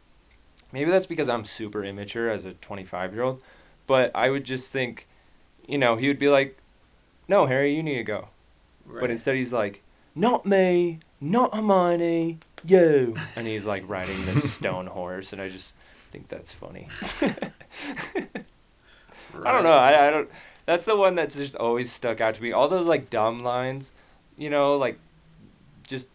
Maybe 0.71 0.89
that's 0.89 1.05
because 1.05 1.27
I'm 1.27 1.43
super 1.43 1.83
immature 1.83 2.29
as 2.29 2.45
a 2.45 2.53
25 2.53 3.13
year 3.13 3.23
old. 3.23 3.41
But 3.85 4.11
I 4.15 4.29
would 4.29 4.45
just 4.45 4.71
think, 4.71 5.07
you 5.67 5.77
know, 5.77 5.97
he 5.97 6.07
would 6.07 6.19
be 6.19 6.29
like, 6.29 6.60
no, 7.27 7.45
Harry, 7.45 7.75
you 7.75 7.83
need 7.83 7.97
to 7.97 8.03
go. 8.03 8.29
right. 8.85 9.01
But 9.01 9.11
instead 9.11 9.35
he's 9.35 9.53
like, 9.53 9.83
not 10.15 10.45
me, 10.45 10.99
not 11.19 11.55
Hermione, 11.55 12.39
you. 12.63 13.15
And 13.35 13.47
he's 13.47 13.65
like 13.65 13.83
riding 13.87 14.25
this 14.25 14.53
stone 14.53 14.87
horse, 14.87 15.33
and 15.33 15.41
I 15.41 15.49
just 15.49 15.75
think 16.11 16.27
that's 16.27 16.53
funny. 16.53 16.87
I 17.21 17.35
don't 19.51 19.63
know. 19.63 19.71
I, 19.71 20.07
I 20.07 20.11
don't. 20.11 20.29
That's 20.65 20.85
the 20.85 20.95
one 20.95 21.15
that's 21.15 21.35
just 21.35 21.55
always 21.55 21.91
stuck 21.91 22.21
out 22.21 22.35
to 22.35 22.43
me. 22.43 22.51
All 22.51 22.67
those 22.67 22.85
like 22.85 23.09
dumb 23.09 23.43
lines, 23.43 23.91
you 24.37 24.49
know, 24.49 24.77
like 24.77 24.99
just 25.87 26.09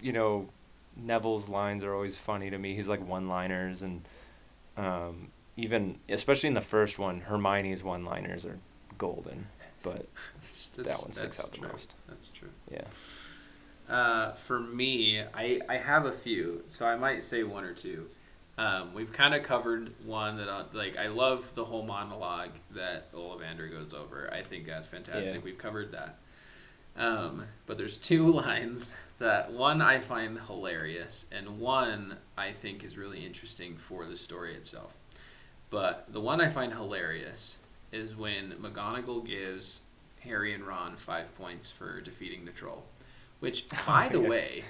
you 0.00 0.12
know, 0.12 0.48
Neville's 0.96 1.48
lines 1.48 1.82
are 1.84 1.94
always 1.94 2.16
funny 2.16 2.50
to 2.50 2.58
me. 2.58 2.74
He's 2.74 2.88
like 2.88 3.06
one-liners, 3.06 3.82
and 3.82 4.02
um, 4.76 5.28
even 5.56 5.96
especially 6.08 6.48
in 6.48 6.54
the 6.54 6.60
first 6.60 6.98
one, 6.98 7.22
Hermione's 7.22 7.82
one-liners 7.82 8.44
are 8.44 8.58
golden. 8.98 9.46
But 9.82 10.06
That's, 10.42 10.68
that 10.72 10.86
one 10.86 11.12
sticks 11.12 11.40
out 11.40 11.52
the 11.52 11.58
true. 11.58 11.68
most. 11.68 11.94
That's 12.08 12.30
true. 12.30 12.50
yeah. 12.70 12.84
Uh, 13.88 14.32
for 14.32 14.60
me, 14.60 15.20
I, 15.34 15.60
I 15.68 15.76
have 15.76 16.06
a 16.06 16.12
few, 16.12 16.62
so 16.68 16.86
I 16.86 16.96
might 16.96 17.22
say 17.22 17.42
one 17.42 17.64
or 17.64 17.74
two. 17.74 18.06
Um, 18.58 18.94
we've 18.94 19.12
kind 19.12 19.34
of 19.34 19.42
covered 19.42 19.92
one 20.04 20.36
that 20.36 20.48
I, 20.48 20.64
like 20.72 20.96
I 20.96 21.08
love 21.08 21.54
the 21.54 21.64
whole 21.64 21.82
monologue 21.82 22.50
that 22.74 23.12
Ollivander 23.12 23.70
goes 23.70 23.94
over. 23.94 24.32
I 24.32 24.42
think 24.42 24.66
that's 24.66 24.88
fantastic. 24.88 25.36
Yeah. 25.36 25.40
We've 25.44 25.58
covered 25.58 25.92
that. 25.92 26.18
Um, 26.96 27.46
but 27.66 27.78
there's 27.78 27.98
two 27.98 28.30
lines 28.32 28.96
that 29.18 29.52
one 29.52 29.80
I 29.80 29.98
find 29.98 30.38
hilarious 30.40 31.26
and 31.32 31.58
one 31.58 32.16
I 32.36 32.52
think 32.52 32.84
is 32.84 32.98
really 32.98 33.24
interesting 33.24 33.76
for 33.76 34.04
the 34.04 34.16
story 34.16 34.54
itself. 34.54 34.96
But 35.70 36.12
the 36.12 36.20
one 36.20 36.40
I 36.40 36.50
find 36.50 36.74
hilarious 36.74 37.58
is 37.92 38.16
when 38.16 38.52
McGonagall 38.60 39.26
gives 39.26 39.82
Harry 40.20 40.54
and 40.54 40.64
Ron 40.66 40.96
five 40.96 41.36
points 41.36 41.70
for 41.70 42.00
defeating 42.00 42.44
the 42.44 42.52
troll. 42.52 42.84
Which, 43.40 43.66
by 43.86 44.08
the 44.08 44.20
Yeah. 44.20 44.28
way, 44.28 44.64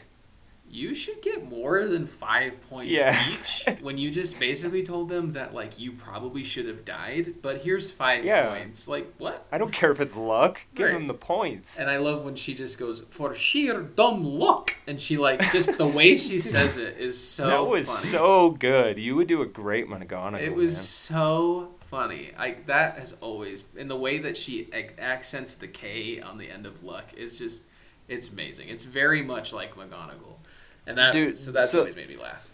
you 0.70 0.94
should 0.94 1.20
get 1.20 1.44
more 1.50 1.86
than 1.86 2.06
five 2.06 2.56
points 2.70 2.92
Yeah. 2.98 3.22
each 3.30 3.66
when 3.82 3.98
you 3.98 4.10
just 4.10 4.40
basically 4.40 4.82
told 4.82 5.10
them 5.10 5.34
that 5.34 5.52
like 5.52 5.78
you 5.78 5.92
probably 5.92 6.42
should 6.42 6.66
have 6.66 6.82
died, 6.86 7.34
but 7.42 7.60
here's 7.60 7.92
five 7.92 8.24
Yeah. 8.24 8.48
points. 8.48 8.88
Like 8.88 9.12
what? 9.18 9.44
I 9.52 9.58
don't 9.58 9.72
care 9.72 9.92
if 9.92 10.00
it's 10.00 10.16
luck. 10.16 10.62
Give 10.74 10.86
Right. 10.86 10.96
him 10.96 11.08
the 11.08 11.14
points. 11.14 11.78
And 11.78 11.90
I 11.90 11.98
love 11.98 12.24
when 12.24 12.34
she 12.36 12.54
just 12.54 12.78
goes 12.78 13.00
for 13.10 13.34
sheer 13.34 13.82
dumb 13.82 14.24
luck, 14.24 14.74
and 14.86 14.98
she 14.98 15.18
like 15.18 15.40
just 15.52 15.76
the 15.76 15.86
way 15.86 16.16
she 16.16 16.38
says 16.38 16.78
it 16.78 16.96
is 16.96 17.22
so 17.22 17.46
that 17.48 17.66
was 17.66 17.86
funny. 17.86 18.08
so 18.08 18.50
good. 18.52 18.98
You 18.98 19.16
would 19.16 19.28
do 19.28 19.42
a 19.42 19.46
great 19.46 19.88
McGonagall. 19.88 20.40
It 20.40 20.54
was 20.54 20.80
so 20.80 21.74
funny. 21.92 22.32
Like 22.36 22.66
that 22.66 22.98
has 22.98 23.12
always, 23.20 23.64
in 23.76 23.86
the 23.86 23.96
way 23.96 24.18
that 24.18 24.36
she 24.36 24.68
ac- 24.72 24.94
accents 24.98 25.54
the 25.54 25.68
K 25.68 26.20
on 26.20 26.38
the 26.38 26.50
end 26.50 26.66
of 26.66 26.82
luck, 26.82 27.04
it's 27.16 27.38
just, 27.38 27.62
it's 28.08 28.32
amazing. 28.32 28.68
It's 28.68 28.84
very 28.84 29.22
much 29.22 29.52
like 29.52 29.76
McGonagall, 29.76 30.38
and 30.86 30.98
that 30.98 31.12
Dude, 31.12 31.36
so 31.36 31.52
that's 31.52 31.70
so- 31.70 31.80
always 31.80 31.94
made 31.94 32.08
me 32.08 32.16
laugh. 32.16 32.50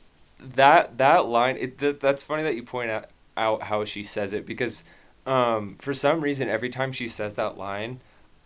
that 0.57 0.99
that 0.99 1.27
line. 1.27 1.57
It, 1.59 1.79
that, 1.79 2.01
that's 2.01 2.23
funny 2.23 2.43
that 2.43 2.55
you 2.57 2.63
point 2.63 2.91
out, 2.91 3.07
out 3.37 3.63
how 3.63 3.85
she 3.85 4.03
says 4.03 4.33
it 4.33 4.45
because, 4.45 4.85
um, 5.27 5.77
for 5.79 5.95
some 5.95 6.21
reason, 6.21 6.49
every 6.49 6.69
time 6.71 6.93
she 6.93 7.09
says 7.09 7.35
that 7.35 7.57
line, 7.57 8.01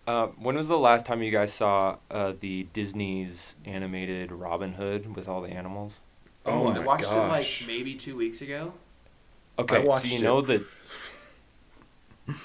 uh, 0.07 0.27
when 0.39 0.57
was 0.57 0.69
the 0.69 0.79
last 0.79 1.07
time 1.07 1.23
you 1.23 1.31
guys 1.31 1.53
saw 1.53 1.97
uh, 2.11 2.33
the 2.39 2.67
Disney's 2.73 3.57
animated 3.65 4.31
Robin 4.33 4.75
Hood 4.75 5.15
with 5.17 5.29
all 5.29 5.41
the 5.43 5.51
animals? 5.51 6.01
Oh, 6.45 6.65
Oh 6.67 6.69
I 6.69 6.79
my 6.79 6.85
watched 6.85 7.05
it 7.05 7.15
like 7.15 7.43
gosh. 7.43 7.65
maybe 7.67 7.95
two 7.95 8.17
weeks 8.17 8.43
ago. 8.43 8.75
Okay, 9.59 9.77
so 9.83 9.87
watched 9.87 10.07
you 10.07 10.19
it 10.19 10.23
know 10.23 10.41
the. 10.41 10.65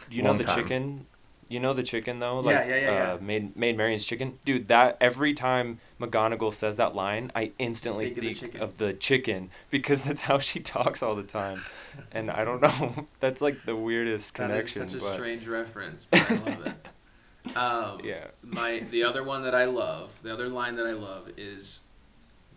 You 0.10 0.24
know 0.24 0.34
the 0.34 0.44
time. 0.44 0.56
chicken, 0.58 1.06
You 1.50 1.60
know 1.62 1.74
the 1.74 1.84
chicken 1.84 2.20
though, 2.20 2.42
Yeah, 2.42 2.58
like 2.58 2.68
yeah, 2.68 2.76
yeah, 2.76 2.92
yeah. 2.92 3.14
Uh, 3.14 3.18
Maid 3.22 3.56
Maid 3.56 3.78
Marian's 3.78 4.06
chicken, 4.06 4.40
dude. 4.46 4.68
That 4.68 4.98
every 5.00 5.34
time 5.34 5.80
McGonagall 6.00 6.54
says 6.54 6.76
that 6.76 6.94
line, 6.96 7.32
I 7.36 7.52
instantly 7.58 8.10
Think 8.14 8.18
of 8.18 8.24
the 8.24 8.34
chicken. 8.34 8.62
of 8.62 8.78
the 8.78 8.94
chicken 8.94 9.50
because 9.70 10.04
that's 10.04 10.22
how 10.22 10.40
she 10.40 10.60
talks 10.60 11.02
all 11.02 11.16
the 11.16 11.24
time, 11.24 11.64
and 12.12 12.30
I 12.30 12.44
don't 12.46 12.62
know. 12.68 13.08
that's 13.20 13.42
like 13.42 13.64
the 13.66 13.76
weirdest 13.76 14.36
That 14.38 14.52
is 14.52 14.76
connection. 14.76 14.82
That 14.90 14.96
is 14.96 15.02
such 15.04 15.10
a 15.10 15.12
but 15.12 15.16
strange 15.16 15.48
reference, 15.48 16.06
but 16.06 16.30
I 16.32 16.34
love 16.36 16.66
it. 16.68 16.74
Um, 17.56 18.02
yeah, 18.04 18.26
my 18.44 18.84
the 18.92 19.04
other 19.06 19.24
one 19.24 19.44
that 19.44 19.56
I 19.56 19.64
love, 19.66 20.20
the 20.22 20.34
other 20.34 20.50
line 20.50 20.76
that 20.76 20.86
I 20.86 20.92
love 20.92 21.30
is, 21.38 21.86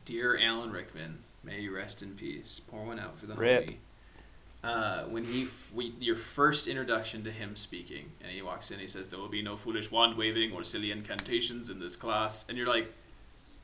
"Dear 0.05 0.37
Alan 0.37 0.73
Rickman, 0.73 1.21
may 1.45 1.61
you 1.61 1.73
rest 1.73 2.03
in 2.03 2.17
peace." 2.17 2.61
Pour 2.69 2.85
one 2.85 2.99
out 2.99 3.17
for 3.17 3.27
the 3.27 3.35
Rip. 3.35 3.69
homie. 3.69 3.77
Uh, 4.63 5.05
when 5.05 5.25
he 5.25 5.45
f- 5.45 5.71
we, 5.75 5.95
your 6.01 6.17
first 6.17 6.69
introduction 6.69 7.25
to 7.25 7.31
him 7.31 7.57
speaking, 7.57 8.13
and 8.21 8.31
he 8.31 8.43
walks 8.43 8.71
in, 8.71 8.79
he 8.79 8.87
says, 8.87 9.09
"There 9.09 9.19
will 9.19 9.29
be 9.29 9.41
no 9.43 9.57
foolish 9.57 9.91
wand 9.91 10.17
waving 10.19 10.53
or 10.53 10.63
silly 10.63 10.91
incantations 10.91 11.71
in 11.71 11.79
this 11.81 11.97
class," 11.97 12.47
and 12.49 12.59
you're 12.59 12.67
like, 12.69 12.93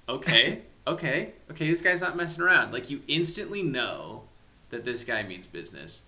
"Okay, 0.09 0.62
okay, 0.86 1.32
okay, 1.51 1.68
this 1.68 1.80
guy's 1.82 2.01
not 2.01 2.16
messing 2.16 2.42
around." 2.42 2.72
Like 2.72 2.88
you 2.88 3.03
instantly 3.09 3.62
know 3.62 4.22
that 4.70 4.84
this 4.84 5.05
guy 5.05 5.22
means 5.22 5.47
business. 5.47 6.05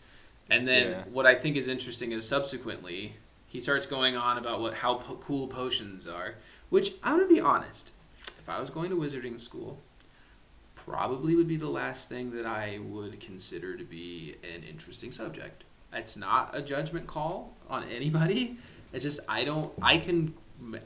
And 0.51 0.66
then 0.66 0.91
Yeah. 0.91 1.05
what 1.12 1.26
I 1.26 1.34
think 1.34 1.57
is 1.57 1.68
interesting 1.68 2.12
is 2.12 2.26
subsequently 2.26 3.16
he 3.47 3.61
starts 3.61 3.84
going 3.84 4.16
on 4.16 4.39
about 4.39 4.61
what 4.61 4.74
how 4.74 4.95
po- 4.95 5.16
cool 5.16 5.49
potions 5.49 6.07
are, 6.07 6.36
which 6.70 6.93
I'm 7.03 7.18
gonna 7.18 7.28
be 7.28 7.41
honest. 7.41 7.93
If 8.39 8.49
I 8.49 8.59
was 8.59 8.70
going 8.70 8.89
to 8.89 8.97
wizarding 8.97 9.39
school, 9.39 9.80
probably 10.89 11.34
would 11.36 11.49
be 11.49 11.57
the 11.57 11.68
last 11.68 12.09
thing 12.09 12.30
that 12.32 12.47
I 12.47 12.80
would 12.82 13.20
consider 13.20 13.76
to 13.76 13.84
be 13.84 14.36
an 14.43 14.62
interesting 14.62 15.12
subject. 15.12 15.64
It's 15.93 16.16
not 16.16 16.57
a 16.57 16.62
judgment 16.62 17.07
call 17.07 17.57
on 17.68 17.84
anybody. 17.84 18.59
It's 18.93 19.03
just 19.03 19.20
I 19.28 19.45
don't. 19.45 19.72
I 19.82 19.99
can 19.99 20.34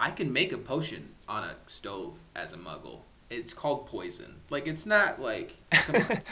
I 0.01 0.11
can 0.11 0.33
make 0.33 0.53
a 0.53 0.59
potion 0.59 1.11
on 1.29 1.45
a 1.45 1.55
stove 1.67 2.23
as 2.35 2.53
a 2.53 2.59
muggle. 2.59 3.01
It's 3.31 3.55
called 3.55 3.87
poison. 3.87 4.37
Like 4.51 4.67
it's 4.67 4.87
not 4.87 5.21
like. 5.21 5.57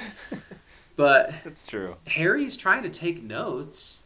But 1.00 1.32
that's 1.44 1.64
true. 1.64 1.96
Harry's 2.08 2.58
trying 2.58 2.82
to 2.82 2.90
take 2.90 3.22
notes. 3.22 4.02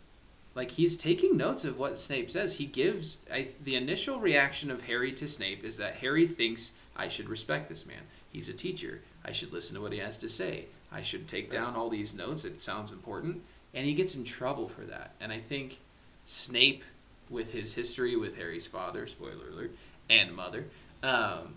Like 0.54 0.70
he's 0.70 0.96
taking 0.96 1.36
notes 1.36 1.64
of 1.64 1.76
what 1.76 1.98
Snape 1.98 2.30
says. 2.30 2.58
He 2.58 2.66
gives 2.66 3.22
I, 3.32 3.48
the 3.60 3.74
initial 3.74 4.20
reaction 4.20 4.70
of 4.70 4.82
Harry 4.82 5.10
to 5.14 5.26
Snape 5.26 5.64
is 5.64 5.76
that 5.78 5.96
Harry 5.96 6.24
thinks 6.24 6.76
I 6.94 7.08
should 7.08 7.28
respect 7.28 7.68
this 7.68 7.84
man. 7.84 8.02
He's 8.30 8.48
a 8.48 8.52
teacher. 8.52 9.00
I 9.24 9.32
should 9.32 9.52
listen 9.52 9.76
to 9.76 9.82
what 9.82 9.92
he 9.92 9.98
has 9.98 10.18
to 10.18 10.28
say. 10.28 10.66
I 10.92 11.02
should 11.02 11.26
take 11.26 11.50
down 11.50 11.74
all 11.74 11.88
these 11.88 12.14
notes. 12.14 12.44
It 12.44 12.62
sounds 12.62 12.92
important, 12.92 13.42
and 13.72 13.86
he 13.86 13.94
gets 13.94 14.14
in 14.14 14.24
trouble 14.24 14.68
for 14.68 14.82
that. 14.82 15.14
And 15.20 15.32
I 15.32 15.40
think 15.40 15.80
Snape, 16.24 16.84
with 17.30 17.52
his 17.52 17.74
history 17.74 18.16
with 18.16 18.36
Harry's 18.36 18.66
father, 18.66 19.06
spoiler 19.06 19.48
alert, 19.50 19.74
and 20.08 20.34
mother, 20.34 20.66
um, 21.02 21.54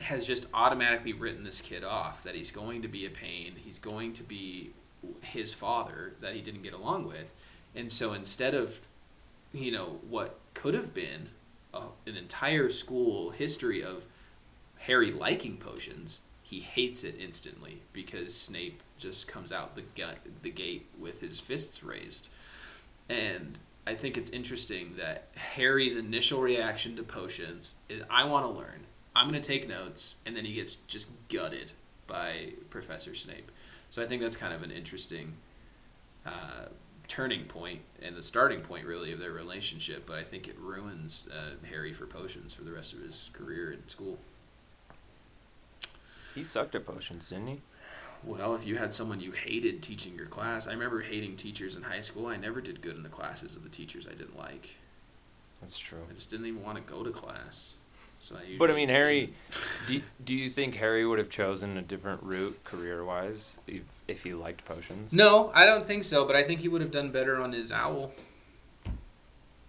has 0.00 0.26
just 0.26 0.46
automatically 0.52 1.12
written 1.12 1.44
this 1.44 1.60
kid 1.60 1.84
off. 1.84 2.24
That 2.24 2.34
he's 2.34 2.50
going 2.50 2.82
to 2.82 2.88
be 2.88 3.06
a 3.06 3.10
pain. 3.10 3.54
He's 3.56 3.78
going 3.78 4.12
to 4.14 4.22
be 4.22 4.70
his 5.22 5.54
father 5.54 6.12
that 6.20 6.34
he 6.34 6.40
didn't 6.40 6.62
get 6.62 6.74
along 6.74 7.06
with. 7.06 7.32
And 7.74 7.90
so 7.90 8.12
instead 8.12 8.54
of, 8.54 8.80
you 9.52 9.70
know, 9.70 10.00
what 10.08 10.38
could 10.54 10.74
have 10.74 10.92
been 10.92 11.28
a, 11.72 11.82
an 12.06 12.16
entire 12.16 12.68
school 12.68 13.30
history 13.30 13.82
of 13.82 14.06
Harry 14.78 15.12
liking 15.12 15.56
potions, 15.56 16.22
he 16.50 16.58
hates 16.58 17.04
it 17.04 17.14
instantly 17.20 17.80
because 17.92 18.34
Snape 18.34 18.82
just 18.98 19.28
comes 19.28 19.52
out 19.52 19.76
the 19.76 19.84
gut, 19.96 20.16
the 20.42 20.50
gate 20.50 20.84
with 20.98 21.20
his 21.20 21.38
fists 21.38 21.84
raised. 21.84 22.28
And 23.08 23.56
I 23.86 23.94
think 23.94 24.16
it's 24.16 24.30
interesting 24.30 24.94
that 24.98 25.28
Harry's 25.36 25.94
initial 25.94 26.40
reaction 26.40 26.96
to 26.96 27.04
potions 27.04 27.76
is 27.88 28.02
I 28.10 28.24
want 28.24 28.46
to 28.46 28.50
learn. 28.50 28.86
I'm 29.14 29.30
going 29.30 29.40
to 29.40 29.46
take 29.46 29.68
notes 29.68 30.22
and 30.26 30.36
then 30.36 30.44
he 30.44 30.54
gets 30.54 30.74
just 30.74 31.12
gutted 31.28 31.70
by 32.08 32.54
Professor 32.68 33.14
Snape. 33.14 33.52
So 33.88 34.02
I 34.02 34.08
think 34.08 34.20
that's 34.20 34.36
kind 34.36 34.52
of 34.52 34.64
an 34.64 34.72
interesting 34.72 35.34
uh, 36.26 36.66
turning 37.06 37.44
point 37.44 37.82
and 38.02 38.16
the 38.16 38.24
starting 38.24 38.60
point 38.60 38.86
really 38.86 39.12
of 39.12 39.20
their 39.20 39.30
relationship, 39.30 40.04
but 40.04 40.16
I 40.16 40.24
think 40.24 40.48
it 40.48 40.58
ruins 40.58 41.28
uh, 41.32 41.64
Harry 41.68 41.92
for 41.92 42.06
potions 42.06 42.54
for 42.54 42.64
the 42.64 42.72
rest 42.72 42.92
of 42.92 43.02
his 43.02 43.30
career 43.34 43.70
in 43.70 43.88
school. 43.88 44.18
He 46.34 46.44
sucked 46.44 46.74
at 46.74 46.86
potions, 46.86 47.28
didn't 47.28 47.46
he? 47.48 47.60
Well, 48.22 48.54
if 48.54 48.66
you 48.66 48.76
had 48.76 48.92
someone 48.92 49.20
you 49.20 49.32
hated 49.32 49.82
teaching 49.82 50.14
your 50.14 50.26
class, 50.26 50.68
I 50.68 50.72
remember 50.72 51.00
hating 51.00 51.36
teachers 51.36 51.74
in 51.74 51.82
high 51.84 52.00
school. 52.02 52.26
I 52.26 52.36
never 52.36 52.60
did 52.60 52.82
good 52.82 52.96
in 52.96 53.02
the 53.02 53.08
classes 53.08 53.56
of 53.56 53.62
the 53.62 53.70
teachers 53.70 54.06
I 54.06 54.10
didn't 54.10 54.36
like. 54.38 54.76
That's 55.60 55.78
true. 55.78 56.00
I 56.08 56.12
just 56.14 56.30
didn't 56.30 56.46
even 56.46 56.62
want 56.62 56.76
to 56.76 56.92
go 56.92 57.02
to 57.02 57.10
class. 57.10 57.74
So 58.20 58.34
I 58.36 58.40
usually 58.40 58.58
But 58.58 58.70
I 58.70 58.74
mean, 58.74 58.90
Harry, 58.90 59.32
do, 59.88 60.02
do 60.22 60.34
you 60.34 60.50
think 60.50 60.74
Harry 60.74 61.06
would 61.06 61.18
have 61.18 61.30
chosen 61.30 61.78
a 61.78 61.82
different 61.82 62.22
route 62.22 62.62
career 62.64 63.02
wise 63.02 63.58
if, 63.66 63.82
if 64.06 64.22
he 64.22 64.34
liked 64.34 64.66
potions? 64.66 65.14
No, 65.14 65.50
I 65.54 65.64
don't 65.64 65.86
think 65.86 66.04
so. 66.04 66.26
But 66.26 66.36
I 66.36 66.44
think 66.44 66.60
he 66.60 66.68
would 66.68 66.82
have 66.82 66.90
done 66.90 67.10
better 67.10 67.40
on 67.40 67.52
his 67.52 67.72
owl. 67.72 68.12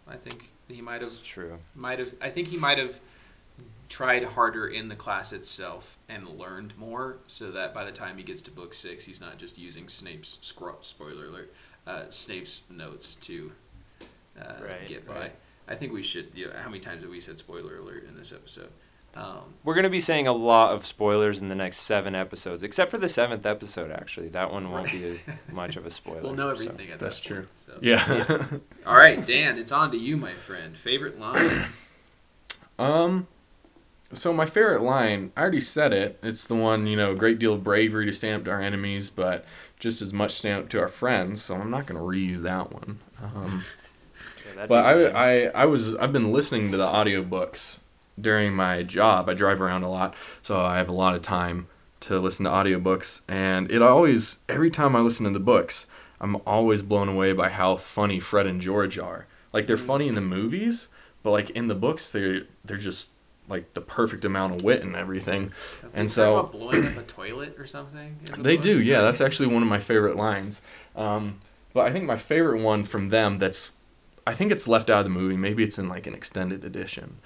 I 0.05 0.18
think 0.18 0.51
he 0.68 0.82
might 0.82 1.01
have 1.01 1.12
That's 1.12 1.22
true. 1.24 1.59
might 1.76 1.99
have 1.99 2.14
I 2.22 2.30
think 2.30 2.49
he 2.49 2.57
might 2.57 2.78
have 2.78 2.99
tried 3.91 4.23
harder 4.23 4.65
in 4.67 4.87
the 4.87 4.95
class 4.95 5.33
itself 5.33 5.97
and 6.07 6.25
learned 6.39 6.77
more 6.77 7.17
so 7.27 7.51
that 7.51 7.73
by 7.73 7.83
the 7.83 7.91
time 7.91 8.15
he 8.17 8.23
gets 8.23 8.41
to 8.41 8.49
book 8.51 8.73
six 8.73 9.03
he's 9.05 9.19
not 9.19 9.37
just 9.37 9.57
using 9.59 9.87
Snape's 9.89 10.39
scro- 10.41 10.77
spoiler 10.79 11.25
alert 11.25 11.53
uh, 11.85 12.03
Snape's 12.09 12.67
notes 12.69 13.15
to 13.15 13.51
uh, 14.39 14.53
Right, 14.65 14.87
get 14.87 15.05
by. 15.05 15.13
right. 15.13 15.31
I 15.67 15.75
think 15.75 15.91
we 15.93 16.01
should. 16.03 16.27
You 16.33 16.47
know, 16.47 16.53
how 16.57 16.69
many 16.69 16.79
times 16.79 17.01
have 17.01 17.11
we 17.11 17.19
said 17.19 17.37
spoiler 17.39 17.75
alert 17.77 18.05
in 18.07 18.15
this 18.17 18.31
episode? 18.31 18.69
Um, 19.15 19.55
We're 19.65 19.73
going 19.73 19.83
to 19.83 19.89
be 19.89 19.99
saying 19.99 20.25
a 20.27 20.31
lot 20.33 20.71
of 20.73 20.85
spoilers 20.85 21.39
in 21.39 21.49
the 21.49 21.55
next 21.55 21.77
seven 21.79 22.15
episodes, 22.15 22.63
except 22.63 22.89
for 22.91 22.97
the 22.97 23.09
seventh 23.09 23.45
episode, 23.45 23.91
actually. 23.91 24.29
That 24.29 24.51
one 24.53 24.71
won't 24.71 24.89
be 24.91 25.19
much 25.51 25.75
of 25.75 25.85
a 25.85 25.91
spoiler. 25.99 26.21
we'll 26.21 26.33
know 26.33 26.53
so. 26.55 26.61
everything 26.63 26.91
at 26.91 26.99
That's 26.99 27.17
that 27.17 27.25
true. 27.25 27.35
point, 27.37 27.49
so. 27.65 27.77
Yeah. 27.81 28.47
All 28.85 28.95
right, 28.95 29.25
Dan, 29.25 29.57
it's 29.59 29.71
on 29.73 29.91
to 29.91 29.97
you, 29.97 30.15
my 30.17 30.33
friend. 30.33 30.75
Favorite 30.77 31.19
line? 31.19 31.65
um. 32.79 33.27
So 34.14 34.34
my 34.34 34.45
favorite 34.45 34.82
line, 34.82 35.32
I 35.38 35.41
already 35.41 35.62
said 35.62 35.93
it. 35.93 36.20
It's 36.22 36.45
the 36.45 36.55
one, 36.55 36.88
you 36.88 36.97
know, 36.97 37.16
great 37.16 37.39
deal 37.39 37.53
of 37.53 37.64
bravery 37.64 38.05
to 38.05 38.14
stand 38.14 38.41
up 38.41 38.45
to 38.45 38.51
our 38.51 38.62
enemies, 38.62 39.09
but 39.09 39.45
just 39.80 40.01
as 40.01 40.12
much 40.14 40.34
stand 40.34 40.64
up 40.64 40.70
to 40.70 40.80
our 40.80 40.88
friends. 40.88 41.41
So 41.41 41.55
I'm 41.55 41.72
not 41.72 41.86
gonna 41.86 42.01
reuse 42.01 42.39
that 42.41 42.72
one. 42.72 42.99
Um, 43.22 43.64
Yeah, 44.55 44.66
but 44.68 44.86
I. 44.86 45.05
I, 45.05 45.51
I 45.62 45.66
was, 45.66 45.95
I've 45.95 46.12
been 46.12 46.32
listening 46.32 46.72
to 46.72 46.78
the 46.78 46.86
audiobooks 46.86 47.80
during 48.20 48.53
my 48.53 48.84
job. 48.84 49.30
I 49.30 49.34
drive 49.34 49.62
around 49.62 49.84
a 49.84 49.89
lot, 49.89 50.14
so 50.41 50.59
I 50.59 50.78
have 50.78 50.89
a 50.89 50.93
lot 50.93 51.16
of 51.16 51.22
time 51.22 51.68
to 52.01 52.20
listen 52.20 52.43
to 52.45 52.51
audiobooks. 52.51 53.24
And 53.28 53.72
it 53.72 53.82
always, 53.82 54.43
every 54.49 54.70
time 54.70 54.95
I 54.95 54.99
listen 54.99 55.26
to 55.26 55.32
the 55.32 55.39
books, 55.39 55.88
I'm 56.20 56.36
always 56.45 56.82
blown 56.84 57.07
away 57.07 57.34
by 57.34 57.49
how 57.49 57.78
funny 57.78 58.20
Fred 58.20 58.45
and 58.45 58.62
George 58.62 58.97
are. 58.99 59.26
Like 59.53 59.68
they're 59.68 59.78
funny 59.78 60.07
in 60.07 60.16
the 60.16 60.22
movies, 60.22 60.89
but 61.24 61.32
like 61.32 61.49
in 61.51 61.68
the 61.68 61.76
books, 61.76 62.12
they're 62.12 62.43
they're 62.64 62.78
just 62.78 63.14
like 63.52 63.74
the 63.76 63.82
perfect 63.82 64.26
amount 64.26 64.56
of 64.56 64.64
wit 64.64 64.82
and 64.82 64.95
everything. 64.95 65.52
And 65.93 66.10
so- 66.10 66.38
about 66.38 66.52
blowing 66.54 66.88
up 66.88 66.97
a 66.97 67.04
toilet 67.04 67.56
or 67.60 67.66
something. 67.68 68.18
the 68.26 68.41
They 68.41 68.56
book? 68.56 68.64
do, 68.64 68.82
yeah. 68.82 69.02
That's 69.02 69.22
actually 69.22 69.47
one 69.54 69.62
of 69.62 69.70
my 69.70 69.80
favorite 69.80 70.16
lines. 70.16 70.62
Um, 70.95 71.39
but 71.74 71.86
I 71.86 71.91
think 71.91 72.06
my 72.06 72.18
favorite 72.18 72.62
one 72.62 72.84
from 72.84 73.10
them 73.10 73.38
that's, 73.38 73.72
I 74.26 74.34
think 74.34 74.52
it's 74.52 74.68
left 74.68 74.89
out 74.89 74.99
of 74.99 75.06
the 75.06 75.10
movie. 75.12 75.38
Maybe 75.38 75.64
it's 75.64 75.78
in 75.78 75.88
like 75.88 76.08
an 76.08 76.16
extended 76.16 76.66
edition. 76.66 77.18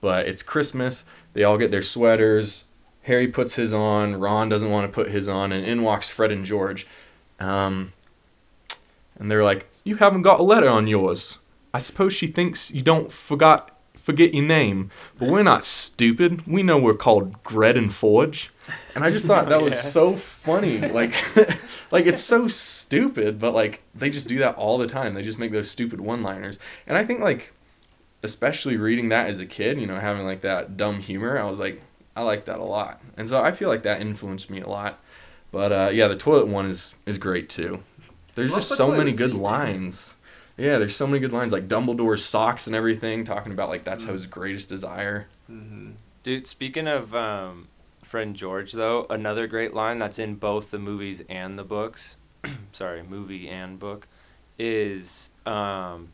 But 0.00 0.26
it's 0.28 0.42
Christmas. 0.42 1.04
They 1.32 1.44
all 1.44 1.58
get 1.58 1.70
their 1.70 1.82
sweaters. 1.82 2.64
Harry 3.02 3.28
puts 3.28 3.54
his 3.54 3.72
on. 3.72 4.16
Ron 4.20 4.48
doesn't 4.48 4.70
want 4.70 4.86
to 4.90 4.94
put 4.94 5.10
his 5.10 5.28
on. 5.28 5.50
And 5.52 5.64
in 5.64 5.82
walks 5.82 6.10
Fred 6.10 6.30
and 6.30 6.44
George. 6.44 6.86
Um, 7.40 7.92
and 9.18 9.30
they're 9.30 9.44
like, 9.44 9.68
You 9.84 9.96
haven't 9.96 10.22
got 10.22 10.40
a 10.40 10.42
letter 10.44 10.68
on 10.68 10.86
yours. 10.86 11.38
I 11.74 11.78
suppose 11.80 12.12
she 12.12 12.26
thinks 12.28 12.70
you 12.72 12.82
don't 12.82 13.12
forgot 13.12 13.77
forget 14.08 14.32
your 14.32 14.44
name. 14.46 14.90
But 15.18 15.28
we're 15.28 15.42
not 15.42 15.64
stupid. 15.64 16.46
We 16.46 16.62
know 16.62 16.78
we're 16.78 16.94
called 16.94 17.42
Gred 17.44 17.76
and 17.76 17.92
Forge. 17.92 18.50
And 18.94 19.04
I 19.04 19.10
just 19.10 19.26
thought 19.26 19.50
that 19.50 19.60
was 19.60 19.74
Yeah. 19.74 19.80
so 19.80 20.14
funny. 20.16 20.78
Like 20.78 21.12
like 21.90 22.06
it's 22.06 22.22
so 22.22 22.48
stupid, 22.48 23.38
but 23.38 23.52
like 23.52 23.82
they 23.94 24.08
just 24.08 24.26
do 24.26 24.38
that 24.38 24.56
all 24.56 24.78
the 24.78 24.86
time. 24.86 25.12
They 25.12 25.22
just 25.22 25.38
make 25.38 25.52
those 25.52 25.70
stupid 25.70 26.00
one-liners. 26.00 26.58
And 26.86 26.96
I 26.96 27.04
think 27.04 27.20
like 27.20 27.52
especially 28.22 28.76
reading 28.78 29.10
that 29.10 29.28
as 29.28 29.38
a 29.40 29.46
kid, 29.46 29.78
you 29.78 29.86
know, 29.86 30.00
having 30.00 30.24
like 30.24 30.40
that 30.40 30.76
dumb 30.78 31.00
humor, 31.00 31.38
I 31.38 31.44
was 31.44 31.58
like 31.58 31.82
I 32.16 32.22
like 32.22 32.46
that 32.46 32.58
a 32.60 32.64
lot. 32.64 33.00
And 33.18 33.28
so 33.28 33.42
I 33.42 33.52
feel 33.52 33.68
like 33.68 33.82
that 33.82 34.00
influenced 34.00 34.48
me 34.50 34.60
a 34.62 34.68
lot. 34.68 34.98
But 35.52 35.70
uh, 35.72 35.90
yeah, 35.92 36.08
the 36.08 36.16
toilet 36.16 36.48
one 36.48 36.66
is 36.70 36.94
is 37.04 37.18
great 37.18 37.50
too. 37.50 37.84
There's 38.34 38.50
Love 38.52 38.60
just 38.60 38.76
so 38.76 38.90
many 38.90 39.12
good 39.12 39.34
lines. 39.34 40.14
Yeah, 40.58 40.78
there's 40.78 40.96
so 40.96 41.06
many 41.06 41.20
good 41.20 41.32
lines 41.32 41.52
like 41.52 41.68
Dumbledore's 41.68 42.24
socks 42.24 42.66
and 42.66 42.74
everything, 42.74 43.24
talking 43.24 43.52
about 43.52 43.68
like 43.68 43.84
that's 43.84 44.04
his 44.04 44.26
greatest 44.26 44.68
desire. 44.68 45.28
Mm-hmm. 45.48 45.92
Dude, 46.24 46.48
speaking 46.48 46.88
of 46.88 47.14
um, 47.14 47.68
friend 48.02 48.34
George, 48.34 48.72
though, 48.72 49.06
another 49.08 49.46
great 49.46 49.72
line 49.72 49.98
that's 49.98 50.18
in 50.18 50.34
both 50.34 50.72
the 50.72 50.78
movies 50.80 51.22
and 51.28 51.56
the 51.56 51.62
books, 51.62 52.16
sorry, 52.72 53.04
movie 53.04 53.48
and 53.48 53.78
book, 53.78 54.08
is 54.58 55.28
um, 55.46 56.08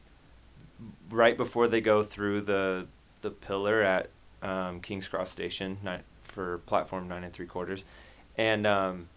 right 1.09 1.39
before 1.39 1.67
they 1.67 1.81
go 1.81 2.03
through 2.03 2.43
the 2.43 2.87
the 3.23 3.31
pillar 3.31 3.81
at 3.81 4.11
um, 4.43 4.81
King's 4.81 5.09
Cross 5.09 5.31
Station 5.31 5.79
nine, 5.83 6.03
for 6.21 6.59
platform 6.59 7.09
nine 7.09 7.25
and 7.25 7.33
three 7.33 7.47
quarters, 7.47 7.85
and 8.37 8.67
um, 8.67 9.09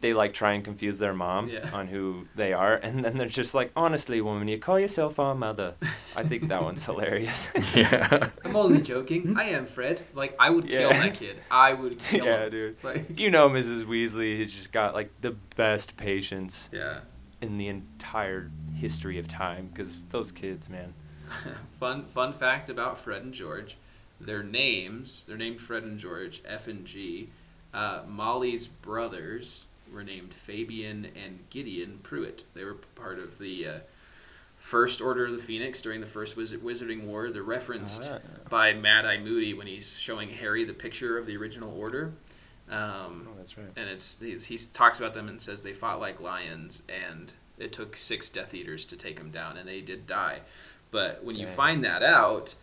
they 0.00 0.14
like 0.14 0.32
try 0.32 0.52
and 0.52 0.64
confuse 0.64 0.98
their 0.98 1.12
mom 1.12 1.48
Yeah. 1.48 1.68
on 1.72 1.88
who 1.88 2.26
they 2.34 2.52
are, 2.52 2.74
and 2.74 3.04
then 3.04 3.18
they're 3.18 3.28
just 3.28 3.54
like, 3.54 3.70
honestly, 3.76 4.20
woman, 4.20 4.48
you 4.48 4.58
call 4.58 4.78
yourself 4.80 5.18
our 5.18 5.34
mother. 5.34 5.74
I 6.16 6.22
think 6.22 6.48
that 6.48 6.62
one's 6.62 6.84
hilarious. 6.84 7.52
yeah. 7.76 8.30
I'm 8.44 8.56
only 8.56 8.80
joking. 8.80 9.36
I 9.38 9.44
am 9.50 9.66
Fred. 9.66 10.00
Like 10.14 10.34
I 10.38 10.50
would 10.50 10.68
kill 10.68 10.90
Yeah. 10.90 11.02
that 11.06 11.14
kid. 11.14 11.36
I 11.50 11.74
would 11.74 11.98
kill 12.10 12.24
yeah, 12.24 12.44
him. 12.44 12.50
dude. 12.50 12.76
Like 12.82 13.18
You 13.20 13.30
know, 13.30 13.48
Mrs. 13.50 13.84
Weasley 13.84 14.38
has 14.40 14.52
just 14.52 14.72
got 14.72 14.94
like 14.94 15.10
the 15.20 15.32
best 15.56 15.96
patience 15.96 16.70
yeah. 16.72 17.00
in 17.42 17.58
the 17.58 17.68
entire 17.68 18.50
history 18.76 19.18
of 19.18 19.28
time 19.28 19.68
because 19.72 20.04
those 20.06 20.32
kids, 20.32 20.68
man. 20.70 20.94
fun 21.78 22.06
fun 22.06 22.32
fact 22.32 22.68
about 22.68 22.98
Fred 22.98 23.22
and 23.22 23.32
George, 23.34 23.76
their 24.20 24.42
names 24.42 25.26
they're 25.26 25.36
named 25.36 25.60
Fred 25.60 25.82
and 25.82 25.98
George 25.98 26.42
F 26.46 26.66
and 26.68 26.84
G. 26.86 27.28
Uh, 27.72 28.02
Molly's 28.08 28.66
brothers 28.66 29.66
were 29.92 30.04
named 30.04 30.32
Fabian 30.34 31.06
and 31.24 31.40
Gideon 31.50 32.00
Prewett. 32.02 32.44
They 32.54 32.64
were 32.64 32.74
part 32.94 33.18
of 33.18 33.38
the 33.38 33.66
uh, 33.66 33.78
First 34.58 35.00
Order 35.00 35.26
of 35.26 35.32
the 35.32 35.38
Phoenix 35.38 35.80
during 35.80 36.00
the 36.00 36.06
First 36.06 36.36
Wizard- 36.36 36.62
Wizarding 36.62 37.04
War. 37.04 37.30
They're 37.30 37.42
referenced 37.42 38.10
by 38.50 38.74
Mad 38.74 39.06
Eye 39.06 39.18
Moody 39.18 39.54
when 39.54 39.66
he's 39.66 39.98
showing 39.98 40.28
Harry 40.30 40.64
the 40.64 40.74
picture 40.74 41.16
of 41.18 41.26
the 41.26 41.36
original 41.36 41.72
Order. 41.78 42.12
Um, 42.70 43.26
Oh, 43.28 43.34
that's 43.38 43.58
right. 43.58 43.66
and 43.76 43.88
it's 43.88 44.20
he's, 44.20 44.44
he 44.46 44.56
talks 44.72 45.00
about 45.00 45.12
them 45.14 45.28
and 45.28 45.42
says 45.42 45.62
they 45.62 45.72
fought 45.72 45.98
like 45.98 46.20
lions 46.20 46.82
and 46.88 47.32
it 47.58 47.72
took 47.72 47.96
six 47.96 48.30
death 48.30 48.54
eaters 48.54 48.84
to 48.86 48.96
take 48.96 49.18
them 49.18 49.30
down 49.32 49.56
and 49.56 49.68
they 49.68 49.80
did 49.80 50.06
die 50.06 50.38
but 50.92 51.24
when 51.24 51.34
you 51.34 51.48
find 51.48 51.82
that 51.84 52.04
out 52.04 52.54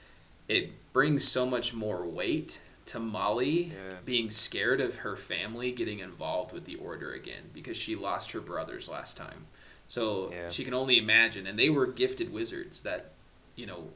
it 0.48 0.72
brings 0.94 1.26
so 1.26 1.46
much 1.46 1.74
more 1.74 2.06
weight 2.08 2.62
to 2.88 3.00
molly 3.00 3.66
Yeah. 3.74 3.98
being 4.06 4.30
scared 4.30 4.82
of 4.82 4.98
her 4.98 5.16
family 5.16 5.72
getting 5.72 6.00
involved 6.00 6.52
with 6.54 6.66
the 6.66 6.76
order 6.76 7.14
again 7.14 7.44
because 7.54 7.78
she 7.78 7.96
lost 7.96 8.32
her 8.32 8.42
brothers 8.42 8.90
last 8.90 9.18
time 9.18 9.46
so 9.88 10.32
Yeah. 10.32 10.50
she 10.50 10.64
can 10.64 10.74
only 10.74 10.98
imagine 10.98 11.48
and 11.48 11.58
they 11.60 11.70
were 11.70 11.86
gifted 11.88 12.32
wizards 12.34 12.82
that 12.82 13.12
you 13.56 13.66
know 13.66 13.90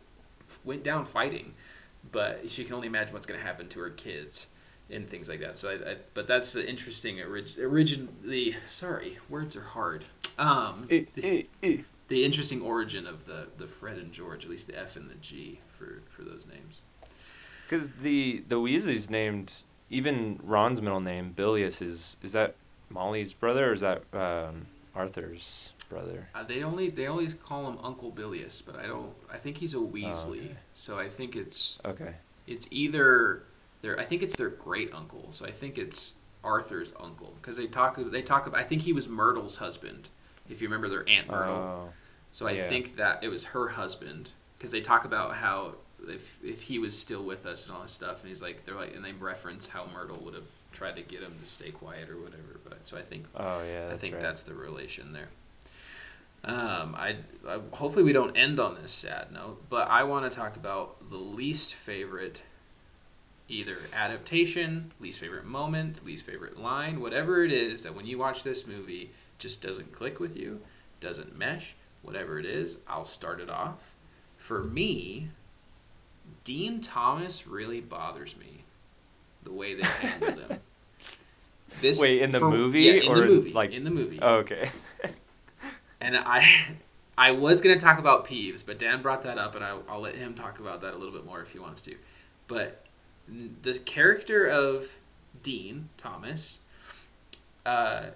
went 0.63 0.83
down 0.83 1.05
fighting 1.05 1.53
but 2.11 2.49
she 2.51 2.63
can 2.63 2.73
only 2.73 2.87
imagine 2.87 3.13
what's 3.13 3.27
going 3.27 3.39
to 3.39 3.45
happen 3.45 3.67
to 3.69 3.79
her 3.79 3.89
kids 3.91 4.49
and 4.89 5.07
things 5.09 5.29
like 5.29 5.39
that. 5.39 5.57
So, 5.57 5.69
I, 5.69 5.91
I 5.91 5.95
but 6.13 6.27
that's 6.27 6.51
the 6.51 6.67
interesting 6.67 7.21
orig- 7.21 7.57
origin. 7.59 8.09
The 8.23 8.55
sorry, 8.65 9.19
words 9.29 9.55
are 9.55 9.61
hard. 9.61 10.03
Um, 10.37 10.85
Eh, 10.89 11.05
the, 11.13 11.23
eh, 11.23 11.43
eh. 11.63 11.77
the 12.09 12.25
interesting 12.25 12.61
origin 12.61 13.05
of 13.07 13.25
the 13.25 13.47
the 13.57 13.67
Fred 13.67 13.97
and 13.97 14.11
George, 14.11 14.43
at 14.43 14.49
least 14.51 14.67
the 14.67 14.77
F 14.77 14.95
and 14.97 15.09
the 15.09 15.15
G 15.15 15.59
for 15.69 16.01
for 16.09 16.23
those 16.23 16.45
names. 16.47 16.81
Because 17.71 17.91
the 17.91 18.43
the 18.49 18.57
Weasleys 18.57 19.09
named 19.09 19.53
even 19.89 20.41
Ron's 20.43 20.81
middle 20.81 20.99
name 20.99 21.31
Bilius 21.33 21.81
is 21.81 22.17
is 22.21 22.33
that 22.33 22.55
Molly's 22.89 23.31
brother 23.33 23.69
or 23.69 23.73
is 23.73 23.79
that 23.79 24.03
um, 24.13 24.67
Arthur's 24.93 25.71
brother? 25.89 26.27
Uh, 26.35 26.43
they 26.43 26.63
only 26.63 26.89
they 26.89 27.07
always 27.07 27.33
call 27.33 27.69
him 27.71 27.77
Uncle 27.81 28.11
Bilius, 28.11 28.61
but 28.61 28.75
I 28.75 28.87
don't. 28.87 29.13
I 29.31 29.37
think 29.37 29.57
he's 29.57 29.73
a 29.73 29.77
Weasley, 29.77 30.39
okay. 30.45 30.55
so 30.73 30.99
I 30.99 31.07
think 31.07 31.37
it's 31.37 31.79
Okay. 31.85 32.15
it's 32.45 32.67
either 32.71 33.43
their 33.81 33.97
I 33.97 34.03
think 34.03 34.21
it's 34.21 34.35
their 34.35 34.49
great 34.49 34.93
uncle. 34.93 35.27
So 35.31 35.45
I 35.45 35.51
think 35.51 35.77
it's 35.77 36.15
Arthur's 36.43 36.91
uncle 36.99 37.35
because 37.41 37.55
they 37.55 37.67
talk 37.67 37.97
they 38.11 38.21
talk 38.21 38.47
about. 38.47 38.59
I 38.59 38.63
think 38.63 38.81
he 38.81 38.91
was 38.91 39.07
Myrtle's 39.07 39.59
husband. 39.59 40.09
If 40.49 40.61
you 40.61 40.67
remember 40.67 40.89
their 40.89 41.07
aunt 41.07 41.29
Myrtle. 41.29 41.55
Oh. 41.55 41.89
So 42.31 42.47
I 42.47 42.51
Yeah. 42.51 42.67
think 42.67 42.97
that 42.97 43.23
it 43.23 43.29
was 43.29 43.45
her 43.45 43.69
husband 43.69 44.31
because 44.57 44.71
they 44.71 44.81
talk 44.81 45.05
about 45.05 45.35
how 45.35 45.75
if 46.07 46.43
if 46.43 46.61
he 46.63 46.79
was 46.79 46.97
still 46.97 47.23
with 47.23 47.45
us 47.45 47.67
and 47.67 47.75
all 47.75 47.81
this 47.83 47.91
stuff, 47.91 48.21
and 48.21 48.29
he's 48.29 48.41
like 48.41 48.65
they're 48.65 48.75
like 48.75 48.95
and 48.95 49.03
they 49.03 49.13
reference 49.13 49.69
how 49.69 49.87
Myrtle 49.93 50.17
would 50.23 50.33
have 50.33 50.47
tried 50.71 50.95
to 50.95 51.01
get 51.01 51.21
him 51.21 51.35
to 51.39 51.45
stay 51.45 51.71
quiet 51.71 52.09
or 52.09 52.17
whatever. 52.17 52.59
But 52.63 52.87
so 52.87 52.97
I 52.97 53.01
think 53.01 53.25
Oh 53.35 53.63
yeah. 53.63 53.89
I 53.91 53.95
think 53.95 54.15
right. 54.15 54.21
that's 54.21 54.43
the 54.43 54.53
relation 54.53 55.13
there. 55.13 55.29
Um, 56.43 56.95
I, 56.95 57.17
I 57.47 57.59
hopefully 57.71 58.03
we 58.03 58.13
don't 58.13 58.35
end 58.35 58.59
on 58.59 58.75
this 58.81 58.91
sad 58.91 59.31
note, 59.31 59.63
but 59.69 59.87
I 59.89 60.03
want 60.03 60.29
to 60.29 60.35
talk 60.35 60.55
about 60.55 61.09
the 61.09 61.17
least 61.17 61.75
favorite, 61.75 62.41
either 63.47 63.77
adaptation, 63.93 64.91
least 64.99 65.19
favorite 65.19 65.45
moment, 65.45 66.03
least 66.03 66.25
favorite 66.25 66.59
line, 66.59 66.99
whatever 66.99 67.43
it 67.43 67.51
is 67.51 67.83
that 67.83 67.95
when 67.95 68.07
you 68.07 68.17
watch 68.17 68.41
this 68.41 68.65
movie 68.65 69.11
just 69.37 69.61
doesn't 69.61 69.91
click 69.91 70.19
with 70.19 70.35
you, 70.35 70.61
doesn't 70.99 71.37
mesh, 71.37 71.75
whatever 72.01 72.39
it 72.39 72.45
is. 72.45 72.79
I'll 72.87 73.05
start 73.05 73.39
it 73.39 73.49
off. 73.49 73.93
For 74.37 74.63
me, 74.63 75.29
Dean 76.43 76.81
Thomas 76.81 77.47
really 77.47 77.81
bothers 77.81 78.35
me, 78.37 78.63
the 79.43 79.51
way 79.53 79.75
they 79.75 79.83
handled 79.83 80.39
him. 80.39 80.59
This 81.79 82.01
Wait, 82.01 82.21
in 82.21 82.31
the 82.31 82.39
for- 82.39 82.51
movie 82.51 82.81
yeah, 82.81 82.91
in 82.93 83.07
or 83.07 83.19
the 83.21 83.25
movie, 83.27 83.53
like- 83.53 83.71
in 83.71 83.85
the 83.85 83.89
movie. 83.91 84.19
Oh, 84.21 84.35
okay. 84.39 84.69
And 86.01 86.17
I, 86.17 86.75
I 87.15 87.31
was 87.31 87.61
gonna 87.61 87.79
talk 87.79 87.99
about 87.99 88.27
peeves, 88.27 88.65
but 88.65 88.79
Dan 88.79 89.03
brought 89.03 89.21
that 89.21 89.37
up, 89.37 89.53
and 89.55 89.63
I, 89.63 89.77
I'll 89.87 90.01
let 90.01 90.15
him 90.15 90.33
talk 90.33 90.59
about 90.59 90.81
that 90.81 90.93
a 90.95 90.97
little 90.97 91.13
bit 91.13 91.25
more 91.25 91.41
if 91.41 91.51
he 91.51 91.59
wants 91.59 91.81
to. 91.83 91.95
But 92.47 92.83
the 93.27 93.75
character 93.79 94.47
of 94.47 94.97
Dean 95.43 95.89
Thomas, 95.97 96.59
uh, 97.67 98.07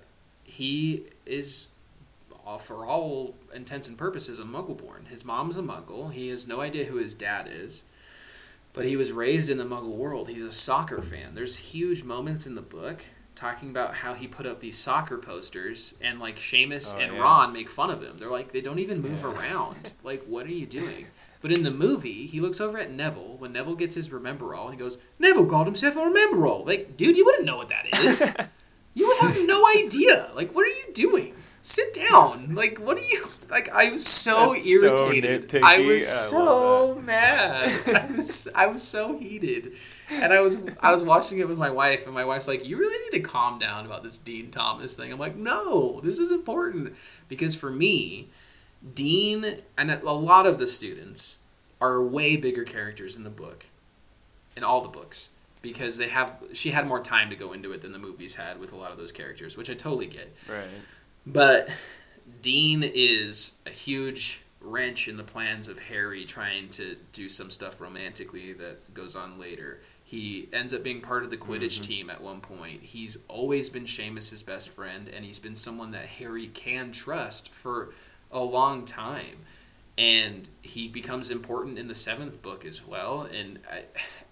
he 0.44 1.04
is, 1.28 1.70
for 2.60 2.86
all 2.88 3.36
intents 3.54 3.88
and 3.88 3.98
purposes, 4.00 4.40
a 4.40 4.44
Muggle-born. 4.44 5.06
His 5.10 5.24
mom's 5.24 5.58
a 5.58 5.62
Muggle. 5.62 6.12
He 6.12 6.30
has 6.30 6.48
no 6.48 6.62
idea 6.62 6.86
who 6.86 6.98
his 6.98 7.14
dad 7.14 7.48
is, 7.50 7.84
but 8.76 8.86
he 8.86 8.96
was 8.96 9.12
raised 9.12 9.50
in 9.50 9.58
the 9.58 9.64
Muggle 9.66 9.96
world. 9.96 10.30
He's 10.30 10.44
a 10.44 10.52
soccer 10.52 11.02
fan. 11.02 11.34
There's 11.36 11.56
huge 11.58 12.04
moments 12.04 12.46
in 12.46 12.56
the 12.56 12.62
book 12.62 13.04
talking 13.34 13.70
about 13.70 13.96
how 13.96 14.14
he 14.14 14.28
put 14.28 14.46
up 14.46 14.62
these 14.62 14.78
soccer 14.78 15.18
posters 15.18 15.98
and 16.02 16.20
like 16.20 16.38
Seamus 16.38 16.96
Oh, 16.96 17.02
and 17.02 17.14
yeah. 17.14 17.20
Ron 17.22 17.52
make 17.54 17.70
fun 17.70 17.90
of 17.92 18.02
him. 18.02 18.18
They're 18.18 18.30
like 18.30 18.52
they 18.52 18.62
don't 18.62 18.80
even 18.80 19.02
move 19.02 19.22
Yeah. 19.24 19.32
around. 19.32 19.92
Like 20.04 20.24
what 20.26 20.46
are 20.46 20.52
you 20.52 20.66
doing? 20.66 21.08
But 21.42 21.52
in 21.52 21.64
the 21.64 21.72
movie, 21.72 22.26
he 22.28 22.40
looks 22.42 22.60
over 22.62 22.78
at 22.80 22.90
Neville 22.92 23.36
when 23.38 23.52
Neville 23.54 23.76
gets 23.76 23.96
his 23.96 24.10
Remembrall 24.10 24.66
and 24.66 24.74
he 24.74 24.80
goes, 24.80 24.98
Neville 25.20 25.46
called 25.46 25.68
himself 25.68 25.96
a 25.96 26.00
Remembrall. 26.00 26.66
Like, 26.66 26.98
dude, 26.98 27.16
you 27.18 27.24
wouldn't 27.26 27.46
know 27.46 27.58
what 27.58 27.70
that 27.70 27.86
is. 28.04 28.34
you 28.96 29.08
would 29.08 29.18
have 29.20 29.38
no 29.46 29.68
idea. 29.68 30.32
Like, 30.34 30.56
what 30.56 30.64
are 30.66 30.70
you 30.70 30.86
doing? 30.94 31.34
Sit 31.66 31.96
down. 31.96 32.54
Like, 32.54 32.78
what 32.78 32.96
are 32.96 33.02
you 33.02 33.28
like? 33.50 33.70
I 33.74 33.90
was 33.90 34.06
so 34.06 34.54
That's 34.54 34.68
irritated. 34.68 35.50
nitpicky. 35.50 35.64
I 35.64 35.80
was 35.80 36.04
I 36.04 36.06
so 36.06 37.02
mad. 37.04 37.82
I 37.88 38.16
was 38.16 38.52
I 38.56 38.68
was 38.68 38.84
so 38.84 39.18
heated. 39.18 39.72
And 40.12 40.32
I 40.32 40.42
was 40.42 40.64
I 40.80 40.92
was 40.92 41.02
watching 41.02 41.40
it 41.40 41.48
with 41.48 41.58
my 41.58 41.72
wife, 41.72 42.06
and 42.06 42.14
my 42.14 42.24
wife's 42.24 42.48
like, 42.48 42.68
"You 42.68 42.78
really 42.78 43.04
need 43.06 43.18
to 43.18 43.28
calm 43.28 43.58
down 43.58 43.88
about 43.88 44.04
this 44.04 44.20
Dean 44.20 44.52
Thomas 44.52 44.94
thing." 44.94 45.12
I'm 45.12 45.18
like, 45.18 45.36
"No, 45.36 46.02
this 46.04 46.20
is 46.20 46.32
important 46.32 46.94
because 47.30 47.56
for 47.56 47.72
me, 47.72 48.30
Dean 48.94 49.62
and 49.76 49.90
a 49.90 50.12
lot 50.12 50.46
of 50.46 50.60
the 50.60 50.68
students 50.68 51.40
are 51.82 52.00
way 52.00 52.38
bigger 52.38 52.64
characters 52.64 53.18
in 53.18 53.24
the 53.24 53.32
book, 53.32 53.66
in 54.56 54.64
all 54.64 54.82
the 54.82 54.90
books, 54.90 55.32
because 55.64 55.98
they 55.98 56.10
have 56.10 56.36
she 56.54 56.70
had 56.70 56.86
more 56.88 57.02
time 57.02 57.32
to 57.32 57.36
go 57.36 57.54
into 57.54 57.72
it 57.72 57.82
than 57.82 57.92
the 57.92 57.98
movies 57.98 58.36
had 58.36 58.60
with 58.60 58.72
a 58.72 58.76
lot 58.76 58.92
of 58.92 58.98
those 59.00 59.12
characters, 59.12 59.58
which 59.58 59.72
I 59.72 59.74
totally 59.74 60.06
get. 60.06 60.32
Right. 60.48 60.68
But 61.26 61.70
Dean 62.42 62.84
is 62.84 63.60
a 63.66 63.72
huge 63.72 64.44
wrench 64.62 65.08
in 65.08 65.18
the 65.18 65.24
plans 65.24 65.68
of 65.68 65.80
Harry 65.80 66.26
trying 66.26 66.70
to 66.70 66.98
do 67.14 67.30
some 67.30 67.50
stuff 67.50 67.80
romantically 67.80 68.54
that 68.54 68.94
goes 68.94 69.16
on 69.16 69.40
later. 69.40 69.80
He 70.04 70.48
ends 70.54 70.74
up 70.74 70.84
being 70.84 71.02
part 71.02 71.24
of 71.24 71.30
the 71.30 71.38
Quidditch 71.38 71.80
mm-hmm. 71.80 71.92
team 71.92 72.10
at 72.10 72.22
one 72.22 72.42
point. 72.42 72.84
He's 72.84 73.18
always 73.28 73.70
been 73.70 73.86
Seamus's 73.86 74.44
best 74.44 74.70
friend, 74.70 75.08
and 75.08 75.26
he's 75.26 75.40
been 75.40 75.56
someone 75.56 75.92
that 75.92 76.06
Harry 76.06 76.48
can 76.48 76.92
trust 76.92 77.50
for 77.50 77.90
a 78.32 78.44
long 78.44 78.86
time. 78.86 79.38
And 79.98 80.48
he 80.62 80.88
becomes 80.88 81.32
important 81.32 81.80
in 81.80 81.88
the 81.88 81.96
seventh 81.96 82.42
book 82.42 82.66
as 82.66 82.86
well. 82.86 83.24
And 83.24 83.60
I, 83.72 83.84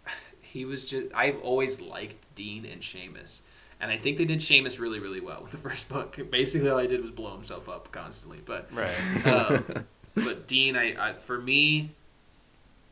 he 0.41 0.65
was 0.65 0.85
just, 0.85 1.07
I've 1.13 1.41
always 1.41 1.81
liked 1.81 2.17
Dean 2.35 2.65
and 2.65 2.81
Seamus. 2.81 3.41
And 3.83 3.91
I 3.91 3.97
think 3.97 4.15
they 4.17 4.23
did 4.23 4.39
Seamus 4.39 4.79
really, 4.79 4.99
really 4.99 5.19
well 5.19 5.41
with 5.41 5.51
the 5.51 5.57
first 5.57 5.89
book. 5.89 6.17
Basically, 6.31 6.69
all 6.69 6.79
I 6.79 6.85
did 6.87 7.01
was 7.01 7.11
blow 7.11 7.33
himself 7.33 7.67
up 7.67 7.91
constantly. 7.91 8.39
But 8.45 8.69
Right. 8.71 9.27
um, 9.27 9.85
but 10.15 10.47
Dean, 10.47 10.77
I, 10.77 11.09
I 11.09 11.11
for 11.13 11.37
me, 11.37 11.91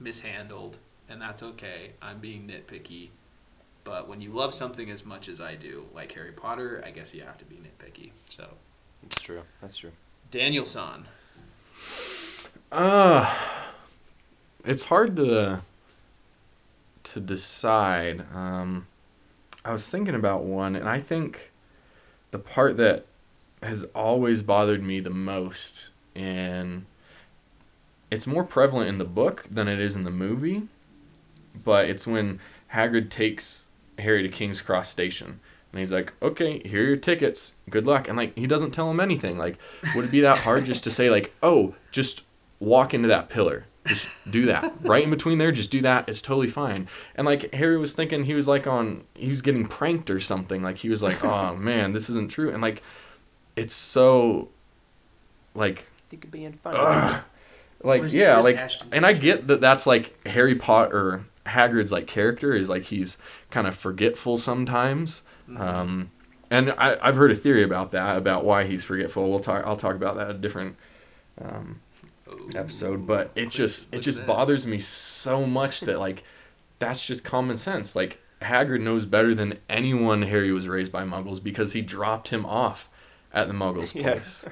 mishandled, 0.01 0.79
and 1.07 1.21
that's 1.21 1.43
okay. 1.43 1.91
I'm 2.01 2.19
being 2.19 2.45
nitpicky. 2.45 3.07
But 3.85 4.09
when 4.09 4.19
you 4.19 4.31
love 4.33 4.53
something 4.53 4.91
as 4.91 5.05
much 5.05 5.29
as 5.29 5.39
I 5.39 5.55
do, 5.55 5.85
like 5.95 6.11
Harry 6.11 6.33
Potter, 6.33 6.83
I 6.85 6.91
guess 6.91 7.15
you 7.15 7.21
have 7.21 7.37
to 7.37 7.45
be 7.45 7.55
nitpicky. 7.55 8.11
So 8.27 8.49
That's 9.01 9.21
true. 9.21 9.43
That's 9.61 9.77
true. 9.77 9.91
Danielson, 10.29 11.05
Uh, 12.69 13.33
it's 14.65 14.83
hard 14.83 15.15
to 15.15 15.61
to 17.03 17.19
decide. 17.21 18.25
Um, 18.35 18.87
I 19.63 19.71
was 19.71 19.89
thinking 19.89 20.15
about 20.15 20.43
one, 20.43 20.75
and 20.75 20.89
I 20.89 20.99
think 20.99 21.51
the 22.31 22.39
part 22.39 22.77
that 22.77 23.05
has 23.61 23.83
always 23.95 24.41
bothered 24.41 24.83
me 24.83 24.99
the 24.99 25.11
most 25.11 25.89
and 26.15 26.85
it's 28.09 28.27
more 28.27 28.43
prevalent 28.43 28.89
in 28.89 28.97
the 28.97 29.05
book 29.05 29.45
than 29.49 29.67
it 29.67 29.79
is 29.79 29.95
in 29.95 30.03
the 30.03 30.11
movie. 30.11 30.63
But 31.63 31.89
it's 31.89 32.05
when 32.05 32.39
Hagrid 32.73 33.09
takes 33.09 33.67
Harry 33.97 34.21
to 34.21 34.29
King's 34.29 34.61
Cross 34.61 34.89
Station. 34.89 35.39
And 35.71 35.79
he's 35.79 35.93
like, 35.93 36.11
okay, 36.21 36.59
here 36.67 36.83
are 36.83 36.87
your 36.87 36.95
tickets. 36.97 37.53
Good 37.69 37.87
luck. 37.87 38.09
And 38.09 38.17
like, 38.17 38.37
he 38.37 38.47
doesn't 38.47 38.71
tell 38.71 38.91
him 38.91 38.99
anything. 38.99 39.37
Like, 39.37 39.57
would 39.95 40.05
it 40.05 40.11
be 40.11 40.21
that 40.21 40.39
hard 40.39 40.65
just 40.65 40.83
to 40.83 40.91
say, 40.91 41.09
like, 41.09 41.33
oh, 41.41 41.75
just 41.91 42.23
walk 42.59 42.93
into 42.93 43.07
that 43.07 43.29
pillar? 43.29 43.65
Just 43.87 44.07
do 44.29 44.45
that. 44.45 44.73
right 44.81 45.03
in 45.03 45.09
between 45.09 45.37
there, 45.39 45.51
just 45.51 45.71
do 45.71 45.81
that. 45.81 46.07
It's 46.07 46.21
totally 46.21 46.47
fine. 46.49 46.87
And 47.15 47.25
like, 47.25 47.53
Harry 47.53 47.77
was 47.77 47.93
thinking 47.93 48.25
he 48.25 48.33
was 48.35 48.47
like 48.47 48.67
on, 48.67 49.05
he 49.15 49.29
was 49.29 49.41
getting 49.41 49.65
pranked 49.67 50.09
or 50.09 50.19
something. 50.19 50.61
Like, 50.61 50.77
he 50.77 50.89
was 50.89 51.01
like, 51.01 51.23
oh 51.25 51.55
man, 51.69 51.91
this 51.93 52.09
isn't 52.09 52.29
true. 52.29 52.51
And 52.51 52.61
like, 52.61 52.83
it's 53.55 53.73
so, 53.73 54.49
like, 55.55 55.85
He 56.09 56.17
could 56.17 56.31
be 56.31 56.45
in 56.45 56.53
fun. 56.53 56.75
Ugh. 56.77 57.21
like 57.83 58.01
Where's- 58.01 58.13
yeah 58.13 58.33
where's 58.35 58.45
like 58.45 58.57
Ashton 58.57 58.89
and 58.91 59.05
i 59.07 59.13
get 59.13 59.47
that 59.47 59.59
that's 59.59 59.87
like 59.87 60.15
harry 60.27 60.53
potter 60.53 60.95
or 60.95 61.25
hagrid's 61.47 61.91
like 61.91 62.05
character 62.05 62.53
is 62.53 62.69
like 62.69 62.83
he's 62.83 63.17
kind 63.49 63.65
of 63.67 63.75
forgetful 63.75 64.37
sometimes 64.37 65.23
Mm-hmm. 65.49 65.61
um 65.61 66.11
and 66.51 66.69
I, 66.77 66.97
i've 67.01 67.15
heard 67.15 67.31
a 67.31 67.35
theory 67.35 67.63
about 67.63 67.89
that 67.91 68.15
about 68.17 68.45
why 68.45 68.65
he's 68.65 68.83
forgetful 68.83 69.27
we'll 69.29 69.39
talk 69.39 69.65
i'll 69.65 69.75
talk 69.75 69.95
about 69.95 70.15
that 70.17 70.29
at 70.29 70.35
a 70.35 70.37
different 70.37 70.75
um, 71.43 71.81
episode 72.55 73.05
but 73.07 73.31
it 73.35 73.45
Look- 73.45 73.51
just 73.53 73.93
it 73.93 73.99
just 73.99 74.19
that. 74.19 74.27
bothers 74.27 74.65
me 74.67 74.79
so 74.79 75.45
much 75.45 75.81
that 75.81 75.99
like 75.99 76.23
that's 76.79 77.05
just 77.05 77.23
common 77.23 77.57
sense 77.57 77.95
like 77.95 78.19
hagrid 78.41 78.81
knows 78.81 79.05
better 79.05 79.35
than 79.35 79.57
anyone 79.69 80.23
harry 80.23 80.51
was 80.51 80.67
raised 80.67 80.91
by 80.91 81.03
muggles 81.03 81.41
because 81.43 81.73
he 81.73 81.81
dropped 81.81 82.29
him 82.29 82.45
off 82.45 82.89
at 83.33 83.47
the 83.47 83.53
muggles 83.53 83.93
Yeah. 83.95 84.13
place 84.13 84.45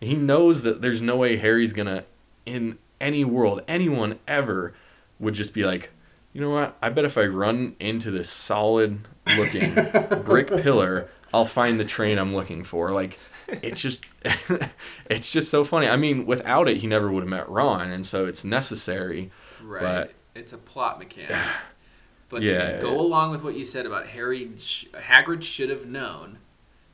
he 0.00 0.14
knows 0.14 0.62
that 0.62 0.80
there's 0.82 1.02
no 1.02 1.16
way 1.16 1.36
harry's 1.36 1.72
gonna 1.72 2.04
in 2.46 2.78
any 3.00 3.24
world 3.24 3.62
anyone 3.66 4.18
ever 4.28 4.74
would 5.18 5.34
just 5.34 5.52
be 5.52 5.64
like 5.64 5.90
you 6.32 6.40
know 6.40 6.50
what 6.50 6.76
i 6.80 6.88
bet 6.88 7.04
if 7.04 7.18
i 7.18 7.24
run 7.24 7.74
into 7.80 8.10
this 8.10 8.30
solid 8.30 9.00
looking 9.36 9.74
brick 10.24 10.48
pillar 10.62 11.08
i'll 11.32 11.44
find 11.44 11.80
the 11.80 11.84
train 11.84 12.18
i'm 12.18 12.34
looking 12.34 12.62
for 12.62 12.92
like 12.92 13.18
it's 13.48 13.80
just 13.80 14.04
it's 15.10 15.32
just 15.32 15.50
so 15.50 15.64
funny 15.64 15.88
i 15.88 15.96
mean 15.96 16.26
without 16.26 16.68
it 16.68 16.78
he 16.78 16.86
never 16.86 17.10
would 17.10 17.22
have 17.22 17.28
met 17.30 17.48
ron 17.48 17.90
and 17.90 18.04
so 18.06 18.26
it's 18.26 18.44
necessary 18.44 19.30
Right. 19.62 19.80
But- 19.80 20.12
it's 20.34 20.52
a 20.52 20.58
plot 20.58 20.98
mechanic. 20.98 21.36
But 22.28 22.42
Yeah, 22.42 22.76
to 22.76 22.82
go 22.82 22.92
yeah. 22.92 22.98
along 23.00 23.30
with 23.30 23.44
what 23.44 23.54
you 23.54 23.62
said 23.64 23.86
about 23.86 24.08
Harry, 24.08 24.46
Hagrid 24.56 25.44
should 25.44 25.70
have 25.70 25.86
known 25.86 26.38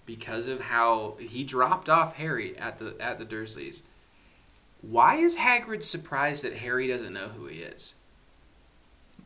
because 0.04 0.48
of 0.48 0.60
how 0.60 1.16
he 1.18 1.44
dropped 1.44 1.88
off 1.88 2.14
Harry 2.16 2.58
at 2.58 2.78
the 2.78 2.94
at 3.00 3.18
the 3.18 3.24
Dursleys. 3.24 3.82
Why 4.82 5.14
is 5.16 5.38
Hagrid 5.38 5.82
surprised 5.82 6.44
that 6.44 6.54
Harry 6.56 6.86
doesn't 6.88 7.12
know 7.14 7.28
who 7.28 7.46
he 7.46 7.60
is? 7.60 7.94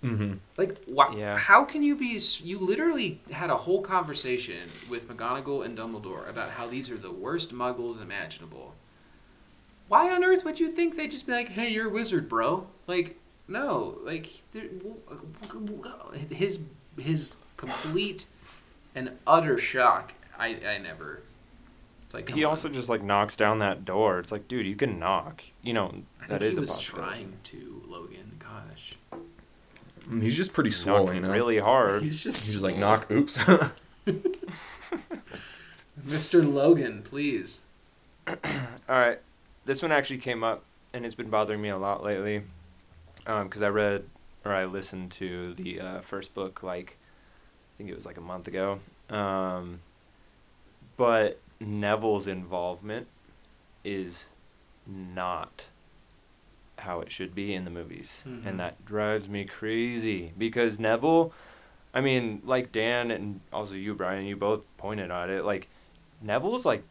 Mm-hmm. 0.05 0.35
Like, 0.57 0.83
why, 0.87 1.15
Yeah. 1.17 1.39
how 1.39 1.65
can 1.65 1.83
you 1.83 1.97
be? 1.97 2.19
You 2.43 2.59
literally 2.59 3.21
had 3.31 3.51
a 3.51 3.57
whole 3.57 3.83
conversation 3.83 4.61
with 4.91 5.09
McGonagall 5.09 5.65
and 5.65 5.77
Dumbledore 5.77 6.29
about 6.29 6.51
how 6.51 6.67
these 6.67 6.91
are 6.91 6.97
the 6.97 7.13
worst 7.13 7.55
Muggles 7.55 8.01
imaginable. 8.01 8.75
Why 9.89 10.15
on 10.15 10.25
earth 10.25 10.45
would 10.45 10.61
you 10.61 10.71
think 10.71 10.97
they'd 10.97 11.11
just 11.11 11.27
be 11.27 11.33
like, 11.33 11.51
"Hey, 11.51 11.69
you're 11.71 11.89
a 11.89 11.91
wizard, 11.91 12.29
bro"? 12.29 12.67
Like, 12.87 13.19
no, 13.49 13.99
like 14.03 14.31
his 16.31 16.65
his 16.99 17.37
complete 17.57 18.27
and 18.95 19.13
utter 19.27 19.59
shock. 19.59 20.15
I 20.39 20.59
I 20.67 20.79
never. 20.79 21.23
It's 22.05 22.15
like 22.15 22.29
he 22.31 22.45
on. 22.45 22.51
also 22.51 22.69
just 22.69 22.89
like 22.89 23.03
knocks 23.03 23.37
down 23.37 23.59
that 23.61 23.85
door. 23.85 24.19
It's 24.19 24.33
like, 24.33 24.49
dude, 24.49 24.67
you 24.67 24.77
can 24.77 24.99
knock. 24.99 25.43
You 25.63 25.75
know, 25.75 25.95
that 26.29 26.43
is 26.43 26.55
he 26.55 26.61
was 26.61 26.81
trying 26.81 27.35
to 27.45 27.83
Logan. 27.87 28.37
Gosh, 28.39 28.93
he's 30.21 30.37
just 30.37 30.53
pretty 30.53 30.71
Knocked 30.71 30.81
swole 30.83 31.15
you 31.15 31.21
know 31.21 31.31
really 31.31 31.59
hard. 31.59 32.03
he's 32.03 32.23
just 32.23 32.47
he's 32.47 32.63
like 32.63 32.77
knock 32.77 33.11
oops 33.11 33.39
Mr. 36.07 36.53
Logan, 36.53 37.03
please. 37.03 37.63
All 38.27 38.35
right, 38.89 39.21
this 39.65 39.81
one 39.81 39.93
actually 39.93 40.19
came 40.19 40.45
up, 40.45 40.65
and 40.93 41.07
it's 41.07 41.15
been 41.15 41.31
bothering 41.31 41.63
me 41.63 41.69
a 41.71 41.79
lot 41.79 42.03
lately, 42.03 42.43
because 43.25 43.63
I 43.63 43.69
read 43.69 44.05
or 44.45 44.53
I 44.53 44.67
listened 44.67 45.11
to 45.13 45.55
the 45.55 45.81
uh, 45.81 46.01
first 46.01 46.35
book 46.35 46.63
like, 46.63 46.99
I 46.99 47.73
think 47.79 47.91
it 47.91 47.97
was 47.97 48.05
like 48.05 48.19
a 48.19 48.23
month 48.23 48.47
ago, 48.47 48.81
um, 49.09 49.81
but 50.97 51.41
Neville's 51.61 52.27
involvement 52.27 53.07
is 53.85 54.27
not 54.87 55.67
how 56.85 57.01
it 57.01 57.11
should 57.11 57.35
be 57.35 57.53
in 57.55 57.65
the 57.65 57.71
movies, 57.71 58.23
Mhm. 58.27 58.47
and 58.47 58.61
that 58.61 58.85
drives 58.85 59.29
me 59.29 59.45
crazy 59.45 60.33
because 60.39 60.79
Neville. 60.79 61.33
I 61.93 62.01
mean, 62.01 62.43
like 62.45 62.73
Dan 62.73 63.11
and 63.13 63.41
also 63.53 63.75
you, 63.75 63.95
Brian, 63.95 64.25
you 64.27 64.35
both 64.37 64.65
pointed 64.79 65.11
at 65.13 65.31
it. 65.31 65.45
Like, 65.45 65.69
Neville's 66.21 66.65
like 66.65 66.83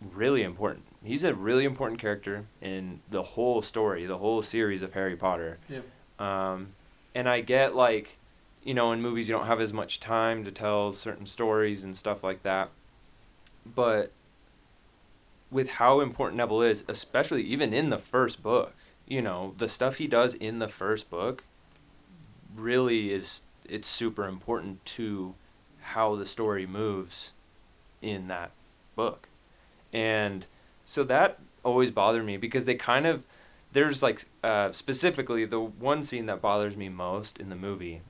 really 0.00 0.42
important. 0.42 0.84
He's 1.04 1.22
a 1.24 1.32
really 1.34 1.64
important 1.64 2.00
character 2.00 2.46
in 2.60 3.00
the 3.08 3.22
whole 3.22 3.62
story, 3.62 4.04
the 4.06 4.18
whole 4.18 4.42
series 4.42 4.82
of 4.82 4.94
Harry 4.94 5.14
Potter. 5.16 5.58
Yep. 5.68 5.84
Um, 6.20 6.68
and 7.14 7.28
I 7.28 7.40
get 7.40 7.74
like, 7.76 8.16
you 8.64 8.74
know, 8.74 8.90
in 8.92 9.00
movies 9.00 9.28
you 9.28 9.36
don't 9.36 9.46
have 9.46 9.60
as 9.60 9.72
much 9.72 10.00
time 10.00 10.44
to 10.44 10.50
tell 10.50 10.92
certain 10.92 11.26
stories 11.26 11.84
and 11.84 11.96
stuff 11.96 12.24
like 12.24 12.42
that. 12.42 12.70
But 13.64 14.10
with 15.52 15.70
how 15.72 16.00
important 16.00 16.38
Neville 16.38 16.62
is, 16.62 16.82
especially 16.88 17.42
even 17.42 17.72
in 17.72 17.90
the 17.90 17.98
first 17.98 18.42
book, 18.42 18.74
you 19.12 19.20
know, 19.20 19.54
the 19.58 19.68
stuff 19.68 19.96
he 19.96 20.06
does 20.06 20.32
in 20.32 20.58
the 20.58 20.68
first 20.68 21.10
book 21.10 21.44
really 22.56 23.12
is 23.12 23.42
it's 23.68 23.86
super 23.86 24.26
important 24.26 24.82
to 24.86 25.34
how 25.82 26.16
the 26.16 26.24
story 26.24 26.66
moves 26.66 27.32
in 28.00 28.28
that 28.28 28.52
book. 28.96 29.28
And 29.92 30.46
so 30.86 31.04
that 31.04 31.38
always 31.62 31.90
bothered 31.90 32.24
me 32.24 32.38
because 32.38 32.64
they 32.64 32.74
kind 32.74 33.06
of 33.06 33.24
there's 33.74 34.02
like 34.02 34.24
uh, 34.42 34.72
specifically 34.72 35.44
the 35.44 35.60
one 35.60 36.02
scene 36.04 36.24
that 36.26 36.40
bothers 36.40 36.74
me 36.76 36.88
most 36.88 37.38
in 37.38 37.50
the 37.50 37.56
movie 37.56 38.00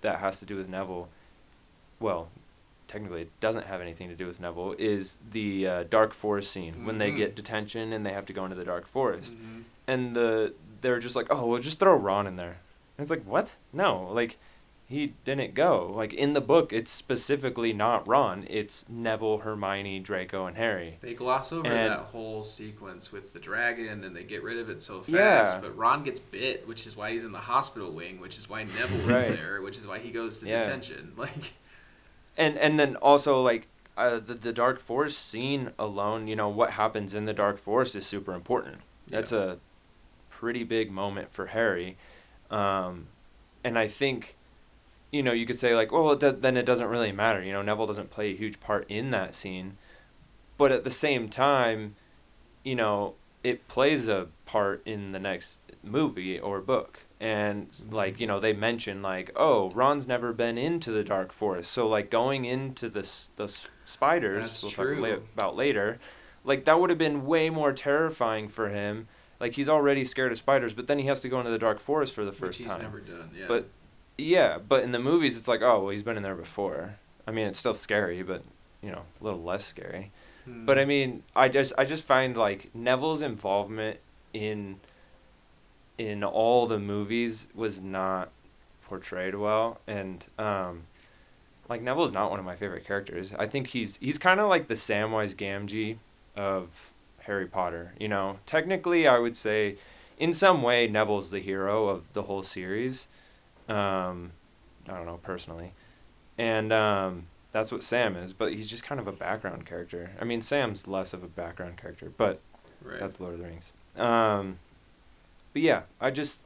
that 0.00 0.18
has 0.20 0.40
to 0.40 0.46
do 0.46 0.56
with 0.56 0.68
Neville. 0.68 1.08
Well, 2.00 2.28
technically 2.86 3.22
it 3.22 3.40
doesn't 3.40 3.66
have 3.66 3.82
anything 3.82 4.08
to 4.08 4.14
do 4.14 4.26
with 4.26 4.40
Neville. 4.40 4.74
Is 4.78 5.18
the 5.30 5.66
uh, 5.66 5.82
dark 5.84 6.14
forest 6.14 6.50
scene 6.50 6.86
when 6.86 6.96
they 6.96 7.10
Mhm. 7.12 7.16
get 7.18 7.36
detention 7.36 7.92
and 7.92 8.06
they 8.06 8.14
have 8.14 8.24
to 8.26 8.32
go 8.32 8.44
into 8.44 8.56
the 8.56 8.64
dark 8.64 8.86
forest, 8.86 9.34
Mhm. 9.34 9.64
And 9.88 10.14
the 10.14 10.54
they're 10.80 11.00
just 11.00 11.16
like, 11.16 11.26
oh, 11.30 11.44
well, 11.46 11.60
just 11.60 11.80
throw 11.80 11.96
Ron 11.96 12.26
in 12.28 12.36
there. 12.36 12.58
And 12.96 13.02
it's 13.04 13.10
like, 13.10 13.24
what? 13.24 13.54
No, 13.72 14.08
like 14.12 14.36
he 14.86 15.12
didn't 15.24 15.52
go. 15.54 15.90
Like 15.94 16.14
in 16.14 16.32
the 16.32 16.40
book, 16.40 16.72
it's 16.72 16.90
specifically 16.90 17.72
not 17.72 18.06
Ron. 18.08 18.46
It's 18.48 18.88
Neville, 18.88 19.38
Hermione, 19.38 19.98
Draco, 20.00 20.46
and 20.46 20.56
Harry. 20.56 20.96
They 21.02 21.12
gloss 21.14 21.52
over 21.52 21.66
And- 21.66 21.90
that 21.92 21.98
whole 22.06 22.42
sequence 22.42 23.12
with 23.12 23.32
the 23.34 23.38
dragon 23.38 24.02
and 24.04 24.16
they 24.16 24.22
get 24.24 24.42
rid 24.42 24.56
of 24.58 24.70
it 24.70 24.80
so 24.82 25.00
fast. 25.02 25.56
Yeah. 25.56 25.60
But 25.60 25.76
Ron 25.76 26.04
gets 26.04 26.20
bit, 26.20 26.66
which 26.66 26.86
is 26.86 26.96
why 26.96 27.10
he's 27.12 27.24
in 27.24 27.32
the 27.32 27.38
hospital 27.38 27.90
wing, 27.92 28.18
which 28.20 28.38
is 28.38 28.48
why 28.48 28.64
Neville 28.64 29.06
Right. 29.12 29.30
is 29.30 29.36
there, 29.38 29.60
which 29.60 29.76
is 29.76 29.86
why 29.86 29.98
he 29.98 30.10
goes 30.10 30.38
to 30.40 30.48
Yeah. 30.48 30.62
detention. 30.62 31.12
Like, 31.18 31.52
and 32.36 32.56
and 32.56 32.78
then 32.80 32.96
also 32.96 33.42
like 33.42 33.66
uh, 33.96 34.20
the 34.20 34.34
the 34.34 34.52
dark 34.52 34.78
forest 34.78 35.18
scene 35.28 35.72
alone, 35.78 36.28
you 36.28 36.36
know 36.36 36.48
what 36.48 36.70
happens 36.72 37.14
in 37.14 37.24
the 37.26 37.34
dark 37.34 37.58
forest 37.58 37.94
is 37.96 38.06
super 38.06 38.32
important. 38.32 38.76
That's 39.08 39.32
a 39.32 39.58
pretty 40.38 40.62
big 40.62 40.90
moment 40.90 41.32
for 41.32 41.46
Harry, 41.46 41.96
um, 42.50 43.08
and 43.64 43.76
I 43.78 43.88
think, 43.88 44.36
you 45.10 45.22
know, 45.22 45.32
you 45.32 45.46
could 45.46 45.58
say 45.58 45.74
like, 45.74 45.90
well, 45.90 46.12
it 46.12 46.20
do- 46.20 46.30
then 46.32 46.56
it 46.56 46.64
doesn't 46.64 46.86
really 46.86 47.10
matter. 47.12 47.42
You 47.42 47.52
know, 47.52 47.62
Neville 47.62 47.88
doesn't 47.88 48.10
play 48.10 48.30
a 48.32 48.36
huge 48.36 48.60
part 48.60 48.86
in 48.88 49.10
that 49.10 49.34
scene, 49.34 49.76
but 50.56 50.70
at 50.70 50.84
the 50.84 50.90
same 50.90 51.28
time, 51.28 51.96
you 52.62 52.76
know, 52.76 53.14
it 53.42 53.66
plays 53.68 54.08
a 54.08 54.28
part 54.46 54.80
in 54.86 55.12
the 55.12 55.18
next 55.18 55.60
movie 55.82 56.38
or 56.38 56.60
book. 56.60 57.00
And 57.20 57.66
like 57.90 58.20
you 58.20 58.26
know, 58.28 58.38
they 58.38 58.52
mention 58.52 59.02
like, 59.02 59.32
oh, 59.34 59.70
Ron's 59.70 60.06
never 60.06 60.32
been 60.32 60.56
into 60.56 60.92
the 60.92 61.02
dark 61.02 61.32
forest, 61.32 61.72
so 61.72 61.88
like 61.88 62.10
going 62.10 62.44
into 62.44 62.88
the 62.88 63.02
the 63.34 63.48
spiders, 63.84 64.44
That's 64.44 64.62
we'll 64.62 64.72
true. 64.72 65.00
talk 65.00 65.22
about 65.34 65.56
later, 65.56 65.98
like 66.44 66.64
that 66.66 66.78
would 66.78 66.90
have 66.90 66.98
been 66.98 67.26
way 67.26 67.50
more 67.50 67.72
terrifying 67.72 68.48
for 68.48 68.68
him. 68.68 69.08
Like 69.40 69.54
he's 69.54 69.68
already 69.68 70.04
scared 70.04 70.32
of 70.32 70.38
spiders, 70.38 70.72
but 70.72 70.88
then 70.88 70.98
he 70.98 71.06
has 71.06 71.20
to 71.20 71.28
go 71.28 71.38
into 71.38 71.50
the 71.50 71.58
dark 71.58 71.78
forest 71.80 72.14
for 72.14 72.24
the 72.24 72.30
which 72.30 72.38
first 72.40 72.58
he's 72.58 72.68
time. 72.68 72.82
never 72.82 73.00
done. 73.00 73.30
Yeah. 73.36 73.46
But 73.46 73.68
yeah, 74.16 74.58
but 74.58 74.82
in 74.82 74.92
the 74.92 74.98
movies, 74.98 75.36
it's 75.36 75.46
like, 75.46 75.62
oh, 75.62 75.80
well, 75.80 75.90
he's 75.90 76.02
been 76.02 76.16
in 76.16 76.22
there 76.22 76.34
before. 76.34 76.96
I 77.26 77.30
mean, 77.30 77.46
it's 77.46 77.58
still 77.58 77.74
scary, 77.74 78.22
but 78.22 78.42
you 78.82 78.90
know, 78.90 79.02
a 79.20 79.24
little 79.24 79.42
less 79.42 79.64
scary. 79.64 80.10
Hmm. 80.44 80.66
But 80.66 80.78
I 80.78 80.84
mean, 80.84 81.22
I 81.36 81.48
just 81.48 81.72
I 81.78 81.84
just 81.84 82.04
find 82.04 82.36
like 82.36 82.70
Neville's 82.74 83.22
involvement 83.22 84.00
in 84.32 84.80
in 85.98 86.22
all 86.24 86.66
the 86.66 86.78
movies 86.78 87.48
was 87.54 87.82
not 87.82 88.30
portrayed 88.86 89.34
well, 89.34 89.80
and 89.86 90.24
um, 90.38 90.84
like 91.68 91.82
Neville's 91.82 92.12
not 92.12 92.30
one 92.30 92.38
of 92.38 92.44
my 92.44 92.56
favorite 92.56 92.86
characters. 92.86 93.32
I 93.38 93.46
think 93.46 93.68
he's 93.68 93.96
he's 93.96 94.18
kind 94.18 94.40
of 94.40 94.48
like 94.48 94.68
the 94.68 94.74
Samwise 94.74 95.34
Gamgee 95.36 95.98
of 96.36 96.92
Harry 97.28 97.46
Potter. 97.46 97.92
You 98.00 98.08
know, 98.08 98.38
technically, 98.46 99.06
I 99.06 99.18
would 99.18 99.36
say 99.36 99.76
in 100.18 100.32
some 100.32 100.62
way 100.62 100.88
Neville's 100.88 101.30
the 101.30 101.38
hero 101.38 101.86
of 101.86 102.12
the 102.12 102.22
whole 102.22 102.42
series. 102.42 103.06
Um, 103.68 104.32
I 104.88 104.96
don't 104.96 105.06
know 105.06 105.20
personally, 105.22 105.72
and 106.36 106.72
um, 106.72 107.26
that's 107.52 107.70
what 107.70 107.84
Sam 107.84 108.16
is. 108.16 108.32
But 108.32 108.54
he's 108.54 108.68
just 108.68 108.82
kind 108.82 109.00
of 109.00 109.06
a 109.06 109.12
background 109.12 109.66
character. 109.66 110.10
I 110.20 110.24
mean, 110.24 110.42
Sam's 110.42 110.88
less 110.88 111.12
of 111.12 111.22
a 111.22 111.28
background 111.28 111.76
character, 111.76 112.10
but 112.16 112.40
Right. 112.82 112.98
that's 112.98 113.20
Lord 113.20 113.34
of 113.34 113.40
the 113.40 113.46
Rings. 113.46 113.72
Um, 113.96 114.58
but 115.52 115.62
yeah, 115.62 115.82
I 116.00 116.10
just 116.10 116.44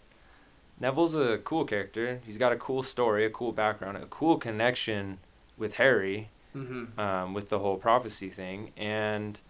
Neville's 0.81 1.15
a 1.15 1.39
cool 1.39 1.65
character. 1.65 2.21
He's 2.27 2.39
got 2.39 2.53
a 2.53 2.57
cool 2.57 2.83
story, 2.83 3.25
a 3.25 3.31
cool 3.31 3.53
background, 3.53 3.97
a 3.99 4.07
cool 4.07 4.37
connection 4.37 5.19
with 5.57 5.75
Harry, 5.75 6.29
mm-hmm. 6.57 6.99
um, 6.99 7.35
with 7.35 7.51
the 7.51 7.61
whole 7.61 7.77
prophecy 7.77 8.29
thing, 8.31 8.73
and 8.77 9.41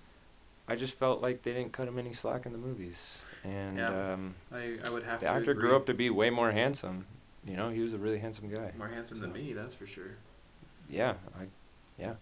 I 0.73 0.77
just 0.77 0.95
felt 0.95 1.21
like 1.21 1.43
they 1.43 1.53
didn't 1.53 1.73
cut 1.73 1.87
him 1.87 1.99
any 1.99 2.15
slack 2.15 2.47
in 2.47 2.53
the 2.53 2.59
movies. 2.59 3.21
And 3.45 3.77
Yeah. 3.77 4.13
um, 4.15 4.35
I, 4.51 4.79
I 4.83 4.89
would 4.89 5.03
have 5.03 5.21
the 5.21 5.27
to 5.27 5.33
actor 5.33 5.51
agree. 5.51 5.69
grew 5.69 5.77
up 5.77 5.85
to 5.87 5.93
be 5.93 6.09
way 6.09 6.31
more 6.31 6.51
handsome. 6.51 7.05
You 7.45 7.57
know, 7.59 7.69
he 7.69 7.81
was 7.81 7.93
a 7.93 7.99
really 7.99 8.19
handsome 8.21 8.49
guy. 8.49 8.73
more 8.79 8.89
handsome 8.89 9.21
than 9.21 9.35
me, 9.35 9.53
that's 9.53 9.75
for 9.75 9.87
sure. 9.87 10.17
Yeah, 10.89 11.15
I, 11.39 11.45
yeah. 11.99 12.15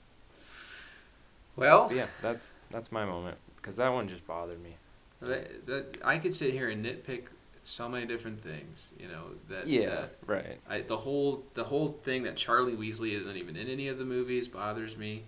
Well, 1.55 1.87
but 1.89 1.97
yeah, 1.97 2.07
that's 2.23 2.55
that's 2.73 2.91
my 2.91 3.05
moment 3.05 3.39
because 3.57 3.77
that 3.77 3.91
one 3.91 4.09
just 4.09 4.27
bothered 4.27 4.61
me. 4.61 4.77
that, 5.21 5.67
that, 5.67 5.99
I 6.05 6.19
could 6.19 6.35
sit 6.35 6.53
here 6.53 6.69
and 6.71 6.85
nitpick 6.85 7.25
so 7.63 7.89
many 7.89 8.07
different 8.07 8.43
things. 8.43 8.91
You 8.99 9.09
know 9.09 9.25
that. 9.49 9.87
uh, 9.87 10.07
right. 10.27 10.59
I, 10.69 10.81
the 10.81 10.97
whole 10.97 11.45
the 11.55 11.65
whole 11.65 11.89
thing 11.89 12.25
that 12.25 12.37
Charlie 12.37 12.75
Weasley 12.75 13.13
isn't 13.21 13.37
even 13.37 13.55
in 13.57 13.69
any 13.69 13.87
of 13.89 13.99
the 13.99 14.05
movies 14.05 14.49
bothers 14.49 14.97
me. 14.97 15.25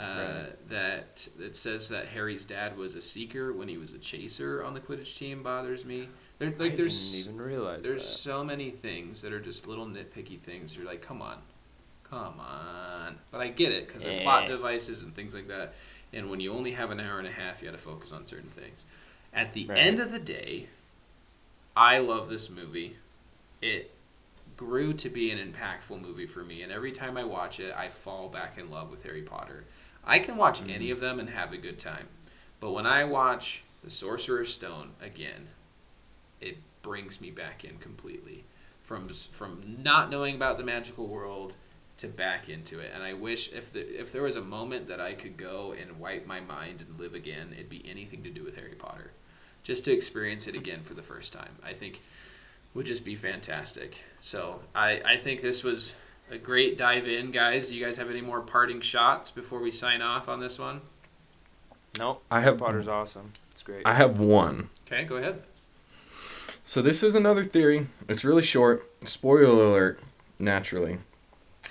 Uh, 0.00 0.16
Right. 0.16 0.68
That 0.70 1.28
it 1.40 1.56
says 1.56 1.88
that 1.88 2.06
Harry's 2.08 2.44
dad 2.44 2.76
was 2.76 2.94
a 2.94 3.00
seeker 3.00 3.52
when 3.52 3.68
he 3.68 3.76
was 3.76 3.92
a 3.92 3.98
chaser 3.98 4.62
on 4.64 4.74
the 4.74 4.80
Quidditch 4.80 5.16
team 5.18 5.42
bothers 5.42 5.84
me. 5.84 6.08
There, 6.38 6.52
like 6.58 6.72
I 6.72 6.76
there's 6.76 7.24
didn't 7.24 7.34
even 7.34 7.46
realize 7.46 7.82
there's 7.82 8.02
that. 8.08 8.16
so 8.16 8.44
many 8.44 8.70
things 8.70 9.20
that 9.22 9.32
are 9.32 9.40
just 9.40 9.66
little 9.66 9.86
nitpicky 9.86 10.38
things. 10.38 10.76
You're 10.76 10.86
like, 10.86 11.02
come 11.02 11.20
on, 11.20 11.38
come 12.04 12.40
on. 12.40 13.18
But 13.30 13.40
I 13.42 13.48
get 13.48 13.72
it 13.72 13.88
because 13.88 14.04
of 14.04 14.16
plot 14.20 14.44
Eh. 14.44 14.46
devices 14.48 15.02
and 15.02 15.14
things 15.14 15.34
like 15.34 15.48
that. 15.48 15.74
And 16.12 16.30
when 16.30 16.40
you 16.40 16.52
only 16.52 16.72
have 16.72 16.90
an 16.90 16.98
hour 17.00 17.18
and 17.18 17.26
a 17.28 17.32
half, 17.32 17.60
you 17.60 17.68
got 17.68 17.76
to 17.76 17.82
focus 17.82 18.12
on 18.12 18.26
certain 18.26 18.50
things. 18.50 18.84
At 19.34 19.52
the 19.52 19.66
Right. 19.66 19.78
end 19.78 20.00
of 20.00 20.10
the 20.12 20.18
day, 20.18 20.68
I 21.76 21.98
love 21.98 22.28
this 22.28 22.50
movie. 22.50 22.96
It 23.60 23.90
grew 24.56 24.92
to 24.94 25.08
be 25.08 25.30
an 25.30 25.38
impactful 25.52 26.00
movie 26.00 26.26
for 26.26 26.42
me, 26.42 26.62
and 26.62 26.72
every 26.72 26.92
time 26.92 27.16
I 27.16 27.24
watch 27.24 27.60
it, 27.60 27.74
I 27.74 27.88
fall 27.88 28.28
back 28.28 28.58
in 28.58 28.70
love 28.70 28.90
with 28.90 29.02
Harry 29.04 29.22
Potter. 29.22 29.64
I 30.04 30.18
can 30.18 30.36
watch 30.36 30.60
Mm-hmm. 30.60 30.70
any 30.70 30.90
of 30.90 31.00
them 31.00 31.20
and 31.20 31.30
have 31.30 31.52
a 31.52 31.56
good 31.56 31.78
time, 31.78 32.08
but 32.58 32.72
when 32.72 32.86
I 32.86 33.04
watch 33.04 33.62
The 33.84 33.90
Sorcerer's 33.90 34.52
Stone 34.54 34.90
again, 35.00 35.48
it 36.40 36.58
brings 36.82 37.20
me 37.20 37.30
back 37.30 37.64
in 37.64 37.78
completely 37.78 38.44
from 38.82 39.08
from 39.08 39.76
not 39.82 40.10
knowing 40.10 40.34
about 40.34 40.58
the 40.58 40.64
magical 40.64 41.06
world 41.06 41.54
to 41.98 42.08
back 42.08 42.48
into 42.48 42.80
it. 42.80 42.90
And 42.94 43.02
I 43.02 43.12
wish 43.12 43.52
if 43.52 43.72
the, 43.72 43.80
if 44.00 44.10
there 44.10 44.22
was 44.22 44.36
a 44.36 44.40
moment 44.42 44.88
that 44.88 45.00
I 45.00 45.12
could 45.12 45.36
go 45.36 45.74
and 45.78 46.00
wipe 46.00 46.26
my 46.26 46.40
mind 46.40 46.80
and 46.82 46.98
live 46.98 47.14
again, 47.14 47.50
it'd 47.52 47.68
be 47.68 47.84
anything 47.88 48.22
to 48.24 48.30
do 48.30 48.42
with 48.42 48.56
Harry 48.56 48.74
Potter, 48.74 49.12
just 49.62 49.84
to 49.84 49.92
experience 49.92 50.48
it 50.48 50.54
again 50.54 50.82
for 50.82 50.94
the 50.94 51.02
first 51.02 51.32
time. 51.32 51.56
I 51.62 51.74
think 51.74 52.00
would 52.72 52.86
just 52.86 53.04
be 53.04 53.14
fantastic. 53.14 54.02
So 54.18 54.60
I 54.74 55.02
I 55.04 55.16
think 55.18 55.42
this 55.42 55.62
was 55.62 55.98
a 56.30 56.38
great 56.38 56.76
dive 56.78 57.08
in, 57.08 57.30
guys. 57.30 57.68
Do 57.68 57.76
you 57.76 57.84
guys 57.84 57.96
have 57.96 58.10
any 58.10 58.20
more 58.20 58.40
parting 58.40 58.80
shots 58.80 59.30
before 59.30 59.60
we 59.60 59.70
sign 59.70 60.02
off 60.02 60.28
on 60.28 60.40
this 60.40 60.58
one? 60.58 60.80
Nope. 61.98 62.22
I 62.30 62.40
Harry 62.40 62.52
have- 62.52 62.58
Potter's 62.58 62.88
awesome. 62.88 63.32
It's 63.50 63.62
great. 63.62 63.82
I 63.84 63.94
have 63.94 64.18
one. 64.18 64.70
Okay, 64.86 65.04
go 65.04 65.16
ahead. 65.16 65.42
So 66.64 66.82
this 66.82 67.02
is 67.02 67.14
another 67.14 67.42
theory. 67.44 67.88
It's 68.08 68.24
really 68.24 68.42
short. 68.42 68.88
Spoiler 69.04 69.50
alert, 69.50 70.00
naturally. 70.38 70.98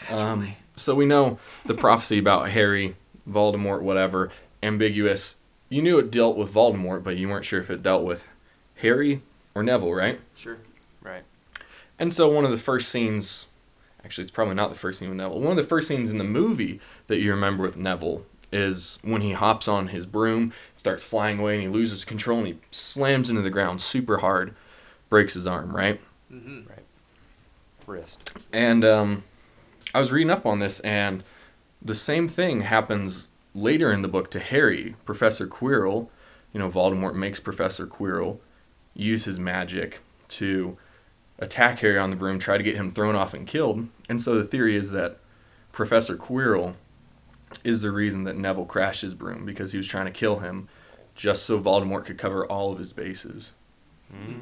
Um, 0.09 0.55
so 0.75 0.93
we 0.93 1.05
know 1.05 1.39
the 1.65 1.73
prophecy 1.73 2.17
about 2.19 2.49
Harry, 2.49 2.95
Voldemort, 3.29 3.81
whatever, 3.81 4.31
ambiguous. 4.61 5.37
You 5.69 5.81
knew 5.81 5.99
it 5.99 6.11
dealt 6.11 6.35
with 6.35 6.53
Voldemort, 6.53 7.03
but 7.03 7.15
you 7.17 7.29
weren't 7.29 7.45
sure 7.45 7.61
if 7.61 7.69
it 7.69 7.81
dealt 7.83 8.03
with 8.03 8.27
Harry 8.77 9.21
or 9.55 9.63
Neville, 9.63 9.93
right? 9.93 10.19
Sure. 10.35 10.57
right. 11.01 11.23
And 11.97 12.11
so 12.13 12.29
one 12.29 12.43
of 12.45 12.51
the 12.51 12.57
first 12.57 12.89
scenes, 12.89 13.47
actually, 14.03 14.23
it's 14.23 14.31
probably 14.31 14.55
not 14.55 14.69
the 14.69 14.77
first 14.77 14.99
scene 14.99 15.09
with 15.09 15.17
Neville. 15.17 15.39
One 15.39 15.51
of 15.51 15.57
the 15.57 15.63
first 15.63 15.87
scenes 15.87 16.11
in 16.11 16.17
the 16.17 16.23
movie 16.23 16.79
that 17.07 17.19
you 17.19 17.31
remember 17.31 17.63
with 17.63 17.77
Neville 17.77 18.25
is 18.51 18.97
when 19.03 19.21
he 19.21 19.33
hops 19.33 19.67
on 19.67 19.89
his 19.89 20.05
broom, 20.05 20.53
starts 20.75 21.03
flying 21.03 21.39
away, 21.39 21.53
and 21.55 21.61
he 21.61 21.67
loses 21.67 22.03
control 22.03 22.39
and 22.39 22.47
he 22.47 22.57
slams 22.71 23.29
into 23.29 23.41
the 23.41 23.49
ground 23.49 23.81
super 23.81 24.17
hard, 24.17 24.55
breaks 25.09 25.35
his 25.35 25.45
arm, 25.45 25.75
right? 25.75 25.99
Mm-hmm. 26.31 26.61
Wrist. 27.85 28.37
And 28.53 28.85
um, 28.85 29.23
I 29.93 29.99
was 29.99 30.11
reading 30.11 30.29
up 30.29 30.45
on 30.45 30.59
this, 30.59 30.79
and 30.81 31.23
the 31.81 31.95
same 31.95 32.27
thing 32.27 32.61
happens 32.61 33.29
later 33.55 33.91
in 33.91 34.01
the 34.01 34.07
book 34.07 34.29
to 34.31 34.39
Harry. 34.39 34.95
Professor 35.05 35.47
Quirrell, 35.47 36.07
you 36.53 36.59
know, 36.59 36.69
Voldemort 36.69 37.15
makes 37.15 37.39
Professor 37.39 37.87
Quirrell 37.87 38.37
use 38.93 39.25
his 39.25 39.39
magic 39.39 40.01
to 40.29 40.77
attack 41.39 41.79
Harry 41.79 41.97
on 41.97 42.09
the 42.09 42.15
broom, 42.15 42.37
try 42.37 42.57
to 42.57 42.63
get 42.63 42.75
him 42.75 42.91
thrown 42.91 43.15
off 43.15 43.33
and 43.33 43.47
killed. 43.47 43.87
And 44.07 44.21
so 44.21 44.35
the 44.35 44.43
theory 44.43 44.75
is 44.75 44.91
that 44.91 45.17
Professor 45.71 46.15
Quirrell 46.15 46.75
is 47.63 47.81
the 47.81 47.91
reason 47.91 48.25
that 48.25 48.37
Neville 48.37 48.65
crashed 48.65 49.01
his 49.01 49.13
broom 49.13 49.45
because 49.45 49.71
he 49.71 49.77
was 49.77 49.87
trying 49.87 50.05
to 50.05 50.11
kill 50.11 50.39
him 50.39 50.67
just 51.15 51.43
so 51.43 51.59
Voldemort 51.59 52.05
could 52.05 52.17
cover 52.17 52.45
all 52.45 52.71
of 52.71 52.79
his 52.79 52.93
bases. 52.93 53.53
Mm. 54.13 54.39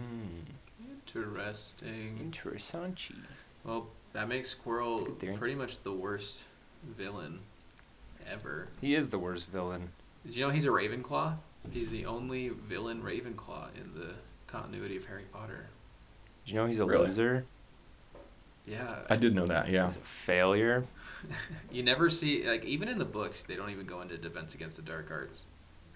Interesting. 1.05 2.31
Interessante. 2.31 3.15
Well, 3.63 3.87
that 4.13 4.27
makes 4.27 4.53
That's 4.53 4.65
a 4.65 4.69
Quirrell 4.69 5.37
pretty 5.37 5.55
much 5.55 5.83
the 5.83 5.93
worst 5.93 6.45
villain 6.83 7.39
ever. 8.31 8.67
He 8.81 8.93
is 8.93 9.09
the 9.09 9.19
worst 9.19 9.49
villain. 9.49 9.89
Did 10.25 10.35
you 10.35 10.45
know 10.45 10.51
he's 10.51 10.65
a 10.65 10.69
Ravenclaw? 10.69 11.35
He's 11.71 11.91
the 11.91 12.05
only 12.05 12.49
villain 12.49 13.01
Ravenclaw 13.01 13.69
in 13.75 13.99
the 13.99 14.13
continuity 14.47 14.97
of 14.97 15.05
Harry 15.05 15.25
Potter. 15.31 15.67
Did 16.47 16.53
you 16.53 16.59
know 16.61 16.65
he's 16.65 16.79
a 16.79 16.85
Really? 16.85 17.07
loser? 17.07 17.43
Yeah. 18.65 18.99
I 19.09 19.17
did 19.17 19.35
know 19.35 19.45
that, 19.47 19.67
yeah. 19.69 19.87
He's 19.87 19.97
a 19.97 19.99
failure. 19.99 20.85
You 21.71 21.83
never 21.83 22.09
see 22.09 22.47
like 22.47 22.63
even 22.63 22.87
in 22.87 22.99
the 22.99 23.05
books 23.05 23.43
they 23.43 23.55
don't 23.55 23.69
even 23.71 23.85
go 23.85 23.99
into 24.01 24.17
defense 24.17 24.55
against 24.55 24.77
the 24.77 24.83
dark 24.83 25.09
arts. 25.11 25.43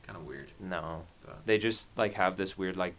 Kind 0.06 0.18
of 0.18 0.26
weird. 0.26 0.52
No. 0.60 1.04
But 1.26 1.46
They 1.46 1.58
just 1.58 1.96
like 1.98 2.16
have 2.16 2.36
this 2.36 2.58
weird 2.58 2.76
like 2.76 2.96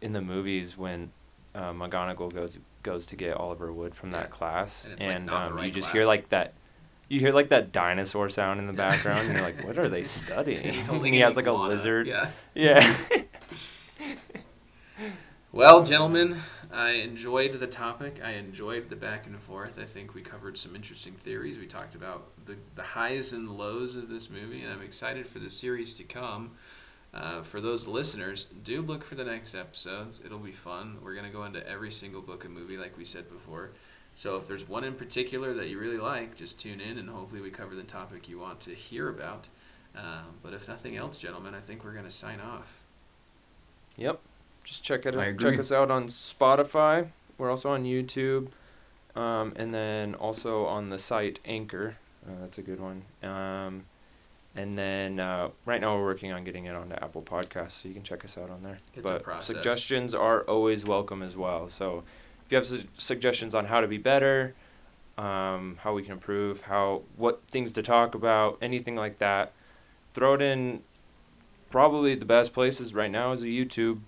in 0.00 0.14
the 0.14 0.22
movies 0.22 0.78
when 0.78 1.10
uh, 1.54 1.72
McGonagall 1.72 2.32
goes 2.32 2.58
goes 2.82 3.04
to 3.06 3.16
get 3.16 3.36
Oliver 3.36 3.70
Wood 3.72 3.94
from 3.94 4.10
Yeah. 4.12 4.20
that 4.20 4.30
class, 4.30 4.84
And 4.84 4.94
it's, 4.94 5.04
like, 5.04 5.14
and 5.16 5.26
not 5.26 5.50
the 5.50 5.58
um, 5.58 5.64
you 5.64 5.70
just 5.70 5.86
class. 5.88 5.92
hear 5.92 6.04
like 6.06 6.28
that. 6.30 6.54
You 7.08 7.20
hear 7.20 7.32
like 7.32 7.48
that 7.50 7.72
dinosaur 7.72 8.28
sound 8.30 8.58
in 8.60 8.66
the 8.68 8.72
background, 8.72 9.26
and 9.26 9.32
you're 9.34 9.42
like, 9.42 9.62
"What 9.64 9.76
are 9.76 9.88
they 9.88 10.02
studying?" 10.20 10.62
he's 10.72 10.74
And 10.88 10.96
holding 10.96 11.12
he 11.12 11.20
has 11.20 11.36
like 11.36 11.46
a 11.46 11.52
lizard. 11.52 12.06
Yeah. 12.06 12.30
Yeah. 12.54 12.96
Well, 15.52 15.82
gentlemen, 15.84 16.36
I 16.72 16.90
enjoyed 16.92 17.52
the 17.52 17.66
topic. 17.66 18.20
I 18.22 18.32
enjoyed 18.32 18.90
the 18.90 18.96
back 18.96 19.26
and 19.26 19.40
forth. 19.40 19.78
I 19.78 19.84
think 19.84 20.14
we 20.14 20.22
covered 20.22 20.56
some 20.56 20.76
interesting 20.76 21.14
theories. 21.14 21.58
We 21.58 21.66
talked 21.66 21.94
about 21.94 22.28
the, 22.46 22.56
the 22.76 22.82
highs 22.82 23.32
and 23.32 23.50
lows 23.50 23.96
of 23.96 24.08
this 24.08 24.30
movie, 24.30 24.62
and 24.62 24.72
I'm 24.72 24.82
excited 24.82 25.26
for 25.26 25.40
the 25.40 25.50
series 25.50 25.94
to 25.94 26.04
come. 26.04 26.52
Uh, 27.12 27.42
for 27.42 27.60
those 27.60 27.88
listeners, 27.88 28.44
do 28.44 28.80
look 28.80 29.04
for 29.04 29.16
the 29.16 29.24
next 29.24 29.54
episodes. 29.54 30.20
It'll 30.24 30.38
be 30.38 30.52
fun. 30.52 30.98
We're 31.02 31.14
going 31.14 31.26
to 31.26 31.32
go 31.32 31.44
into 31.44 31.66
every 31.68 31.90
single 31.90 32.22
book 32.22 32.44
and 32.44 32.54
movie, 32.54 32.76
like 32.76 32.96
we 32.96 33.04
said 33.04 33.28
before. 33.28 33.72
So 34.14 34.36
if 34.36 34.46
there's 34.46 34.68
one 34.68 34.84
in 34.84 34.94
particular 34.94 35.52
that 35.54 35.68
you 35.68 35.78
really 35.78 35.98
like, 35.98 36.36
just 36.36 36.60
tune 36.60 36.80
in, 36.80 36.98
and 36.98 37.08
hopefully 37.08 37.40
we 37.40 37.50
cover 37.50 37.74
the 37.74 37.82
topic 37.82 38.28
you 38.28 38.38
want 38.38 38.60
to 38.60 38.74
hear 38.74 39.08
about. 39.08 39.48
Uh, 39.96 40.22
but 40.40 40.52
if 40.52 40.68
nothing 40.68 40.96
else, 40.96 41.18
gentlemen, 41.18 41.52
I 41.52 41.60
think 41.60 41.84
we're 41.84 41.92
going 41.92 42.04
to 42.04 42.10
sign 42.10 42.38
off. 42.38 42.84
Yep. 43.96 44.20
Just 44.64 44.84
check 44.84 45.06
it 45.06 45.16
out. 45.16 45.38
Check 45.38 45.58
us 45.58 45.72
out 45.72 45.90
on 45.90 46.06
Spotify. 46.06 47.08
We're 47.38 47.50
also 47.50 47.70
on 47.70 47.84
YouTube, 47.84 48.48
um, 49.16 49.52
and 49.56 49.74
then 49.74 50.14
also 50.14 50.66
on 50.66 50.90
the 50.90 50.98
site 50.98 51.38
Anchor. 51.44 51.96
Uh, 52.26 52.32
that's 52.42 52.58
a 52.58 52.62
good 52.62 52.80
one. 52.80 53.02
Um, 53.22 53.84
and 54.54 54.76
then 54.76 55.20
uh, 55.20 55.50
right 55.64 55.80
now 55.80 55.96
we're 55.96 56.04
working 56.04 56.32
on 56.32 56.44
getting 56.44 56.66
it 56.66 56.74
onto 56.74 56.94
Apple 56.96 57.22
Podcasts, 57.22 57.82
so 57.82 57.88
you 57.88 57.94
can 57.94 58.02
check 58.02 58.24
us 58.24 58.36
out 58.36 58.50
on 58.50 58.62
there. 58.62 58.76
It's 58.94 58.98
a 58.98 59.02
but 59.02 59.22
process. 59.22 59.46
suggestions 59.46 60.14
are 60.14 60.42
always 60.42 60.84
welcome 60.84 61.22
as 61.22 61.36
well. 61.36 61.68
So 61.68 62.02
if 62.44 62.52
you 62.52 62.56
have 62.56 62.66
su- 62.66 62.88
suggestions 62.98 63.54
on 63.54 63.66
how 63.66 63.80
to 63.80 63.86
be 63.86 63.98
better, 63.98 64.54
um, 65.16 65.78
how 65.82 65.94
we 65.94 66.02
can 66.02 66.12
improve, 66.12 66.62
how 66.62 67.02
what 67.16 67.42
things 67.48 67.72
to 67.72 67.82
talk 67.82 68.14
about, 68.14 68.58
anything 68.60 68.96
like 68.96 69.18
that, 69.18 69.52
throw 70.14 70.34
it 70.34 70.42
in. 70.42 70.82
Probably 71.70 72.16
the 72.16 72.24
best 72.24 72.52
places 72.52 72.92
right 72.94 73.10
now 73.10 73.30
is 73.30 73.42
a 73.42 73.46
YouTube 73.46 74.00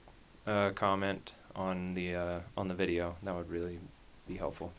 uh, 0.47 0.71
comment 0.71 1.33
on 1.55 1.95
the 1.95 2.15
uh, 2.15 2.41
on 2.57 2.69
the 2.69 2.75
video. 2.75 3.17
That 3.23 3.35
would 3.35 3.51
really 3.51 3.79
be 4.27 4.37
helpful. 4.37 4.73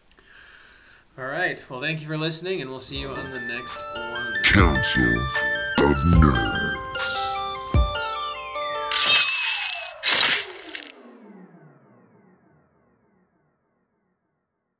All 1.18 1.26
right. 1.26 1.62
Well, 1.70 1.80
thank 1.80 2.02
you 2.02 2.08
for 2.08 2.18
listening, 2.18 2.62
and 2.62 2.70
we'll 2.70 2.80
see 2.80 3.00
you 3.00 3.10
on 3.10 3.32
the 3.32 3.40
next 3.42 3.82
one. 3.96 4.34
Council 4.44 5.20
of 5.78 5.98
Nerds. 6.16 6.63